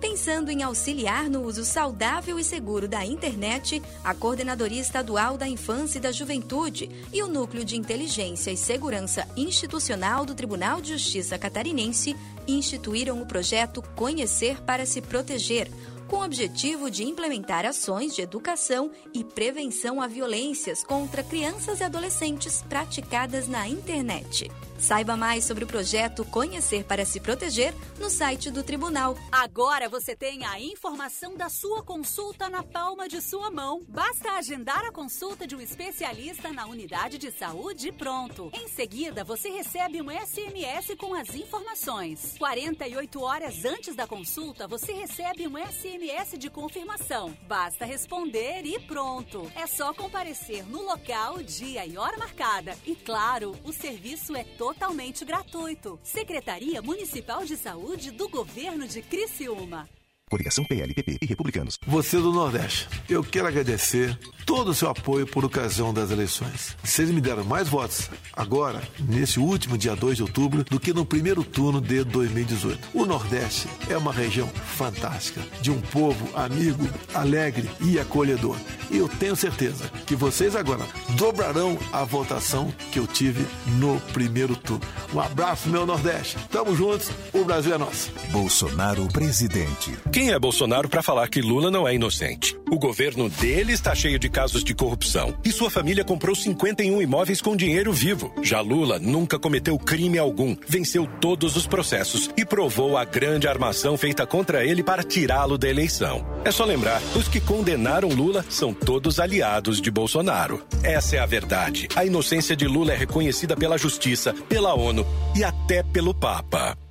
Pensando 0.00 0.50
em 0.50 0.62
auxiliar 0.62 1.30
no 1.30 1.42
uso 1.42 1.64
saudável 1.64 2.38
e 2.38 2.44
seguro 2.44 2.86
da 2.86 3.04
internet, 3.04 3.82
a 4.02 4.14
Coordenadoria 4.14 4.80
Estadual 4.80 5.38
da 5.38 5.48
Infância 5.48 5.98
e 5.98 6.00
da 6.00 6.12
Juventude 6.12 6.90
e 7.12 7.22
o 7.22 7.28
Núcleo 7.28 7.64
de 7.64 7.76
Inteligência 7.76 8.50
e 8.50 8.56
Segurança 8.56 9.26
Institucional 9.36 10.26
do 10.26 10.34
Tribunal 10.34 10.80
de 10.80 10.92
Justiça 10.92 11.38
Catarinense 11.38 12.16
instituíram 12.46 13.20
o 13.22 13.26
projeto 13.26 13.82
Conhecer 13.94 14.60
para 14.62 14.84
se 14.84 15.00
Proteger 15.00 15.70
com 16.06 16.16
o 16.16 16.24
objetivo 16.24 16.90
de 16.90 17.04
implementar 17.04 17.64
ações 17.64 18.14
de 18.14 18.22
educação 18.22 18.90
e 19.12 19.24
prevenção 19.24 20.00
a 20.00 20.06
violências 20.06 20.84
contra 20.84 21.22
crianças 21.22 21.80
e 21.80 21.84
adolescentes 21.84 22.62
praticadas 22.68 23.48
na 23.48 23.66
internet. 23.68 24.50
Saiba 24.84 25.16
mais 25.16 25.44
sobre 25.44 25.64
o 25.64 25.66
projeto 25.66 26.26
Conhecer 26.26 26.84
para 26.84 27.06
se 27.06 27.18
Proteger 27.18 27.72
no 27.98 28.10
site 28.10 28.50
do 28.50 28.62
Tribunal. 28.62 29.16
Agora 29.32 29.88
você 29.88 30.14
tem 30.14 30.44
a 30.44 30.60
informação 30.60 31.38
da 31.38 31.48
sua 31.48 31.82
consulta 31.82 32.50
na 32.50 32.62
palma 32.62 33.08
de 33.08 33.22
sua 33.22 33.50
mão. 33.50 33.82
Basta 33.88 34.32
agendar 34.32 34.84
a 34.84 34.92
consulta 34.92 35.46
de 35.46 35.56
um 35.56 35.60
especialista 35.62 36.52
na 36.52 36.66
unidade 36.66 37.16
de 37.16 37.30
saúde 37.32 37.88
e 37.88 37.92
pronto. 37.92 38.50
Em 38.52 38.68
seguida, 38.68 39.24
você 39.24 39.48
recebe 39.48 40.02
um 40.02 40.10
SMS 40.10 40.94
com 40.98 41.14
as 41.14 41.34
informações. 41.34 42.34
48 42.36 43.22
horas 43.22 43.64
antes 43.64 43.96
da 43.96 44.06
consulta, 44.06 44.68
você 44.68 44.92
recebe 44.92 45.48
um 45.48 45.56
SMS 45.56 46.36
de 46.36 46.50
confirmação. 46.50 47.34
Basta 47.48 47.86
responder 47.86 48.66
e 48.66 48.78
pronto. 48.80 49.50
É 49.56 49.66
só 49.66 49.94
comparecer 49.94 50.62
no 50.68 50.82
local, 50.82 51.42
dia 51.42 51.86
e 51.86 51.96
hora 51.96 52.18
marcada. 52.18 52.76
E 52.84 52.94
claro, 52.94 53.56
o 53.64 53.72
serviço 53.72 54.36
é 54.36 54.44
totalmente 54.44 54.73
totalmente 54.74 55.24
gratuito. 55.24 55.98
Secretaria 56.02 56.82
Municipal 56.82 57.44
de 57.44 57.56
Saúde 57.56 58.10
do 58.10 58.28
Governo 58.28 58.86
de 58.86 59.00
Criciúma. 59.02 59.88
Coligação 60.30 60.64
PLPP 60.64 61.18
e 61.20 61.26
Republicanos. 61.26 61.78
Você 61.86 62.16
do 62.16 62.32
Nordeste, 62.32 62.88
eu 63.08 63.22
quero 63.22 63.46
agradecer 63.46 64.18
todo 64.46 64.70
o 64.70 64.74
seu 64.74 64.88
apoio 64.88 65.26
por 65.26 65.44
ocasião 65.44 65.92
das 65.92 66.10
eleições. 66.10 66.76
Vocês 66.82 67.10
me 67.10 67.20
deram 67.20 67.44
mais 67.44 67.68
votos 67.68 68.08
agora, 68.32 68.82
nesse 68.98 69.38
último 69.38 69.76
dia 69.76 69.94
2 69.94 70.16
de 70.16 70.22
outubro, 70.22 70.64
do 70.64 70.80
que 70.80 70.94
no 70.94 71.04
primeiro 71.04 71.44
turno 71.44 71.80
de 71.80 72.02
2018. 72.04 72.88
O 72.94 73.04
Nordeste 73.04 73.68
é 73.88 73.96
uma 73.98 74.12
região 74.12 74.48
fantástica, 74.48 75.42
de 75.60 75.70
um 75.70 75.80
povo 75.80 76.28
amigo, 76.34 76.88
alegre 77.12 77.68
e 77.80 77.98
acolhedor. 78.00 78.56
E 78.90 78.96
eu 78.96 79.08
tenho 79.08 79.36
certeza 79.36 79.88
que 80.06 80.16
vocês 80.16 80.56
agora 80.56 80.86
dobrarão 81.18 81.78
a 81.92 82.02
votação 82.04 82.72
que 82.90 82.98
eu 82.98 83.06
tive 83.06 83.46
no 83.78 84.00
primeiro 84.12 84.56
turno. 84.56 84.84
Um 85.12 85.20
abraço, 85.20 85.68
meu 85.68 85.84
Nordeste. 85.86 86.38
Tamo 86.50 86.74
juntos, 86.74 87.10
o 87.32 87.44
Brasil 87.44 87.74
é 87.74 87.78
nosso. 87.78 88.10
Bolsonaro 88.30 89.06
presidente. 89.08 89.92
Quem 90.14 90.30
é 90.30 90.38
Bolsonaro 90.38 90.88
para 90.88 91.02
falar 91.02 91.26
que 91.26 91.42
Lula 91.42 91.72
não 91.72 91.88
é 91.88 91.92
inocente? 91.92 92.56
O 92.70 92.78
governo 92.78 93.28
dele 93.28 93.72
está 93.72 93.96
cheio 93.96 94.16
de 94.16 94.28
casos 94.28 94.62
de 94.62 94.72
corrupção 94.72 95.36
e 95.44 95.50
sua 95.50 95.68
família 95.68 96.04
comprou 96.04 96.36
51 96.36 97.02
imóveis 97.02 97.42
com 97.42 97.56
dinheiro 97.56 97.92
vivo. 97.92 98.32
Já 98.40 98.60
Lula 98.60 99.00
nunca 99.00 99.40
cometeu 99.40 99.76
crime 99.76 100.16
algum, 100.16 100.56
venceu 100.68 101.04
todos 101.20 101.56
os 101.56 101.66
processos 101.66 102.30
e 102.36 102.44
provou 102.44 102.96
a 102.96 103.04
grande 103.04 103.48
armação 103.48 103.96
feita 103.96 104.24
contra 104.24 104.64
ele 104.64 104.84
para 104.84 105.02
tirá-lo 105.02 105.58
da 105.58 105.68
eleição. 105.68 106.24
É 106.44 106.52
só 106.52 106.64
lembrar: 106.64 107.02
os 107.16 107.26
que 107.26 107.40
condenaram 107.40 108.08
Lula 108.08 108.44
são 108.48 108.72
todos 108.72 109.18
aliados 109.18 109.80
de 109.80 109.90
Bolsonaro. 109.90 110.64
Essa 110.84 111.16
é 111.16 111.18
a 111.18 111.26
verdade. 111.26 111.88
A 111.96 112.04
inocência 112.04 112.54
de 112.54 112.68
Lula 112.68 112.92
é 112.92 112.96
reconhecida 112.96 113.56
pela 113.56 113.76
justiça, 113.76 114.32
pela 114.48 114.74
ONU 114.74 115.04
e 115.34 115.42
até 115.42 115.82
pelo 115.82 116.14
Papa. 116.14 116.83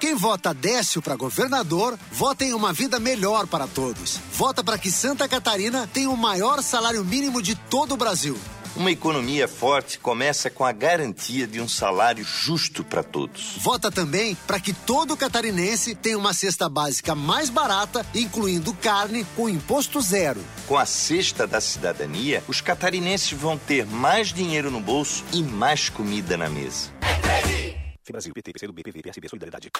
Quem 0.00 0.14
vota 0.14 0.52
Décio 0.52 1.00
para 1.00 1.16
governador, 1.16 1.98
vota 2.12 2.44
em 2.44 2.52
uma 2.52 2.72
vida 2.72 2.98
melhor 3.00 3.46
para 3.46 3.66
todos. 3.66 4.18
Vota 4.32 4.62
para 4.62 4.78
que 4.78 4.90
Santa 4.90 5.28
Catarina 5.28 5.86
tenha 5.86 6.10
o 6.10 6.16
maior 6.16 6.62
salário 6.62 7.04
mínimo 7.04 7.40
de 7.40 7.54
todo 7.54 7.94
o 7.94 7.96
Brasil. 7.96 8.36
Uma 8.78 8.92
economia 8.92 9.48
forte 9.48 9.98
começa 9.98 10.48
com 10.48 10.64
a 10.64 10.70
garantia 10.70 11.48
de 11.48 11.60
um 11.60 11.66
salário 11.66 12.24
justo 12.24 12.84
para 12.84 13.02
todos. 13.02 13.56
Vota 13.58 13.90
também 13.90 14.36
para 14.46 14.60
que 14.60 14.72
todo 14.72 15.16
catarinense 15.16 15.96
tenha 15.96 16.16
uma 16.16 16.32
cesta 16.32 16.68
básica 16.68 17.12
mais 17.12 17.50
barata, 17.50 18.06
incluindo 18.14 18.72
carne 18.74 19.26
com 19.34 19.48
imposto 19.48 20.00
zero. 20.00 20.40
Com 20.68 20.78
a 20.78 20.86
cesta 20.86 21.44
da 21.44 21.60
cidadania, 21.60 22.44
os 22.46 22.60
catarinenses 22.60 23.32
vão 23.32 23.58
ter 23.58 23.84
mais 23.84 24.32
dinheiro 24.32 24.70
no 24.70 24.80
bolso 24.80 25.24
e 25.32 25.42
mais 25.42 25.88
comida 25.88 26.36
na 26.36 26.48
mesa. 26.48 26.92
Brasil, 28.12 28.32
PT, 28.34 28.52
PCdoB, 28.52 28.82
PV, 28.82 29.02
PSB, 29.02 29.28
Solidariedade. 29.28 29.70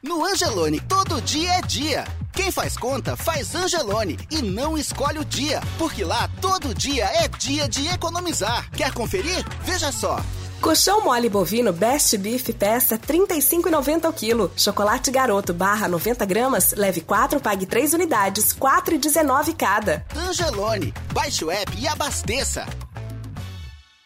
No 0.00 0.24
Angelone, 0.24 0.80
todo 0.80 1.20
dia 1.22 1.54
é 1.54 1.60
dia. 1.62 2.04
Quem 2.32 2.52
faz 2.52 2.76
conta, 2.76 3.16
faz 3.16 3.52
Angelone 3.54 4.16
e 4.30 4.40
não 4.40 4.78
escolhe 4.78 5.18
o 5.18 5.24
dia, 5.24 5.60
porque 5.76 6.04
lá 6.04 6.30
todo 6.40 6.72
dia 6.72 7.04
é 7.04 7.26
dia 7.26 7.68
de 7.68 7.88
economizar. 7.88 8.70
Quer 8.70 8.92
conferir? 8.92 9.44
Veja 9.64 9.90
só. 9.90 10.22
Colchão 10.60 11.02
mole 11.02 11.28
bovino 11.28 11.72
Best 11.72 12.16
Beef 12.16 12.48
peça 12.52 12.96
35,90 12.96 14.08
o 14.08 14.12
quilo. 14.12 14.52
Chocolate 14.56 15.10
garoto 15.10 15.52
barra 15.52 15.88
90 15.88 16.24
gramas, 16.26 16.72
leve 16.72 17.00
4, 17.00 17.40
pague 17.40 17.66
3 17.66 17.94
unidades, 17.94 18.54
4,19 18.54 19.56
cada. 19.56 20.04
Angelone, 20.16 20.94
baixe 21.12 21.44
o 21.44 21.50
app 21.50 21.72
e 21.76 21.88
abasteça. 21.88 22.66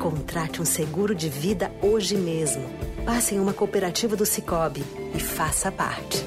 Contrate 0.00 0.62
um 0.62 0.64
seguro 0.64 1.14
de 1.14 1.28
vida 1.28 1.70
hoje 1.82 2.16
mesmo. 2.16 2.64
Passe 3.04 3.34
em 3.34 3.38
uma 3.38 3.52
cooperativa 3.52 4.16
do 4.16 4.24
Cicobi 4.24 4.82
e 5.14 5.20
faça 5.20 5.70
parte. 5.70 6.24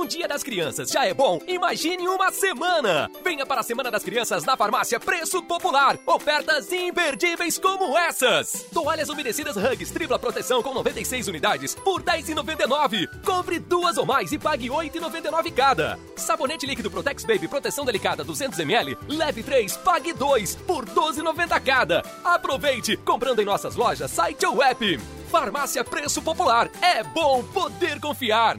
Um 0.00 0.06
dia 0.06 0.26
das 0.26 0.42
crianças 0.42 0.88
já 0.88 1.04
é 1.04 1.12
bom, 1.12 1.38
imagine 1.46 2.08
uma 2.08 2.32
semana! 2.32 3.10
Venha 3.22 3.44
para 3.44 3.60
a 3.60 3.62
Semana 3.62 3.90
das 3.90 4.02
Crianças 4.02 4.46
na 4.46 4.56
farmácia 4.56 4.98
Preço 4.98 5.42
Popular. 5.42 5.98
Ofertas 6.06 6.72
imperdíveis 6.72 7.58
como 7.58 7.98
essas. 7.98 8.66
Toalhas 8.72 9.10
umedecidas 9.10 9.58
Hugs 9.58 9.90
tripla 9.90 10.18
proteção 10.18 10.62
com 10.62 10.72
96 10.72 11.28
unidades 11.28 11.74
por 11.74 12.00
R$ 12.00 12.22
10,99. 12.22 13.22
Compre 13.22 13.58
duas 13.58 13.98
ou 13.98 14.06
mais 14.06 14.32
e 14.32 14.38
pague 14.38 14.70
R$ 14.70 14.88
8,99 14.88 15.52
cada. 15.52 15.98
Sabonete 16.16 16.64
líquido 16.64 16.90
Protex 16.90 17.22
Baby 17.22 17.46
proteção 17.46 17.84
delicada 17.84 18.24
200ml, 18.24 18.96
leve 19.06 19.42
3, 19.42 19.76
pague 19.76 20.14
2 20.14 20.56
por 20.66 20.88
R$ 20.88 20.94
12,90 20.94 21.62
cada. 21.62 22.02
Aproveite 22.24 22.96
comprando 22.96 23.40
em 23.40 23.44
nossas 23.44 23.76
lojas, 23.76 24.10
site 24.10 24.46
ou 24.46 24.62
app. 24.62 24.98
Farmácia 25.30 25.84
Preço 25.84 26.22
Popular. 26.22 26.70
É 26.80 27.04
bom 27.04 27.44
poder 27.44 28.00
confiar. 28.00 28.58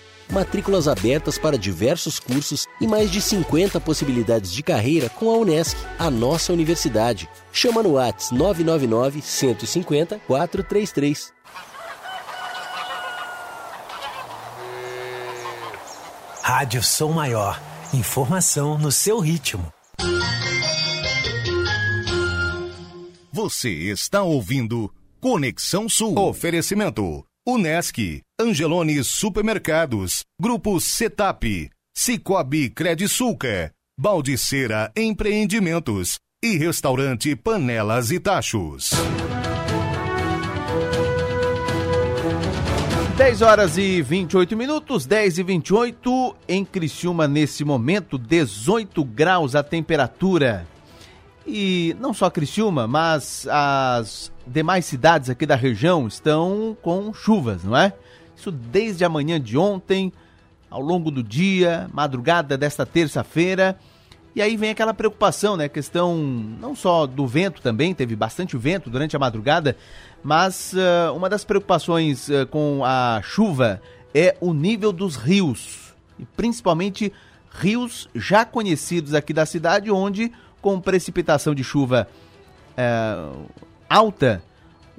Matrículas 0.31 0.87
abertas 0.87 1.37
para 1.37 1.57
diversos 1.57 2.19
cursos 2.19 2.65
e 2.79 2.87
mais 2.87 3.11
de 3.11 3.21
50 3.21 3.79
possibilidades 3.81 4.51
de 4.51 4.63
carreira 4.63 5.09
com 5.09 5.29
a 5.29 5.37
Unesc, 5.37 5.77
a 5.99 6.09
nossa 6.09 6.53
universidade. 6.53 7.29
Chama 7.51 7.83
no 7.83 7.93
Whats 7.93 8.31
999 8.31 9.21
150 9.21 10.19
433. 10.19 11.33
Rádio 16.41 16.81
Som 16.81 17.11
Maior. 17.11 17.61
Informação 17.93 18.77
no 18.77 18.91
seu 18.91 19.19
ritmo. 19.19 19.71
Você 23.31 23.69
está 23.69 24.23
ouvindo 24.23 24.93
Conexão 25.19 25.87
Sul. 25.87 26.17
Oferecimento. 26.17 27.23
Unesc, 27.47 27.97
Angelone 28.39 29.03
Supermercados, 29.03 30.23
Grupo 30.39 30.79
Setap, 30.79 31.71
Cicobi 31.91 32.69
Credisulca, 32.69 33.71
Baldiceira 33.99 34.91
Empreendimentos 34.95 36.19
e 36.43 36.55
Restaurante 36.55 37.35
Panelas 37.35 38.11
e 38.11 38.19
Tachos. 38.19 38.91
10 43.17 43.41
horas 43.41 43.75
e 43.75 44.03
28 44.03 44.55
minutos, 44.55 45.07
10 45.07 45.39
e 45.39 45.43
28 45.43 46.35
em 46.47 46.63
Criciúma 46.63 47.27
nesse 47.27 47.65
momento, 47.65 48.19
18 48.19 49.03
graus 49.03 49.55
a 49.55 49.63
temperatura. 49.63 50.67
E 51.45 51.95
não 51.99 52.13
só 52.13 52.29
Criciúma, 52.29 52.87
mas 52.87 53.47
as 53.49 54.31
demais 54.45 54.85
cidades 54.85 55.29
aqui 55.29 55.45
da 55.45 55.55
região 55.55 56.07
estão 56.07 56.77
com 56.81 57.13
chuvas, 57.13 57.63
não 57.63 57.75
é? 57.75 57.93
Isso 58.35 58.51
desde 58.51 59.03
a 59.03 59.09
manhã 59.09 59.39
de 59.39 59.57
ontem, 59.57 60.11
ao 60.69 60.81
longo 60.81 61.11
do 61.11 61.23
dia, 61.23 61.89
madrugada 61.93 62.57
desta 62.57 62.85
terça-feira. 62.85 63.77
E 64.33 64.41
aí 64.41 64.55
vem 64.55 64.69
aquela 64.69 64.93
preocupação, 64.93 65.57
né? 65.57 65.67
Questão 65.67 66.15
não 66.17 66.73
só 66.73 67.05
do 67.05 67.27
vento 67.27 67.61
também, 67.61 67.93
teve 67.93 68.15
bastante 68.15 68.55
vento 68.55 68.89
durante 68.89 69.15
a 69.15 69.19
madrugada, 69.19 69.75
mas 70.23 70.73
uh, 70.73 71.13
uma 71.13 71.27
das 71.27 71.43
preocupações 71.43 72.29
uh, 72.29 72.47
com 72.49 72.81
a 72.85 73.19
chuva 73.23 73.81
é 74.13 74.37
o 74.39 74.53
nível 74.53 74.93
dos 74.93 75.15
rios, 75.17 75.93
e 76.17 76.25
principalmente 76.25 77.11
rios 77.51 78.07
já 78.15 78.45
conhecidos 78.45 79.13
aqui 79.13 79.33
da 79.33 79.45
cidade, 79.45 79.91
onde 79.91 80.31
com 80.61 80.79
precipitação 80.79 81.55
de 81.55 81.63
chuva 81.63 82.07
uh, 82.71 83.45
alta, 83.89 84.43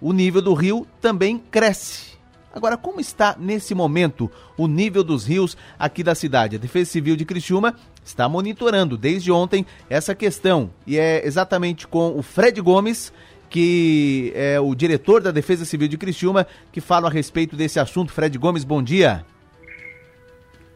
o 0.00 0.12
nível 0.12 0.42
do 0.42 0.54
rio 0.54 0.86
também 1.00 1.38
cresce. 1.38 2.12
Agora, 2.54 2.76
como 2.76 3.00
está 3.00 3.34
nesse 3.38 3.74
momento 3.74 4.30
o 4.58 4.66
nível 4.66 5.02
dos 5.02 5.24
rios 5.24 5.56
aqui 5.78 6.02
da 6.02 6.14
cidade? 6.14 6.56
A 6.56 6.58
Defesa 6.58 6.90
Civil 6.90 7.16
de 7.16 7.24
Criciúma 7.24 7.74
está 8.04 8.28
monitorando 8.28 8.98
desde 8.98 9.32
ontem 9.32 9.64
essa 9.88 10.14
questão 10.14 10.70
e 10.86 10.98
é 10.98 11.26
exatamente 11.26 11.86
com 11.86 12.18
o 12.18 12.22
Fred 12.22 12.60
Gomes, 12.60 13.12
que 13.48 14.32
é 14.34 14.60
o 14.60 14.74
diretor 14.74 15.22
da 15.22 15.30
Defesa 15.30 15.64
Civil 15.64 15.88
de 15.88 15.96
Criciúma, 15.96 16.46
que 16.70 16.80
fala 16.80 17.08
a 17.08 17.10
respeito 17.10 17.56
desse 17.56 17.80
assunto. 17.80 18.12
Fred 18.12 18.36
Gomes, 18.36 18.64
bom 18.64 18.82
dia. 18.82 19.24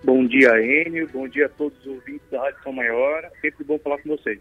Bom 0.06 0.24
dia, 0.24 0.50
Enio. 0.60 1.08
Bom 1.12 1.26
dia 1.26 1.46
a 1.46 1.48
todos 1.48 1.76
os 1.80 1.86
ouvintes 1.88 2.22
da 2.30 2.40
Rádio 2.40 2.62
São 2.62 2.72
Maior. 2.72 3.28
Sempre 3.42 3.64
bom 3.64 3.76
falar 3.76 3.98
com 3.98 4.10
vocês. 4.10 4.38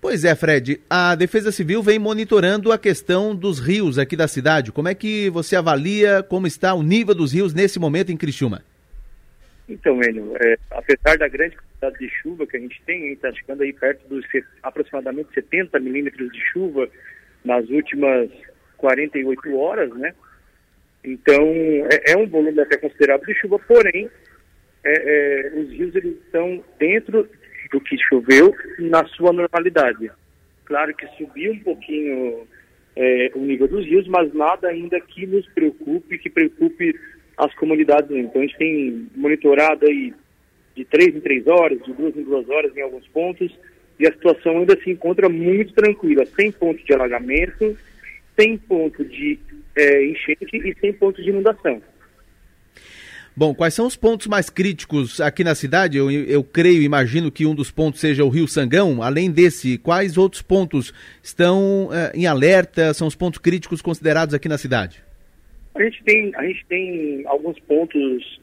Pois 0.00 0.24
é, 0.24 0.34
Fred. 0.34 0.80
A 0.90 1.14
Defesa 1.14 1.52
Civil 1.52 1.80
vem 1.80 1.96
monitorando 1.96 2.72
a 2.72 2.78
questão 2.78 3.32
dos 3.32 3.60
rios 3.60 4.00
aqui 4.00 4.16
da 4.16 4.26
cidade. 4.26 4.72
Como 4.72 4.88
é 4.88 4.94
que 4.96 5.30
você 5.30 5.54
avalia 5.54 6.24
como 6.24 6.44
está 6.44 6.74
o 6.74 6.82
nível 6.82 7.14
dos 7.14 7.32
rios 7.32 7.54
nesse 7.54 7.78
momento 7.78 8.10
em 8.10 8.16
Criciúma? 8.16 8.64
Então, 9.68 10.02
Enio, 10.02 10.34
é, 10.40 10.58
apesar 10.72 11.16
da 11.16 11.28
grande 11.28 11.54
quantidade 11.54 11.96
de 12.04 12.12
chuva 12.20 12.44
que 12.44 12.56
a 12.56 12.60
gente 12.60 12.82
tem, 12.84 13.12
está 13.12 13.32
chegando 13.32 13.62
aí 13.62 13.72
perto 13.72 14.08
dos 14.08 14.26
aproximadamente 14.60 15.32
70 15.32 15.78
milímetros 15.78 16.32
de 16.32 16.40
chuva 16.46 16.88
nas 17.44 17.64
últimas 17.70 18.28
48 18.76 19.56
horas, 19.56 19.88
né? 19.94 20.12
Então, 21.04 21.44
é, 21.92 22.10
é 22.10 22.16
um 22.16 22.26
volume 22.26 22.60
até 22.60 22.76
considerável 22.76 23.24
de 23.24 23.34
chuva, 23.34 23.56
porém, 23.60 24.10
é, 24.84 25.50
é, 25.54 25.60
os 25.60 25.70
rios 25.70 25.94
eles 25.94 26.16
estão 26.24 26.62
dentro 26.78 27.28
do 27.70 27.80
que 27.80 27.96
choveu 28.08 28.54
na 28.78 29.04
sua 29.06 29.32
normalidade. 29.32 30.10
Claro 30.64 30.94
que 30.94 31.06
subiu 31.16 31.52
um 31.52 31.58
pouquinho 31.60 32.46
é, 32.96 33.30
o 33.34 33.40
nível 33.40 33.68
dos 33.68 33.84
rios, 33.84 34.06
mas 34.08 34.32
nada 34.32 34.68
ainda 34.68 35.00
que 35.00 35.26
nos 35.26 35.46
preocupe, 35.48 36.18
que 36.18 36.30
preocupe 36.30 36.98
as 37.36 37.54
comunidades. 37.54 38.10
Então 38.10 38.42
a 38.42 38.44
gente 38.44 38.58
tem 38.58 39.08
monitorado 39.14 39.86
aí 39.86 40.14
de 40.74 40.84
três 40.84 41.14
em 41.14 41.20
três 41.20 41.46
horas, 41.46 41.82
de 41.82 41.92
duas 41.92 42.16
em 42.16 42.22
duas 42.22 42.48
horas 42.48 42.76
em 42.76 42.82
alguns 42.82 43.06
pontos, 43.08 43.52
e 43.98 44.06
a 44.06 44.12
situação 44.12 44.58
ainda 44.58 44.80
se 44.80 44.90
encontra 44.90 45.28
muito 45.28 45.74
tranquila, 45.74 46.24
sem 46.26 46.50
ponto 46.50 46.82
de 46.84 46.92
alagamento, 46.92 47.76
sem 48.34 48.56
ponto 48.56 49.04
de 49.04 49.38
é, 49.76 50.04
enchente 50.06 50.56
e 50.56 50.74
sem 50.80 50.92
ponto 50.92 51.22
de 51.22 51.28
inundação. 51.28 51.82
Bom, 53.40 53.54
quais 53.54 53.72
são 53.72 53.86
os 53.86 53.96
pontos 53.96 54.26
mais 54.26 54.50
críticos 54.50 55.18
aqui 55.18 55.42
na 55.42 55.54
cidade? 55.54 55.96
Eu, 55.96 56.10
eu 56.10 56.44
creio, 56.44 56.82
imagino 56.82 57.32
que 57.32 57.46
um 57.46 57.54
dos 57.54 57.70
pontos 57.70 57.98
seja 57.98 58.22
o 58.22 58.28
Rio 58.28 58.46
Sangão. 58.46 59.02
Além 59.02 59.30
desse, 59.30 59.78
quais 59.78 60.18
outros 60.18 60.42
pontos 60.42 60.92
estão 61.22 61.86
uh, 61.86 62.12
em 62.12 62.26
alerta? 62.26 62.92
São 62.92 63.06
os 63.06 63.16
pontos 63.16 63.38
críticos 63.38 63.80
considerados 63.80 64.34
aqui 64.34 64.46
na 64.46 64.58
cidade? 64.58 65.02
A 65.74 65.82
gente 65.82 66.04
tem, 66.04 66.30
a 66.36 66.42
gente 66.44 66.66
tem 66.66 67.22
alguns 67.24 67.58
pontos 67.60 68.42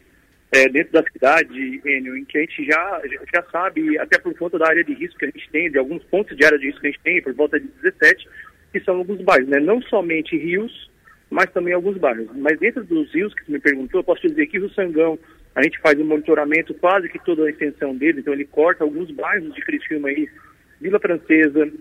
é, 0.51 0.67
dentro 0.67 0.93
da 0.93 1.03
cidade, 1.11 1.79
Enio, 1.85 2.17
em 2.17 2.25
que 2.25 2.39
a 2.39 2.41
gente 2.41 2.65
já, 2.65 3.01
já 3.31 3.43
sabe, 3.51 3.99
até 3.99 4.17
por 4.17 4.35
conta 4.35 4.57
da 4.57 4.67
área 4.67 4.83
de 4.83 4.95
risco 4.95 5.19
que 5.19 5.25
a 5.25 5.29
gente 5.29 5.47
tem, 5.51 5.69
de 5.69 5.77
alguns 5.77 6.03
pontos 6.05 6.35
de 6.35 6.43
área 6.43 6.57
de 6.57 6.65
risco 6.65 6.81
que 6.81 6.87
a 6.87 6.89
gente 6.89 7.03
tem, 7.03 7.21
por 7.21 7.35
volta 7.35 7.59
de 7.59 7.67
17, 7.83 8.27
que 8.71 8.79
são 8.79 8.97
alguns 8.97 9.21
bairros, 9.21 9.47
né? 9.47 9.59
Não 9.59 9.79
somente 9.79 10.35
rios, 10.35 10.89
mas 11.29 11.51
também 11.51 11.73
alguns 11.73 11.97
bairros. 11.97 12.27
Mas 12.35 12.59
dentro 12.59 12.83
dos 12.83 13.13
rios 13.13 13.33
que 13.33 13.45
você 13.45 13.51
me 13.51 13.59
perguntou, 13.59 13.99
eu 13.99 14.03
posso 14.03 14.27
dizer 14.27 14.47
que 14.47 14.59
o 14.59 14.69
Sangão, 14.73 15.17
a 15.55 15.61
gente 15.63 15.79
faz 15.79 15.99
um 15.99 16.05
monitoramento 16.05 16.73
quase 16.75 17.09
que 17.09 17.19
toda 17.19 17.45
a 17.45 17.49
extensão 17.49 17.95
dele, 17.95 18.19
então 18.19 18.33
ele 18.33 18.45
corta 18.45 18.83
alguns 18.83 19.11
bairros 19.11 19.53
de 19.53 19.61
Criciúma 19.61 20.09
aí, 20.09 20.29
Vila 20.79 20.99
Francesa, 20.99 21.71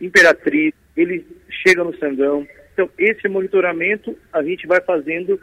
Imperatriz, 0.00 0.72
ele 0.96 1.24
chega 1.48 1.84
no 1.84 1.96
Sangão. 1.98 2.46
Então, 2.72 2.88
esse 2.98 3.28
monitoramento 3.28 4.16
a 4.32 4.42
gente 4.42 4.66
vai 4.66 4.80
fazendo 4.80 5.40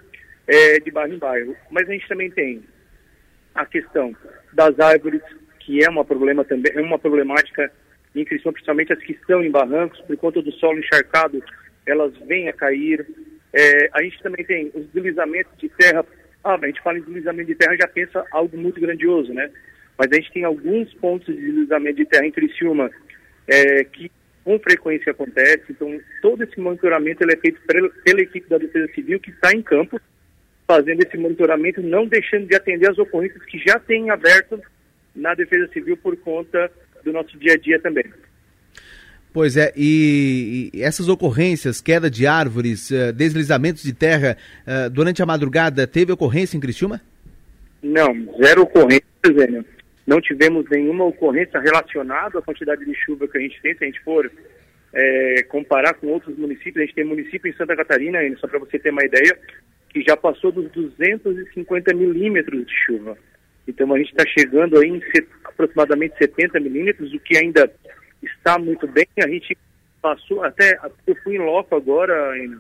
é, 0.47 0.79
de 0.79 0.91
bairro 0.91 1.13
em 1.13 1.17
bairro. 1.17 1.55
Mas 1.69 1.87
a 1.87 1.91
gente 1.91 2.07
também 2.07 2.31
tem 2.31 2.63
a 3.53 3.65
questão 3.65 4.15
das 4.53 4.79
árvores, 4.79 5.21
que 5.59 5.83
é 5.83 5.89
uma 5.89 6.05
problema 6.05 6.43
também, 6.43 6.71
é 6.75 6.81
uma 6.81 6.99
problemática 6.99 7.71
em 8.15 8.23
Criciúma, 8.23 8.53
principalmente 8.53 8.93
as 8.93 8.99
que 8.99 9.13
estão 9.13 9.43
em 9.43 9.51
barrancos, 9.51 9.99
por 10.01 10.15
conta 10.17 10.41
do 10.41 10.51
solo 10.53 10.79
encharcado, 10.79 11.43
elas 11.85 12.13
vêm 12.25 12.47
a 12.47 12.53
cair. 12.53 13.05
É, 13.55 13.89
a 13.93 14.03
gente 14.03 14.21
também 14.21 14.43
tem 14.43 14.69
os 14.75 14.85
deslizamentos 14.87 15.57
de 15.57 15.69
terra. 15.69 16.05
Ah, 16.43 16.59
a 16.61 16.67
gente 16.67 16.81
fala 16.81 16.97
em 16.97 17.01
deslizamento 17.01 17.47
de 17.47 17.55
terra 17.55 17.77
já 17.77 17.87
pensa 17.87 18.25
algo 18.31 18.57
muito 18.57 18.81
grandioso, 18.81 19.33
né? 19.33 19.49
Mas 19.97 20.11
a 20.11 20.15
gente 20.15 20.33
tem 20.33 20.43
alguns 20.43 20.93
pontos 20.95 21.33
de 21.33 21.41
deslizamento 21.41 21.95
de 21.95 22.05
terra 22.05 22.25
em 22.25 22.31
Criciúma 22.31 22.91
é, 23.47 23.85
que 23.85 24.11
com 24.43 24.59
frequência 24.59 25.11
acontece. 25.11 25.63
Então, 25.69 25.99
todo 26.21 26.43
esse 26.43 26.59
monitoramento 26.59 27.23
é 27.23 27.37
feito 27.37 27.61
pela 28.03 28.21
equipe 28.21 28.49
da 28.49 28.57
Defesa 28.57 28.91
Civil 28.93 29.21
que 29.21 29.31
está 29.31 29.53
em 29.53 29.61
campo, 29.61 29.99
fazendo 30.67 31.01
esse 31.01 31.17
monitoramento, 31.17 31.81
não 31.81 32.05
deixando 32.05 32.47
de 32.47 32.55
atender 32.55 32.91
as 32.91 32.97
ocorrências 32.97 33.43
que 33.45 33.57
já 33.59 33.79
têm 33.79 34.09
aberto 34.09 34.61
na 35.15 35.33
Defesa 35.33 35.71
Civil 35.71 35.95
por 35.95 36.17
conta 36.17 36.69
do 37.03 37.13
nosso 37.13 37.37
dia 37.37 37.53
a 37.53 37.57
dia 37.57 37.79
também. 37.79 38.05
Pois 39.35 39.57
é, 39.57 39.71
e, 39.75 40.71
e 40.73 40.81
essas 40.81 41.09
ocorrências, 41.09 41.81
queda 41.81 42.09
de 42.09 42.25
árvores, 42.25 42.89
uh, 42.89 43.11
deslizamentos 43.11 43.83
de 43.83 43.93
terra, 43.93 44.37
uh, 44.65 44.89
durante 44.89 45.21
a 45.21 45.25
madrugada, 45.25 45.85
teve 45.85 46.11
ocorrência 46.13 46.55
em 46.55 46.59
Criciúma? 46.61 47.01
Não, 47.83 48.15
zero 48.41 48.61
ocorrência, 48.61 49.03
Zênio 49.27 49.65
não 50.07 50.21
tivemos 50.21 50.65
nenhuma 50.69 51.03
ocorrência 51.03 51.59
relacionada 51.59 52.39
à 52.39 52.41
quantidade 52.41 52.85
de 52.85 52.93
chuva 52.95 53.27
que 53.27 53.37
a 53.37 53.41
gente 53.41 53.59
tem. 53.61 53.75
Se 53.75 53.83
a 53.83 53.87
gente 53.87 53.99
for 54.03 54.31
é, 54.93 55.43
comparar 55.49 55.95
com 55.95 56.07
outros 56.07 56.37
municípios, 56.37 56.77
a 56.77 56.81
gente 56.85 56.95
tem 56.95 57.03
município 57.03 57.49
em 57.49 57.55
Santa 57.55 57.75
Catarina, 57.75 58.19
só 58.37 58.47
para 58.47 58.59
você 58.59 58.77
ter 58.77 58.91
uma 58.91 59.03
ideia, 59.03 59.37
que 59.89 60.01
já 60.01 60.15
passou 60.15 60.51
dos 60.51 60.71
250 60.71 61.93
milímetros 61.93 62.65
de 62.65 62.73
chuva. 62.85 63.17
Então 63.67 63.91
a 63.93 63.97
gente 63.97 64.11
está 64.11 64.23
chegando 64.27 64.77
aí 64.77 64.89
em 64.89 65.01
aproximadamente 65.43 66.17
70 66.17 66.59
milímetros, 66.59 67.13
o 67.13 67.19
que 67.19 67.35
ainda 67.37 67.69
está 68.25 68.57
muito 68.57 68.87
bem. 68.87 69.07
A 69.17 69.27
gente 69.27 69.57
passou 70.01 70.43
até, 70.43 70.77
eu 71.07 71.15
fui 71.23 71.35
em 71.35 71.39
loco 71.39 71.75
agora 71.75 72.37
em, 72.37 72.57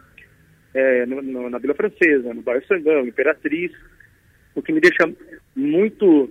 é, 0.73 1.05
no, 1.05 1.21
no, 1.21 1.49
na 1.49 1.57
Vila 1.57 1.73
Francesa, 1.73 2.33
no 2.33 2.41
bairro 2.41 2.65
Sangão, 2.67 3.05
Imperatriz, 3.05 3.71
o 4.55 4.61
que 4.61 4.71
me 4.71 4.81
deixa 4.81 5.09
muito 5.55 6.29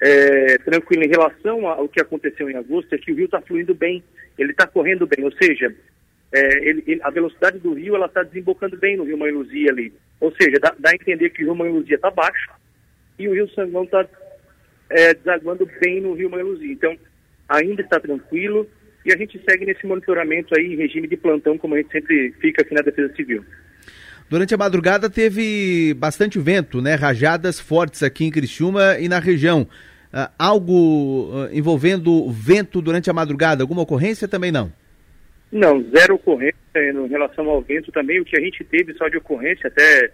é, 0.00 0.58
tranquilo 0.58 1.04
em 1.04 1.08
relação 1.08 1.66
ao 1.66 1.88
que 1.88 2.00
aconteceu 2.00 2.50
em 2.50 2.56
agosto 2.56 2.92
é 2.94 2.98
que 2.98 3.12
o 3.12 3.14
rio 3.14 3.26
está 3.26 3.40
fluindo 3.40 3.74
bem, 3.74 4.02
ele 4.38 4.50
está 4.50 4.66
correndo 4.66 5.06
bem, 5.06 5.24
ou 5.24 5.32
seja, 5.32 5.74
é, 6.32 6.68
ele, 6.68 6.82
ele, 6.86 7.00
a 7.02 7.10
velocidade 7.10 7.58
do 7.58 7.72
rio 7.72 7.94
ela 7.94 8.06
está 8.06 8.22
desembocando 8.22 8.76
bem 8.76 8.96
no 8.96 9.04
rio 9.04 9.16
Mãe 9.16 9.30
Luzia 9.30 9.70
ali, 9.70 9.92
ou 10.20 10.34
seja, 10.34 10.58
dá, 10.60 10.74
dá 10.78 10.90
a 10.90 10.94
entender 10.94 11.30
que 11.30 11.42
o 11.42 11.46
rio 11.46 11.54
Mãe 11.54 11.70
Luzia 11.70 11.96
está 11.96 12.10
baixo 12.10 12.50
e 13.18 13.28
o 13.28 13.32
rio 13.32 13.48
Sangão 13.50 13.84
está 13.84 14.06
é, 14.90 15.14
desaguando 15.14 15.68
bem 15.80 16.00
no 16.00 16.14
rio 16.14 16.30
Mãe 16.30 16.42
Luzia. 16.42 16.72
Então, 16.72 16.96
ainda 17.48 17.82
está 17.82 17.98
tranquilo 17.98 18.68
e 19.06 19.12
a 19.12 19.16
gente 19.16 19.40
segue 19.48 19.64
nesse 19.64 19.86
monitoramento 19.86 20.52
aí 20.56 20.74
em 20.74 20.76
regime 20.76 21.06
de 21.06 21.16
plantão, 21.16 21.56
como 21.56 21.74
a 21.74 21.78
gente 21.78 21.92
sempre 21.92 22.34
fica 22.40 22.62
aqui 22.62 22.74
na 22.74 22.82
Defesa 22.82 23.14
Civil. 23.14 23.44
Durante 24.28 24.52
a 24.52 24.58
madrugada 24.58 25.08
teve 25.08 25.94
bastante 25.94 26.38
vento, 26.40 26.82
né? 26.82 26.96
Rajadas 26.96 27.60
fortes 27.60 28.02
aqui 28.02 28.24
em 28.24 28.30
Criciúma 28.30 28.98
e 28.98 29.08
na 29.08 29.20
região. 29.20 29.62
Uh, 30.12 30.32
algo 30.36 31.30
uh, 31.30 31.48
envolvendo 31.52 32.28
vento 32.30 32.82
durante 32.82 33.08
a 33.08 33.12
madrugada, 33.12 33.62
alguma 33.62 33.82
ocorrência 33.82 34.26
também 34.26 34.50
não? 34.50 34.72
Não, 35.52 35.80
zero 35.90 36.16
ocorrência 36.16 36.56
em 36.74 37.06
relação 37.06 37.48
ao 37.48 37.62
vento 37.62 37.92
também. 37.92 38.20
O 38.20 38.24
que 38.24 38.36
a 38.36 38.40
gente 38.40 38.64
teve 38.64 38.92
só 38.94 39.08
de 39.08 39.18
ocorrência, 39.18 39.68
até, 39.68 40.10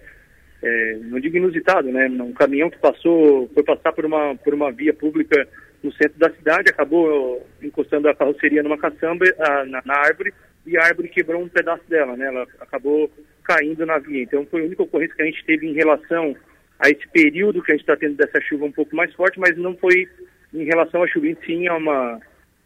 é, 0.63 0.99
não 1.05 1.19
digo 1.19 1.39
inusitado, 1.39 1.91
né? 1.91 2.09
Um 2.09 2.33
caminhão 2.33 2.69
que 2.69 2.79
passou, 2.79 3.51
foi 3.55 3.63
passar 3.63 3.93
por 3.93 4.05
uma, 4.05 4.35
por 4.37 4.53
uma 4.53 4.71
via 4.71 4.93
pública 4.93 5.49
no 5.83 5.93
centro 5.93 6.19
da 6.19 6.31
cidade, 6.31 6.71
acabou 6.71 7.47
encostando 7.63 8.09
a 8.09 8.15
carroceria 8.15 8.63
numa 8.63 8.79
caçamba, 8.79 9.25
a, 9.39 9.65
na, 9.65 9.83
na 9.85 9.95
árvore, 9.97 10.33
e 10.67 10.77
a 10.77 10.85
árvore 10.85 11.09
quebrou 11.09 11.43
um 11.43 11.49
pedaço 11.49 11.83
dela, 11.89 12.17
né? 12.17 12.27
Ela 12.27 12.47
acabou 12.61 13.11
caindo 13.43 13.85
na 13.85 13.99
via. 13.99 14.23
Então 14.23 14.47
foi 14.47 14.63
a 14.63 14.65
única 14.67 14.83
ocorrência 14.83 15.17
que 15.17 15.23
a 15.23 15.27
gente 15.27 15.45
teve 15.45 15.67
em 15.67 15.75
relação 15.75 16.37
a 16.79 16.89
esse 16.89 17.07
período 17.09 17.63
que 17.63 17.73
a 17.73 17.75
gente 17.75 17.83
está 17.83 17.97
tendo 17.97 18.17
dessa 18.17 18.41
chuva 18.41 18.65
um 18.65 18.73
pouco 18.73 18.95
mais 18.95 19.13
forte, 19.15 19.39
mas 19.39 19.57
não 19.57 19.77
foi 19.77 20.09
em 20.55 20.65
relação 20.65 21.03
à 21.03 21.09
chuva, 21.09 21.27
sim 21.45 21.67
a 21.67 21.77
uma, 21.77 22.21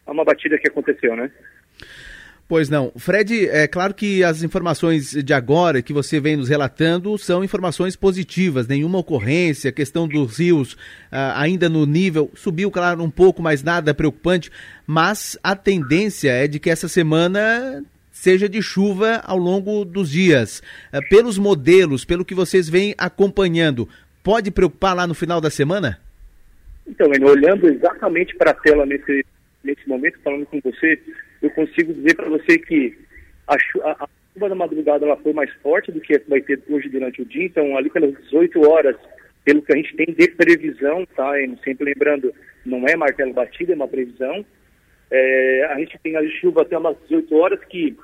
a 0.07 0.13
uma 0.13 0.25
batida 0.25 0.59
que 0.59 0.69
aconteceu, 0.69 1.17
né? 1.17 1.31
Pois 2.49 2.71
não. 2.71 2.93
Fred, 2.97 3.49
é 3.49 3.67
claro 3.67 3.93
que 3.93 4.23
as 4.23 4.45
informações 4.45 5.11
de 5.11 5.35
agora 5.35 5.83
que 5.83 5.93
você 5.93 6.21
vem 6.21 6.37
nos 6.37 6.49
relatando 6.49 7.19
são 7.19 7.43
informações 7.43 7.97
positivas, 7.97 8.69
nenhuma 8.69 8.99
ocorrência, 8.99 9.73
questão 9.73 10.07
dos 10.07 10.39
rios 10.39 10.75
uh, 10.75 11.35
ainda 11.35 11.69
no 11.69 11.85
nível, 11.85 12.31
subiu, 12.35 12.71
claro, 12.71 13.03
um 13.03 13.11
pouco, 13.11 13.43
mas 13.43 13.65
nada 13.65 13.93
preocupante, 13.93 14.53
mas 14.87 15.37
a 15.43 15.57
tendência 15.57 16.31
é 16.31 16.47
de 16.47 16.61
que 16.61 16.71
essa 16.71 16.87
semana 16.87 17.83
seja 18.13 18.49
de 18.49 18.63
chuva 18.63 19.21
ao 19.25 19.39
longo 19.39 19.85
dos 19.85 20.09
dias. 20.09 20.63
Uh, 20.93 21.01
pelos 21.11 21.39
modelos, 21.39 22.05
pelo 22.05 22.25
que 22.25 22.35
vocês 22.35 22.69
vêm 22.69 22.95
acompanhando, 22.97 23.89
pode 24.23 24.53
preocupar 24.53 24.95
lá 24.95 25.05
no 25.05 25.15
final 25.15 25.41
da 25.41 25.51
semana? 25.51 25.99
Então, 26.87 27.09
olhando 27.09 27.69
exatamente 27.69 28.37
para 28.37 28.53
a 28.53 28.55
tela 28.55 28.87
nesse, 28.87 29.27
nesse 29.65 29.89
momento, 29.89 30.17
falando 30.23 30.47
com 30.47 30.61
você, 30.61 30.97
eu 31.43 31.51
consigo 31.51 31.93
dizer 31.93 32.15
para 32.15 32.29
você 32.29 32.59
que 32.59 32.97
a, 33.47 33.55
a, 33.55 34.09
chuva 34.33 34.49
da 34.49 34.55
madrugada 34.55 35.05
ela 35.05 35.17
foi 35.17 35.33
mais 35.33 35.53
forte 35.63 35.93
do 35.93 36.01
que 36.01 36.19
vai 36.29 36.41
ter 36.41 36.61
hoje 36.69 36.89
durante 36.89 37.23
o 37.23 37.25
dia, 37.25 37.45
então 37.45 37.77
ali 37.77 37.91
pelas 37.91 38.15
18 38.25 38.69
horas, 38.69 38.97
pelo 39.45 39.63
que 39.63 39.73
a 39.73 39.77
gente 39.77 39.95
tem 39.97 40.07
de 40.07 40.29
previsão, 40.29 41.07
tá? 41.15 41.33
Sempre 41.65 41.87
lembrando, 41.87 42.35
não 42.65 42.87
é 42.87 42.97
martelo 42.97 43.33
batido, 43.33 43.73
é 43.73 43.75
uma 43.77 43.89
previsão. 43.89 44.45
É, 45.11 45.69
a 45.71 45.79
gente 45.79 45.99
tem 46.03 46.17
a 46.17 46.29
chuva 46.41 46.63
até 46.63 46.77
umas 46.77 46.97
18 47.09 47.37
horas 47.37 47.65
que 47.65 47.97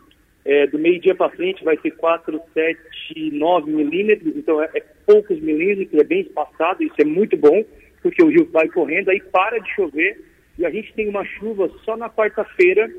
é, 0.44 0.66
do 0.66 0.78
meio-dia 0.78 1.14
para 1.14 1.30
frente 1.30 1.64
vai 1.64 1.76
ter 1.76 1.92
4, 1.92 2.40
7, 2.54 3.30
9 3.32 3.70
milímetros, 3.70 4.36
então 4.36 4.62
é, 4.62 4.70
é, 4.74 4.82
poucos 5.06 5.40
milímetros, 5.40 6.00
é 6.00 6.04
bem 6.04 6.20
espaçado, 6.22 6.82
isso 6.82 6.96
é 6.98 7.04
muito 7.04 7.36
bom, 7.36 7.64
porque 8.02 8.22
o 8.22 8.28
rio 8.28 8.48
vai 8.52 8.68
correndo, 8.68 9.10
aí 9.10 9.20
para 9.20 9.58
de 9.58 9.74
chover, 9.74 10.20
e 10.58 10.66
a 10.66 10.70
gente 10.70 10.92
tem 10.94 11.08
uma 11.08 11.24
chuva 11.24 11.70
só 11.84 11.96
na 11.96 12.10
quarta-feira 12.10 12.90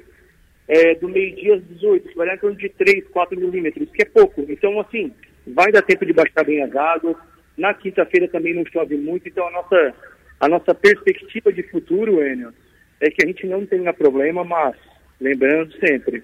é, 0.68 0.96
do 0.96 1.10
meio-dia 1.10 1.56
às 1.56 1.64
18, 1.68 2.10
que 2.10 2.38
torno 2.38 2.58
de 2.58 2.70
3, 2.70 3.08
4 3.10 3.40
milímetros, 3.40 3.90
que 3.92 4.04
é 4.04 4.06
pouco. 4.06 4.46
Então, 4.48 4.80
assim, 4.80 5.12
vai 5.48 5.72
dar 5.72 5.82
tempo 5.82 6.06
de 6.06 6.14
baixar 6.14 6.44
bem 6.44 6.62
as 6.62 6.76
águas. 6.76 7.16
Na 7.58 7.74
quinta-feira 7.74 8.28
também 8.28 8.54
não 8.54 8.66
chove 8.66 8.96
muito, 8.98 9.28
então 9.28 9.48
a 9.48 9.52
nossa, 9.52 9.94
a 10.40 10.48
nossa 10.48 10.74
perspectiva 10.74 11.52
de 11.52 11.64
futuro, 11.64 12.26
Enio, 12.26 12.54
é 13.00 13.10
que 13.10 13.24
a 13.24 13.28
gente 13.28 13.46
não 13.46 13.66
tenha 13.66 13.94
problema, 13.94 14.44
mas, 14.44 14.76
lembrando 15.20 15.72
sempre, 15.80 16.24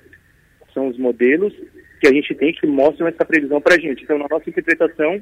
são 0.74 0.88
os 0.88 0.98
modelos 0.98 1.54
que 2.00 2.08
a 2.08 2.14
gente 2.14 2.34
tem 2.36 2.54
que 2.54 2.66
mostram 2.66 3.08
essa 3.08 3.26
previsão 3.26 3.60
para 3.62 3.76
a 3.76 3.80
gente. 3.80 4.04
Então, 4.04 4.18
na 4.18 4.28
nossa 4.30 4.50
interpretação, 4.50 5.22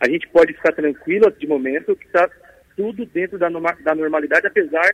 a 0.00 0.08
gente 0.08 0.28
pode 0.28 0.52
ficar 0.52 0.72
tranquilo 0.72 1.30
de 1.30 1.46
momento 1.46 1.96
que 1.96 2.06
está 2.06 2.28
tudo 2.76 3.06
dentro 3.06 3.38
da, 3.38 3.48
da 3.48 3.94
normalidade, 3.94 4.46
apesar 4.46 4.90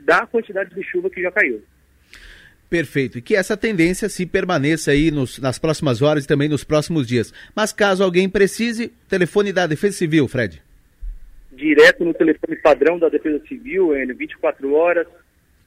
da 0.00 0.26
quantidade 0.26 0.74
de 0.74 0.82
chuva 0.82 1.08
que 1.08 1.22
já 1.22 1.30
caiu. 1.30 1.62
Perfeito. 2.68 3.18
E 3.18 3.22
que 3.22 3.36
essa 3.36 3.56
tendência 3.56 4.08
se 4.08 4.26
permaneça 4.26 4.90
aí 4.90 5.10
nos, 5.10 5.38
nas 5.38 5.58
próximas 5.58 6.02
horas 6.02 6.24
e 6.24 6.28
também 6.28 6.48
nos 6.48 6.64
próximos 6.64 7.06
dias. 7.06 7.32
Mas 7.54 7.72
caso 7.72 8.02
alguém 8.02 8.28
precise, 8.28 8.92
telefone 9.08 9.52
da 9.52 9.66
Defesa 9.66 9.96
Civil, 9.96 10.26
Fred. 10.26 10.60
Direto 11.52 12.04
no 12.04 12.12
telefone 12.12 12.56
padrão 12.56 12.98
da 12.98 13.08
Defesa 13.08 13.40
Civil, 13.46 13.94
N 13.94 14.12
24 14.12 14.74
horas, 14.74 15.06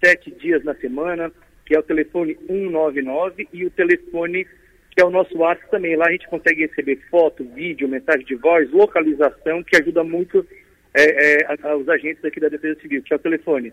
7 0.04 0.32
dias 0.32 0.64
na 0.64 0.76
semana, 0.76 1.32
que 1.66 1.74
é 1.76 1.80
o 1.80 1.84
telefone 1.84 2.38
199 2.48 3.48
e 3.54 3.66
o 3.66 3.72
telefone 3.72 4.46
que 4.92 5.02
é 5.02 5.06
o 5.06 5.10
nosso 5.10 5.38
WhatsApp 5.38 5.72
também. 5.72 5.96
Lá 5.96 6.08
a 6.08 6.12
gente 6.12 6.28
consegue 6.28 6.66
receber 6.66 7.00
foto, 7.10 7.46
vídeo, 7.56 7.88
mensagem 7.88 8.26
de 8.26 8.36
voz, 8.36 8.70
localização, 8.72 9.64
que 9.64 9.78
ajuda 9.78 10.04
muito 10.04 10.46
é, 10.94 11.44
é, 11.44 11.76
os 11.76 11.88
agentes 11.88 12.26
aqui 12.26 12.40
da 12.40 12.50
Defesa 12.50 12.82
Civil, 12.82 13.02
que 13.04 13.14
é 13.14 13.16
o 13.16 13.20
telefone 13.20 13.72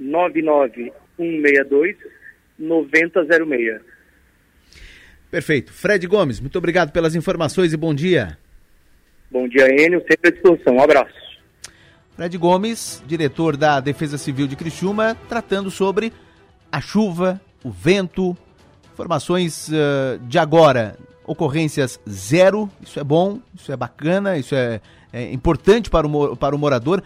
99162 0.00 1.96
9006. 2.58 3.80
Perfeito. 5.30 5.72
Fred 5.72 6.06
Gomes, 6.06 6.40
muito 6.40 6.56
obrigado 6.56 6.92
pelas 6.92 7.14
informações 7.14 7.72
e 7.72 7.76
bom 7.76 7.94
dia. 7.94 8.38
Bom 9.30 9.48
dia, 9.48 9.68
Enio, 9.68 10.00
sempre 10.00 10.28
à 10.28 10.30
disposição. 10.30 10.76
Um 10.76 10.82
abraço. 10.82 11.14
Fred 12.14 12.38
Gomes, 12.38 13.02
diretor 13.06 13.56
da 13.56 13.80
Defesa 13.80 14.16
Civil 14.16 14.46
de 14.46 14.56
Criciúma, 14.56 15.16
tratando 15.28 15.70
sobre 15.70 16.12
a 16.72 16.80
chuva, 16.80 17.40
o 17.62 17.70
vento, 17.70 18.36
informações 18.94 19.68
uh, 19.68 20.18
de 20.20 20.38
agora. 20.38 20.96
Ocorrências 21.26 22.00
zero, 22.08 22.70
isso 22.80 23.00
é 23.00 23.04
bom, 23.04 23.40
isso 23.54 23.72
é 23.72 23.76
bacana, 23.76 24.38
isso 24.38 24.54
é, 24.54 24.80
é 25.12 25.32
importante 25.32 25.90
para 25.90 26.06
o, 26.06 26.36
para 26.36 26.54
o 26.54 26.58
morador. 26.58 27.02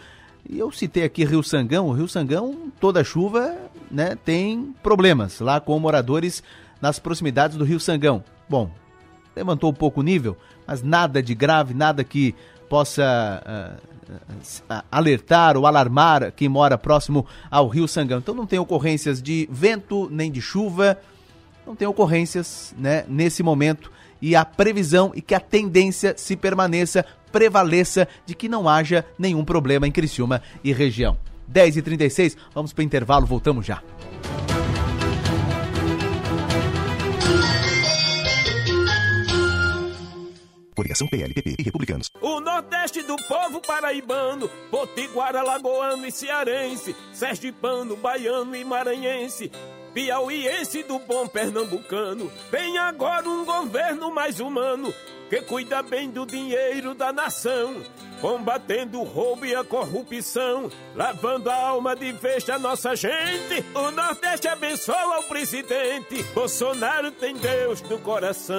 E 0.48 0.58
eu 0.58 0.70
citei 0.70 1.04
aqui 1.04 1.24
Rio 1.24 1.42
Sangão, 1.42 1.88
o 1.88 1.92
Rio 1.92 2.06
Sangão, 2.06 2.70
toda 2.78 3.02
chuva 3.02 3.56
né, 3.90 4.16
tem 4.24 4.74
problemas 4.82 5.40
lá 5.40 5.60
com 5.60 5.78
moradores 5.78 6.42
nas 6.80 6.98
proximidades 6.98 7.56
do 7.56 7.64
Rio 7.64 7.80
Sangão. 7.80 8.24
Bom, 8.48 8.70
levantou 9.34 9.70
um 9.70 9.74
pouco 9.74 10.00
o 10.00 10.02
nível, 10.02 10.36
mas 10.66 10.82
nada 10.82 11.22
de 11.22 11.34
grave, 11.34 11.74
nada 11.74 12.04
que 12.04 12.34
possa 12.68 13.42
uh, 14.70 14.82
alertar 14.90 15.56
ou 15.56 15.66
alarmar 15.66 16.32
quem 16.32 16.48
mora 16.48 16.78
próximo 16.78 17.26
ao 17.50 17.68
Rio 17.68 17.88
Sangão. 17.88 18.18
Então 18.18 18.34
não 18.34 18.46
tem 18.46 18.58
ocorrências 18.58 19.20
de 19.20 19.48
vento 19.50 20.08
nem 20.10 20.30
de 20.30 20.40
chuva, 20.40 20.98
não 21.66 21.74
tem 21.76 21.86
ocorrências 21.86 22.74
né, 22.78 23.04
nesse 23.08 23.42
momento 23.42 23.90
e 24.22 24.36
a 24.36 24.44
previsão 24.44 25.12
e 25.14 25.22
que 25.22 25.34
a 25.34 25.40
tendência 25.40 26.14
se 26.16 26.36
permaneça, 26.36 27.04
prevaleça 27.32 28.06
de 28.26 28.34
que 28.34 28.48
não 28.48 28.68
haja 28.68 29.04
nenhum 29.18 29.44
problema 29.44 29.86
em 29.86 29.92
Criciúma 29.92 30.42
e 30.62 30.72
região. 30.72 31.16
10h36, 31.52 32.36
vamos 32.54 32.72
para 32.72 32.82
o 32.82 32.84
intervalo, 32.84 33.26
voltamos 33.26 33.66
já. 33.66 33.82
Coligação 40.74 41.06
PLPP 41.08 41.56
e 41.58 41.62
Republicanos. 41.62 42.10
O 42.22 42.40
Nordeste 42.40 43.02
do 43.02 43.16
povo 43.28 43.60
paraibano, 43.60 44.48
potiguara, 44.70 45.42
lagoano 45.42 46.06
e 46.06 46.10
cearense, 46.10 46.96
sergipano, 47.12 47.96
baiano 47.96 48.56
e 48.56 48.64
maranhense, 48.64 49.50
piauiense 49.92 50.82
do 50.82 50.98
bom 50.98 51.26
pernambucano. 51.26 52.30
Vem 52.50 52.78
agora 52.78 53.28
um 53.28 53.44
governo 53.44 54.12
mais 54.12 54.40
humano, 54.40 54.92
que 55.28 55.40
cuida 55.42 55.82
bem 55.82 56.10
do 56.10 56.26
dinheiro 56.26 56.94
da 56.94 57.12
nação, 57.12 57.76
combatendo 58.20 59.00
o 59.00 59.04
roubo 59.04 59.46
e 59.46 59.54
a 59.54 59.64
corrupção, 59.64 60.70
lavando 60.94 61.50
a 61.50 61.54
alma 61.54 61.94
de 61.94 62.12
vez 62.12 62.44
da 62.44 62.58
nossa 62.58 62.94
gente. 62.94 63.64
O 63.74 63.90
Nordeste 63.90 64.48
abençoa 64.48 65.20
o 65.20 65.24
presidente, 65.24 66.22
Bolsonaro 66.34 67.10
tem 67.12 67.34
Deus 67.34 67.80
no 67.82 67.98
coração. 67.98 68.56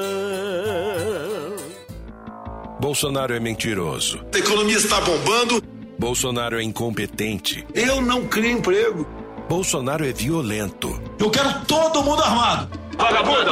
Bolsonaro 2.80 3.34
é 3.34 3.40
mentiroso. 3.40 4.26
A 4.34 4.38
economia 4.40 4.78
está 4.78 5.00
bombando. 5.02 5.62
Bolsonaro 6.00 6.60
é 6.60 6.64
incompetente. 6.64 7.64
Eu 7.76 8.02
não 8.02 8.28
crio 8.28 8.58
emprego. 8.58 9.21
Bolsonaro 9.52 10.08
é 10.08 10.14
violento. 10.14 10.98
Eu 11.20 11.30
quero 11.30 11.66
todo 11.66 12.02
mundo 12.02 12.24
armado. 12.24 12.80
Vagabunda! 12.98 13.52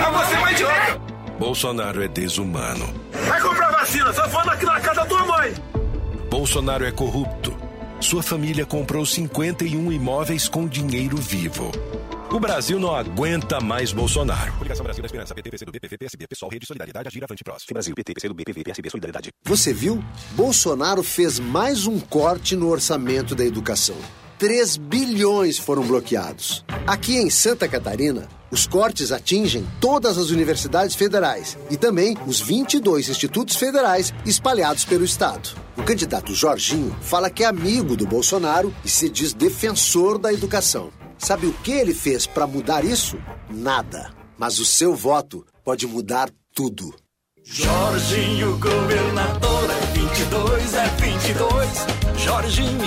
Ah, 0.00 0.10
você 0.12 0.34
é 0.36 0.40
um 0.40 0.48
idiota! 0.48 1.00
Bolsonaro 1.36 2.00
é 2.00 2.06
desumano. 2.06 2.94
Vai 3.26 3.40
comprar 3.40 3.72
vacina, 3.72 4.12
só 4.12 4.28
falando 4.28 4.50
aqui 4.50 4.64
na 4.64 4.80
casa 4.80 5.00
da 5.00 5.06
tua 5.06 5.26
mãe. 5.26 5.52
Bolsonaro 6.30 6.84
é 6.84 6.92
corrupto. 6.92 7.52
Sua 7.98 8.22
família 8.22 8.64
comprou 8.64 9.04
51 9.04 9.90
imóveis 9.90 10.48
com 10.48 10.68
dinheiro 10.68 11.16
vivo. 11.16 11.72
O 12.30 12.38
Brasil 12.38 12.78
não 12.78 12.94
aguenta 12.94 13.60
mais 13.60 13.92
Bolsonaro. 13.92 14.52
Coligação 14.52 14.84
Brasil 14.84 15.02
da 15.02 15.06
Esperança, 15.06 15.34
PT, 15.34 15.50
PCdoB, 15.50 15.80
PV, 15.80 15.98
PSB, 15.98 16.26
Pessoal, 16.28 16.52
Rede 16.52 16.66
Solidariedade, 16.68 17.08
Agir, 17.08 17.24
Avante, 17.24 17.42
Próximo. 17.42 17.66
Brasil, 17.72 17.92
PT, 17.96 18.14
PCdoB, 18.14 18.44
PV, 18.44 18.62
PSB, 18.62 18.90
Solidariedade. 18.90 19.32
Você 19.42 19.72
viu? 19.74 20.04
Bolsonaro 20.36 21.02
fez 21.02 21.40
mais 21.40 21.84
um 21.84 21.98
corte 21.98 22.54
no 22.54 22.68
orçamento 22.68 23.34
da 23.34 23.44
educação. 23.44 23.96
3 24.42 24.76
bilhões 24.76 25.56
foram 25.56 25.84
bloqueados. 25.84 26.64
Aqui 26.84 27.16
em 27.16 27.30
Santa 27.30 27.68
Catarina, 27.68 28.26
os 28.50 28.66
cortes 28.66 29.12
atingem 29.12 29.64
todas 29.80 30.18
as 30.18 30.30
universidades 30.30 30.96
federais 30.96 31.56
e 31.70 31.76
também 31.76 32.18
os 32.26 32.40
22 32.40 33.08
institutos 33.08 33.54
federais 33.54 34.12
espalhados 34.26 34.84
pelo 34.84 35.04
estado. 35.04 35.50
O 35.76 35.84
candidato 35.84 36.34
Jorginho 36.34 36.92
fala 37.02 37.30
que 37.30 37.44
é 37.44 37.46
amigo 37.46 37.96
do 37.96 38.04
Bolsonaro 38.04 38.74
e 38.84 38.88
se 38.88 39.08
diz 39.08 39.32
defensor 39.32 40.18
da 40.18 40.32
educação. 40.32 40.90
Sabe 41.16 41.46
o 41.46 41.52
que 41.52 41.70
ele 41.70 41.94
fez 41.94 42.26
para 42.26 42.44
mudar 42.44 42.84
isso? 42.84 43.16
Nada. 43.48 44.12
Mas 44.36 44.58
o 44.58 44.64
seu 44.64 44.92
voto 44.92 45.46
pode 45.64 45.86
mudar 45.86 46.28
tudo. 46.52 46.92
Jorginho, 47.44 48.58
governador, 48.58 49.70
é 49.70 49.86
22, 49.92 50.74
é 50.74 50.88
22. 50.96 52.02
Jorginho 52.24 52.84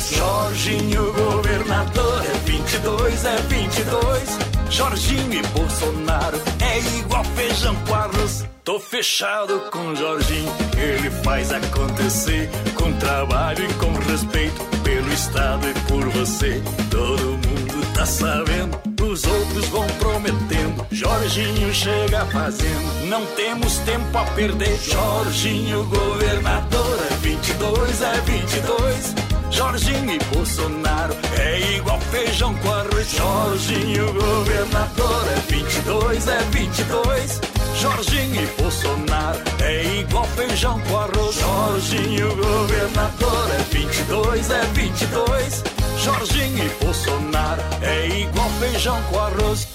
Jorginho, 0.00 1.12
governador, 1.12 2.24
é 2.24 2.38
22, 2.50 3.24
é 3.24 3.36
22. 3.48 4.38
Jorginho 4.70 5.34
e 5.34 5.46
Bolsonaro 5.48 6.40
é 6.60 6.78
igual 7.00 7.24
feijão 7.24 7.74
com 7.86 7.94
arroz. 7.94 8.46
Tô 8.62 8.78
fechado 8.78 9.58
com 9.72 9.96
Jorginho, 9.96 10.52
ele 10.76 11.10
faz 11.24 11.50
acontecer 11.52 12.48
com 12.74 12.92
trabalho 12.94 13.64
e 13.64 13.74
com 13.74 13.92
respeito 14.10 14.62
pelo 14.84 15.12
Estado 15.12 15.68
e 15.68 15.74
por 15.88 16.08
você. 16.10 16.62
Todo 16.90 17.24
mundo 17.24 17.92
tá 17.92 18.06
sabendo, 18.06 18.78
os 19.02 19.24
outros 19.24 19.66
vão 19.66 19.86
prometendo. 19.98 20.86
Jorginho 20.92 21.74
chega 21.74 22.24
fazendo, 22.26 23.06
não 23.08 23.26
temos 23.34 23.78
tempo 23.78 24.16
a 24.16 24.24
perder. 24.26 24.78
Jorginho, 24.78 25.84
governador, 25.84 26.98
é 27.10 27.14
22, 27.16 28.02
é 28.02 28.20
22. 28.20 29.27
Jorginho 29.50 30.10
e 30.10 30.18
Bolsonaro 30.34 31.14
é 31.38 31.76
igual 31.76 32.00
feijão 32.00 32.54
com 32.56 32.70
arroz. 32.70 33.10
Jorginho, 33.10 34.12
governador, 34.12 35.24
é 35.28 35.52
22, 35.52 36.28
é 36.28 36.38
22. 36.50 37.40
Jorginho 37.80 38.42
e 38.42 38.60
Bolsonaro 38.60 39.38
é 39.62 40.00
igual 40.00 40.24
feijão 40.24 40.80
com 40.80 40.96
arroz. 40.96 41.36
Jorginho, 41.36 42.36
governador, 42.36 43.50
é 43.54 43.62
22, 43.74 44.50
é 44.50 44.62
22. 44.74 45.64
Jorginho 45.98 46.64
e 46.64 46.84
Bolsonaro 46.84 47.62
é 47.82 48.08
igual 48.20 48.50
feijão 48.60 49.02
com 49.10 49.18
arroz. 49.18 49.66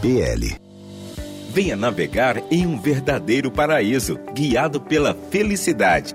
PL. 0.00 0.56
Venha 1.52 1.76
navegar 1.76 2.42
em 2.50 2.66
um 2.66 2.80
verdadeiro 2.80 3.50
paraíso, 3.50 4.18
guiado 4.32 4.80
pela 4.80 5.14
felicidade. 5.30 6.14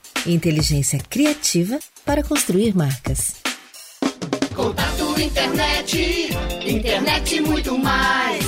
Inteligência 0.25 0.99
criativa 1.09 1.79
para 2.05 2.23
construir 2.23 2.75
marcas. 2.75 3.35
Contato 4.55 5.19
internet, 5.19 6.29
internet 6.63 7.41
muito 7.41 7.75
mais. 7.77 8.45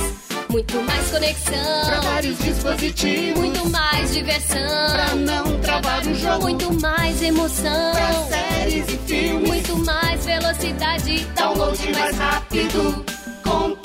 Muito 0.49 0.79
mais 0.83 1.09
conexão. 1.09 1.85
Pra 1.85 1.99
vários 2.01 2.37
dispositivos. 2.37 3.39
Muito 3.39 3.69
mais 3.69 4.13
diversão. 4.13 4.91
Pra 4.91 5.15
não 5.15 5.59
travar 5.61 6.05
o 6.05 6.13
jogo. 6.13 6.41
Muito 6.43 6.79
mais 6.79 7.21
emoção. 7.23 7.91
Pra 7.93 8.13
séries 8.25 8.85
e 8.89 8.97
filmes. 9.07 9.47
Muito 9.47 9.77
mais 9.77 10.23
velocidade. 10.23 11.25
Download 11.35 11.91
mais 11.91 12.15
rápido. 12.15 13.12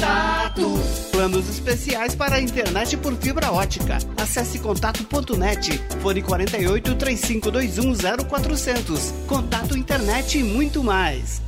Contato. 0.09 0.63
Planos 1.13 1.49
especiais 1.49 2.15
para 2.15 2.37
a 2.37 2.41
internet 2.41 2.97
por 2.97 3.15
fibra 3.17 3.53
ótica. 3.53 3.99
Acesse 4.17 4.59
contato.net. 4.59 5.79
Fone 6.01 6.23
48 6.23 6.95
3521 6.95 7.95
0400. 8.27 9.13
Contato 9.27 9.77
internet 9.77 10.39
e 10.39 10.43
muito 10.43 10.83
mais. 10.83 11.48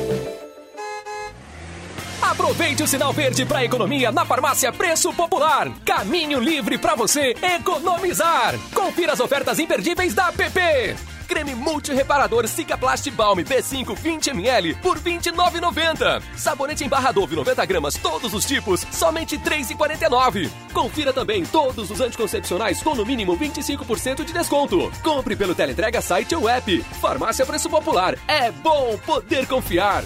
Aproveite 2.31 2.81
o 2.81 2.87
sinal 2.87 3.11
verde 3.11 3.45
para 3.45 3.65
economia 3.65 4.09
na 4.09 4.23
farmácia 4.23 4.71
Preço 4.71 5.11
Popular. 5.11 5.69
Caminho 5.83 6.39
livre 6.39 6.77
para 6.77 6.95
você 6.95 7.35
economizar. 7.41 8.57
Confira 8.73 9.11
as 9.11 9.19
ofertas 9.19 9.59
imperdíveis 9.59 10.13
da 10.13 10.31
PP. 10.31 10.95
Creme 11.27 11.53
multireparador 11.53 12.47
Cicaplast 12.47 13.11
Balm 13.11 13.39
B5 13.39 13.97
20ml 13.97 14.79
por 14.79 14.97
R$ 14.97 15.19
29,90. 15.19 16.23
Sabonete 16.37 16.85
em 16.85 16.87
barra 16.87 17.11
Dove 17.11 17.35
90 17.35 17.65
gramas, 17.65 17.95
todos 17.95 18.33
os 18.33 18.45
tipos, 18.45 18.87
somente 18.93 19.35
R$ 19.35 19.43
3,49. 19.43 20.49
Confira 20.73 21.11
também 21.11 21.43
todos 21.43 21.91
os 21.91 21.99
anticoncepcionais 21.99 22.81
com 22.81 22.95
no 22.95 23.05
mínimo 23.05 23.37
25% 23.37 24.23
de 24.23 24.31
desconto. 24.31 24.89
Compre 25.03 25.35
pelo 25.35 25.53
teleentrega 25.53 26.01
site 26.01 26.33
ou 26.33 26.47
app. 26.47 26.81
Farmácia 27.01 27.45
Preço 27.45 27.69
Popular. 27.69 28.17
É 28.25 28.49
bom 28.51 28.97
poder 29.05 29.45
confiar. 29.47 30.05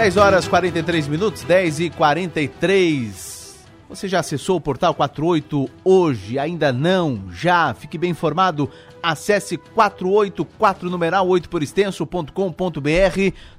10 0.00 0.16
horas 0.16 0.48
43 0.48 1.08
minutos, 1.08 1.42
10 1.42 1.80
e 1.80 1.90
43. 1.90 3.66
Você 3.86 4.08
já 4.08 4.20
acessou 4.20 4.56
o 4.56 4.60
portal 4.60 4.94
48 4.94 5.68
hoje? 5.84 6.38
Ainda 6.38 6.72
não? 6.72 7.24
Já? 7.30 7.74
Fique 7.74 7.98
bem 7.98 8.12
informado. 8.12 8.70
Acesse 9.02 9.58
484 9.58 10.88
numeral 10.88 11.28
8 11.28 11.50
por 11.50 11.62
extenso.com.br. 11.62 12.32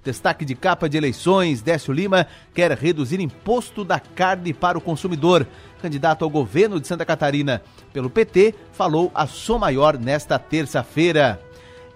Destaque 0.04 0.44
de 0.44 0.56
capa 0.56 0.90
de 0.90 0.98
eleições. 0.98 1.62
Décio 1.62 1.94
Lima 1.94 2.26
quer 2.56 2.72
reduzir 2.72 3.20
imposto 3.20 3.84
da 3.84 4.00
carne 4.00 4.52
para 4.52 4.80
o 4.80 4.82
consumidor. 4.82 5.46
Candidato 5.80 6.26
ao 6.26 6.30
governo 6.32 6.80
de 6.80 6.88
Santa 6.88 7.06
Catarina 7.06 7.62
pelo 7.94 8.10
PT 8.10 8.56
falou 8.74 9.12
a 9.14 9.28
Som 9.28 9.60
Maior 9.60 9.96
nesta 9.96 10.40
terça-feira. 10.40 11.40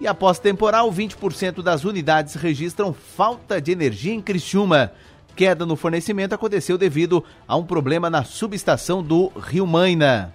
E 0.00 0.06
após 0.06 0.38
temporal, 0.38 0.92
20% 0.92 1.62
das 1.62 1.84
unidades 1.84 2.34
registram 2.34 2.92
falta 2.92 3.60
de 3.60 3.72
energia 3.72 4.12
em 4.12 4.20
Criciúma. 4.20 4.92
Queda 5.34 5.64
no 5.64 5.76
fornecimento 5.76 6.34
aconteceu 6.34 6.76
devido 6.76 7.24
a 7.46 7.56
um 7.56 7.64
problema 7.64 8.10
na 8.10 8.24
subestação 8.24 9.02
do 9.02 9.28
Rio 9.28 9.66
Maina. 9.66 10.34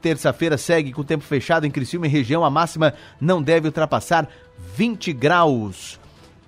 Terça-feira 0.00 0.56
segue 0.56 0.92
com 0.92 1.02
tempo 1.02 1.24
fechado 1.24 1.66
em 1.66 1.70
Criciúma 1.70 2.06
e 2.06 2.10
região. 2.10 2.44
A 2.44 2.50
máxima 2.50 2.94
não 3.20 3.42
deve 3.42 3.66
ultrapassar 3.66 4.28
20 4.76 5.12
graus. 5.12 5.98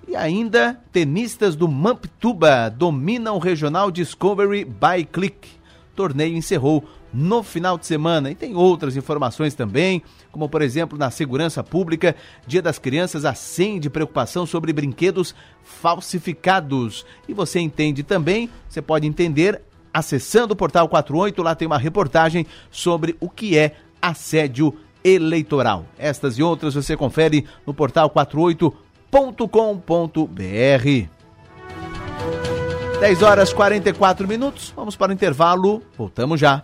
E 0.07 0.15
ainda, 0.15 0.79
tenistas 0.91 1.55
do 1.55 1.67
Mamptuba 1.67 2.69
dominam 2.69 3.35
o 3.35 3.39
Regional 3.39 3.91
Discovery 3.91 4.63
by 4.63 5.05
Click. 5.11 5.49
torneio 5.95 6.37
encerrou 6.37 6.83
no 7.13 7.43
final 7.43 7.77
de 7.77 7.85
semana. 7.85 8.31
E 8.31 8.35
tem 8.35 8.55
outras 8.55 8.95
informações 8.95 9.53
também, 9.53 10.01
como 10.31 10.47
por 10.47 10.61
exemplo 10.61 10.97
na 10.97 11.11
segurança 11.11 11.63
pública, 11.63 12.15
Dia 12.45 12.61
das 12.61 12.79
Crianças 12.79 13.25
acende 13.25 13.89
preocupação 13.89 14.45
sobre 14.45 14.73
brinquedos 14.73 15.35
falsificados. 15.63 17.05
E 17.27 17.33
você 17.33 17.59
entende 17.59 18.03
também, 18.03 18.49
você 18.67 18.81
pode 18.81 19.07
entender 19.07 19.61
acessando 19.93 20.53
o 20.53 20.57
portal 20.57 20.87
48, 20.87 21.41
lá 21.41 21.55
tem 21.55 21.65
uma 21.65 21.77
reportagem 21.77 22.45
sobre 22.69 23.15
o 23.19 23.29
que 23.29 23.57
é 23.57 23.75
assédio 24.01 24.75
eleitoral. 25.03 25.85
Estas 25.97 26.37
e 26.37 26.43
outras 26.43 26.75
você 26.75 26.95
confere 26.95 27.45
no 27.65 27.73
portal 27.73 28.09
48.com.br. 28.09 31.09
10 32.99 33.23
horas 33.23 33.53
44 33.53 34.27
minutos. 34.27 34.73
Vamos 34.75 34.95
para 34.95 35.11
o 35.11 35.13
intervalo. 35.13 35.81
Voltamos 35.97 36.39
já. 36.39 36.63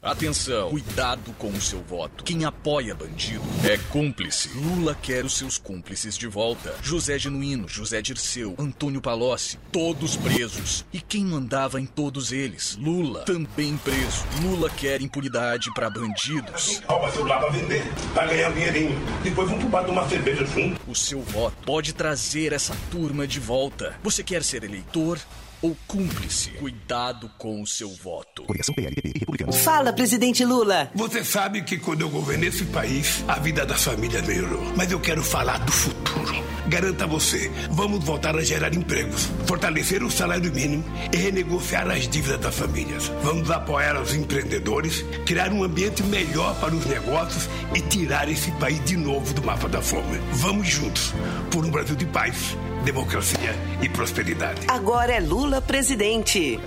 Atenção, 0.00 0.70
cuidado 0.70 1.34
com 1.38 1.48
o 1.48 1.60
seu 1.60 1.82
voto. 1.82 2.22
Quem 2.22 2.44
apoia 2.44 2.94
bandido 2.94 3.42
é 3.68 3.76
cúmplice. 3.90 4.48
Lula 4.56 4.94
quer 4.94 5.24
os 5.24 5.36
seus 5.36 5.58
cúmplices 5.58 6.16
de 6.16 6.28
volta. 6.28 6.72
José 6.80 7.18
Genuíno, 7.18 7.68
José 7.68 8.00
Dirceu, 8.00 8.54
Antônio 8.56 9.00
Palocci, 9.00 9.58
todos 9.72 10.16
presos. 10.16 10.86
E 10.92 11.00
quem 11.00 11.24
mandava 11.24 11.80
em 11.80 11.84
todos 11.84 12.30
eles? 12.30 12.78
Lula, 12.80 13.24
também 13.24 13.76
preso. 13.78 14.24
Lula 14.40 14.70
quer 14.70 15.02
impunidade 15.02 15.74
para 15.74 15.90
bandidos. 15.90 16.80
Rouba 16.86 17.10
celular 17.10 17.40
pra 17.40 17.48
vender, 17.48 17.82
pra 18.14 18.26
ganhar 18.26 18.50
um 18.50 18.54
dinheirinho. 18.54 18.96
Depois 19.24 19.48
vamos 19.48 19.64
pro 19.64 19.72
bar 19.72 19.84
tomar 19.84 20.08
cerveja 20.08 20.46
junto. 20.46 20.80
O 20.88 20.94
seu 20.94 21.20
voto 21.22 21.56
pode 21.66 21.92
trazer 21.92 22.52
essa 22.52 22.76
turma 22.88 23.26
de 23.26 23.40
volta. 23.40 23.98
Você 24.04 24.22
quer 24.22 24.44
ser 24.44 24.62
eleitor? 24.62 25.18
Ou 25.62 25.76
cúmplice. 25.86 26.50
Cuidado 26.52 27.30
com 27.38 27.62
o 27.62 27.66
seu 27.66 27.88
voto. 27.90 28.42
Coligação 28.44 28.74
e 28.78 28.82
Republicanos. 29.18 29.56
Fala, 29.58 29.92
presidente 29.92 30.44
Lula. 30.44 30.90
Você 30.94 31.24
sabe 31.24 31.62
que 31.62 31.78
quando 31.78 32.02
eu 32.02 32.10
governei 32.10 32.48
esse 32.48 32.64
país, 32.66 33.24
a 33.26 33.38
vida 33.38 33.64
das 33.66 33.82
famílias 33.84 34.26
melhorou. 34.26 34.72
Mas 34.76 34.90
eu 34.92 35.00
quero 35.00 35.22
falar 35.22 35.58
do 35.58 35.72
futuro. 35.72 36.48
Garanto 36.68 37.02
a 37.02 37.06
você, 37.06 37.50
vamos 37.70 38.04
voltar 38.04 38.36
a 38.36 38.42
gerar 38.42 38.74
empregos, 38.74 39.26
fortalecer 39.46 40.02
o 40.02 40.10
salário 40.10 40.52
mínimo 40.52 40.84
e 41.10 41.16
renegociar 41.16 41.90
as 41.90 42.06
dívidas 42.06 42.38
das 42.40 42.54
famílias. 42.54 43.10
Vamos 43.22 43.50
apoiar 43.50 43.98
os 43.98 44.14
empreendedores, 44.14 45.02
criar 45.24 45.50
um 45.50 45.62
ambiente 45.62 46.02
melhor 46.02 46.54
para 46.60 46.74
os 46.74 46.84
negócios 46.84 47.48
e 47.74 47.80
tirar 47.80 48.28
esse 48.28 48.50
país 48.52 48.84
de 48.84 48.98
novo 48.98 49.32
do 49.32 49.42
mapa 49.42 49.66
da 49.66 49.80
fome. 49.80 50.18
Vamos 50.32 50.68
juntos 50.68 51.14
por 51.50 51.64
um 51.64 51.70
Brasil 51.70 51.96
de 51.96 52.04
paz, 52.04 52.54
democracia 52.84 53.54
e 53.82 53.88
prosperidade. 53.88 54.66
Agora 54.68 55.12
é 55.12 55.20
Lula 55.20 55.60
presidente. 55.60 56.58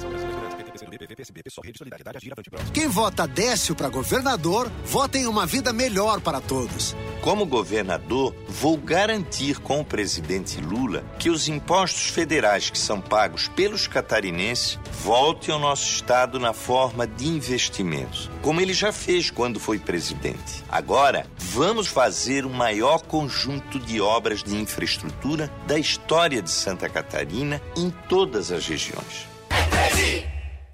Quem 2.73 2.87
vota 2.87 3.27
Décio 3.27 3.75
para 3.75 3.89
governador, 3.89 4.71
vota 4.85 5.17
em 5.17 5.27
uma 5.27 5.45
vida 5.45 5.73
melhor 5.73 6.21
para 6.21 6.39
todos. 6.39 6.95
Como 7.21 7.45
governador, 7.45 8.35
vou 8.47 8.77
garantir 8.77 9.59
com 9.59 9.79
o 9.79 9.85
presidente 9.85 10.59
Lula 10.59 11.03
que 11.19 11.29
os 11.29 11.47
impostos 11.47 12.09
federais 12.09 12.69
que 12.69 12.77
são 12.77 12.99
pagos 12.99 13.47
pelos 13.47 13.87
catarinenses 13.87 14.79
voltem 15.03 15.53
ao 15.53 15.59
nosso 15.59 15.83
estado 15.83 16.39
na 16.39 16.51
forma 16.51 17.05
de 17.05 17.27
investimentos, 17.27 18.29
como 18.41 18.59
ele 18.59 18.73
já 18.73 18.91
fez 18.91 19.29
quando 19.29 19.59
foi 19.59 19.77
presidente. 19.77 20.63
Agora, 20.69 21.27
vamos 21.37 21.87
fazer 21.87 22.45
o 22.45 22.49
maior 22.49 23.03
conjunto 23.03 23.79
de 23.79 24.01
obras 24.01 24.43
de 24.43 24.55
infraestrutura 24.55 25.51
da 25.67 25.77
história 25.77 26.41
de 26.41 26.49
Santa 26.49 26.89
Catarina 26.89 27.61
em 27.75 27.91
todas 28.09 28.51
as 28.51 28.65
regiões. 28.65 29.30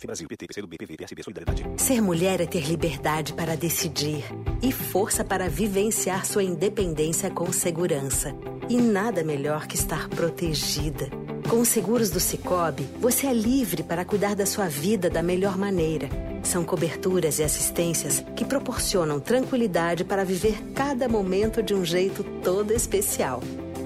Brasil, 0.06 0.28
PT, 0.28 0.48
PCdoB, 0.48 0.78
Solidariedade. 1.24 1.66
Ser 1.82 2.02
mulher 2.02 2.42
é 2.42 2.46
ter 2.46 2.68
liberdade 2.68 3.34
para 3.34 3.56
decidir 3.56 4.24
e 4.62 4.72
força 4.72 5.24
para 5.24 5.50
vivenciar 5.50 6.26
sua 6.26 6.44
independência 6.44 7.32
com 7.32 7.52
segurança. 7.52 8.36
E 8.70 8.78
nada 8.78 9.24
melhor 9.24 9.66
que 9.66 9.76
estar 9.76 10.08
protegida. 10.10 11.10
Com 11.50 11.62
os 11.62 11.70
seguros 11.70 12.10
do 12.10 12.20
Cicobi, 12.20 12.84
você 13.00 13.28
é 13.28 13.34
livre 13.34 13.82
para 13.82 14.04
cuidar 14.04 14.36
da 14.36 14.46
sua 14.46 14.68
vida 14.68 15.10
da 15.10 15.24
melhor 15.24 15.58
maneira. 15.58 16.10
São 16.44 16.64
coberturas 16.64 17.40
e 17.40 17.44
assistências 17.44 18.24
que 18.36 18.46
proporcionam 18.46 19.20
tranquilidade 19.20 20.04
para 20.04 20.26
viver 20.26 20.62
cada 20.76 21.08
momento 21.08 21.64
de 21.64 21.74
um 21.74 21.84
jeito 21.84 22.24
todo 22.44 22.72
especial. 22.72 23.42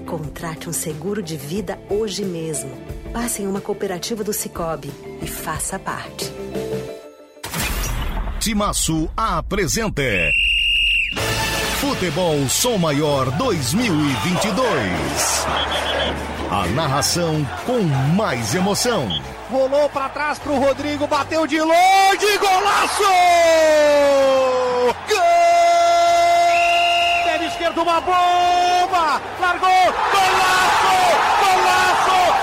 Contrate 0.06 0.68
um 0.68 0.72
seguro 0.72 1.22
de 1.22 1.36
vida 1.36 1.78
hoje 1.88 2.24
mesmo. 2.24 3.01
Passe 3.12 3.42
em 3.42 3.46
uma 3.46 3.60
cooperativa 3.60 4.24
do 4.24 4.32
Cicobi 4.32 4.90
e 5.20 5.26
faça 5.26 5.78
parte. 5.78 6.32
Timaço 8.40 9.10
apresenta 9.14 10.02
Futebol 11.78 12.48
Som 12.48 12.78
Maior 12.78 13.30
2022. 13.32 15.46
A 16.50 16.66
narração 16.68 17.46
com 17.66 17.82
mais 18.16 18.54
emoção. 18.54 19.06
Rolou 19.50 19.90
para 19.90 20.08
trás 20.08 20.38
pro 20.38 20.58
Rodrigo, 20.58 21.06
bateu 21.06 21.46
de 21.46 21.60
longe, 21.60 22.38
golaço! 22.38 23.02
Gol! 25.08 25.18
Pé 27.24 27.44
esquerdo, 27.46 27.82
uma 27.82 28.00
bomba! 28.00 29.20
Largou, 29.38 29.68
golaço! 29.68 29.92
Golaço! 30.12 30.71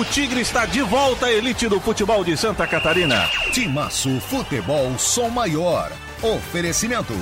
o 0.00 0.04
Tigre 0.06 0.40
está 0.40 0.64
de 0.64 0.80
volta 0.80 1.26
à 1.26 1.32
elite 1.32 1.68
do 1.68 1.78
futebol 1.78 2.24
de 2.24 2.34
Santa 2.34 2.66
Catarina. 2.66 3.28
Timaço 3.52 4.18
Futebol 4.20 4.98
Som 4.98 5.28
Maior. 5.28 5.92
Oferecimento. 6.22 7.12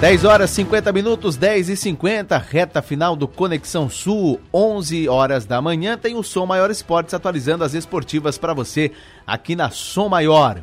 10 0.00 0.24
horas 0.26 0.50
50 0.50 0.92
minutos, 0.92 1.38
10 1.38 1.70
e 1.70 1.76
50, 1.76 2.36
reta 2.36 2.82
final 2.82 3.16
do 3.16 3.26
Conexão 3.26 3.88
Sul, 3.88 4.38
11 4.52 5.08
horas 5.08 5.46
da 5.46 5.62
manhã. 5.62 5.96
Tem 5.96 6.14
o 6.14 6.22
Som 6.22 6.44
Maior 6.44 6.70
Esportes 6.70 7.14
atualizando 7.14 7.64
as 7.64 7.72
esportivas 7.72 8.36
para 8.36 8.52
você 8.52 8.92
aqui 9.26 9.56
na 9.56 9.70
Som 9.70 10.10
Maior. 10.10 10.62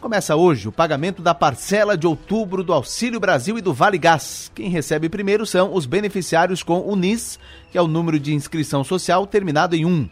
Começa 0.00 0.36
hoje 0.36 0.68
o 0.68 0.72
pagamento 0.72 1.20
da 1.20 1.34
parcela 1.34 1.98
de 1.98 2.06
outubro 2.06 2.62
do 2.62 2.72
Auxílio 2.72 3.18
Brasil 3.18 3.58
e 3.58 3.60
do 3.60 3.74
Vale 3.74 3.98
Gás. 3.98 4.52
Quem 4.54 4.70
recebe 4.70 5.08
primeiro 5.08 5.44
são 5.44 5.74
os 5.74 5.84
beneficiários 5.84 6.62
com 6.62 6.80
o 6.88 6.94
NIS, 6.94 7.40
que 7.72 7.76
é 7.76 7.82
o 7.82 7.88
número 7.88 8.20
de 8.20 8.32
inscrição 8.32 8.84
social 8.84 9.26
terminado 9.26 9.74
em 9.74 9.84
1. 9.84 10.08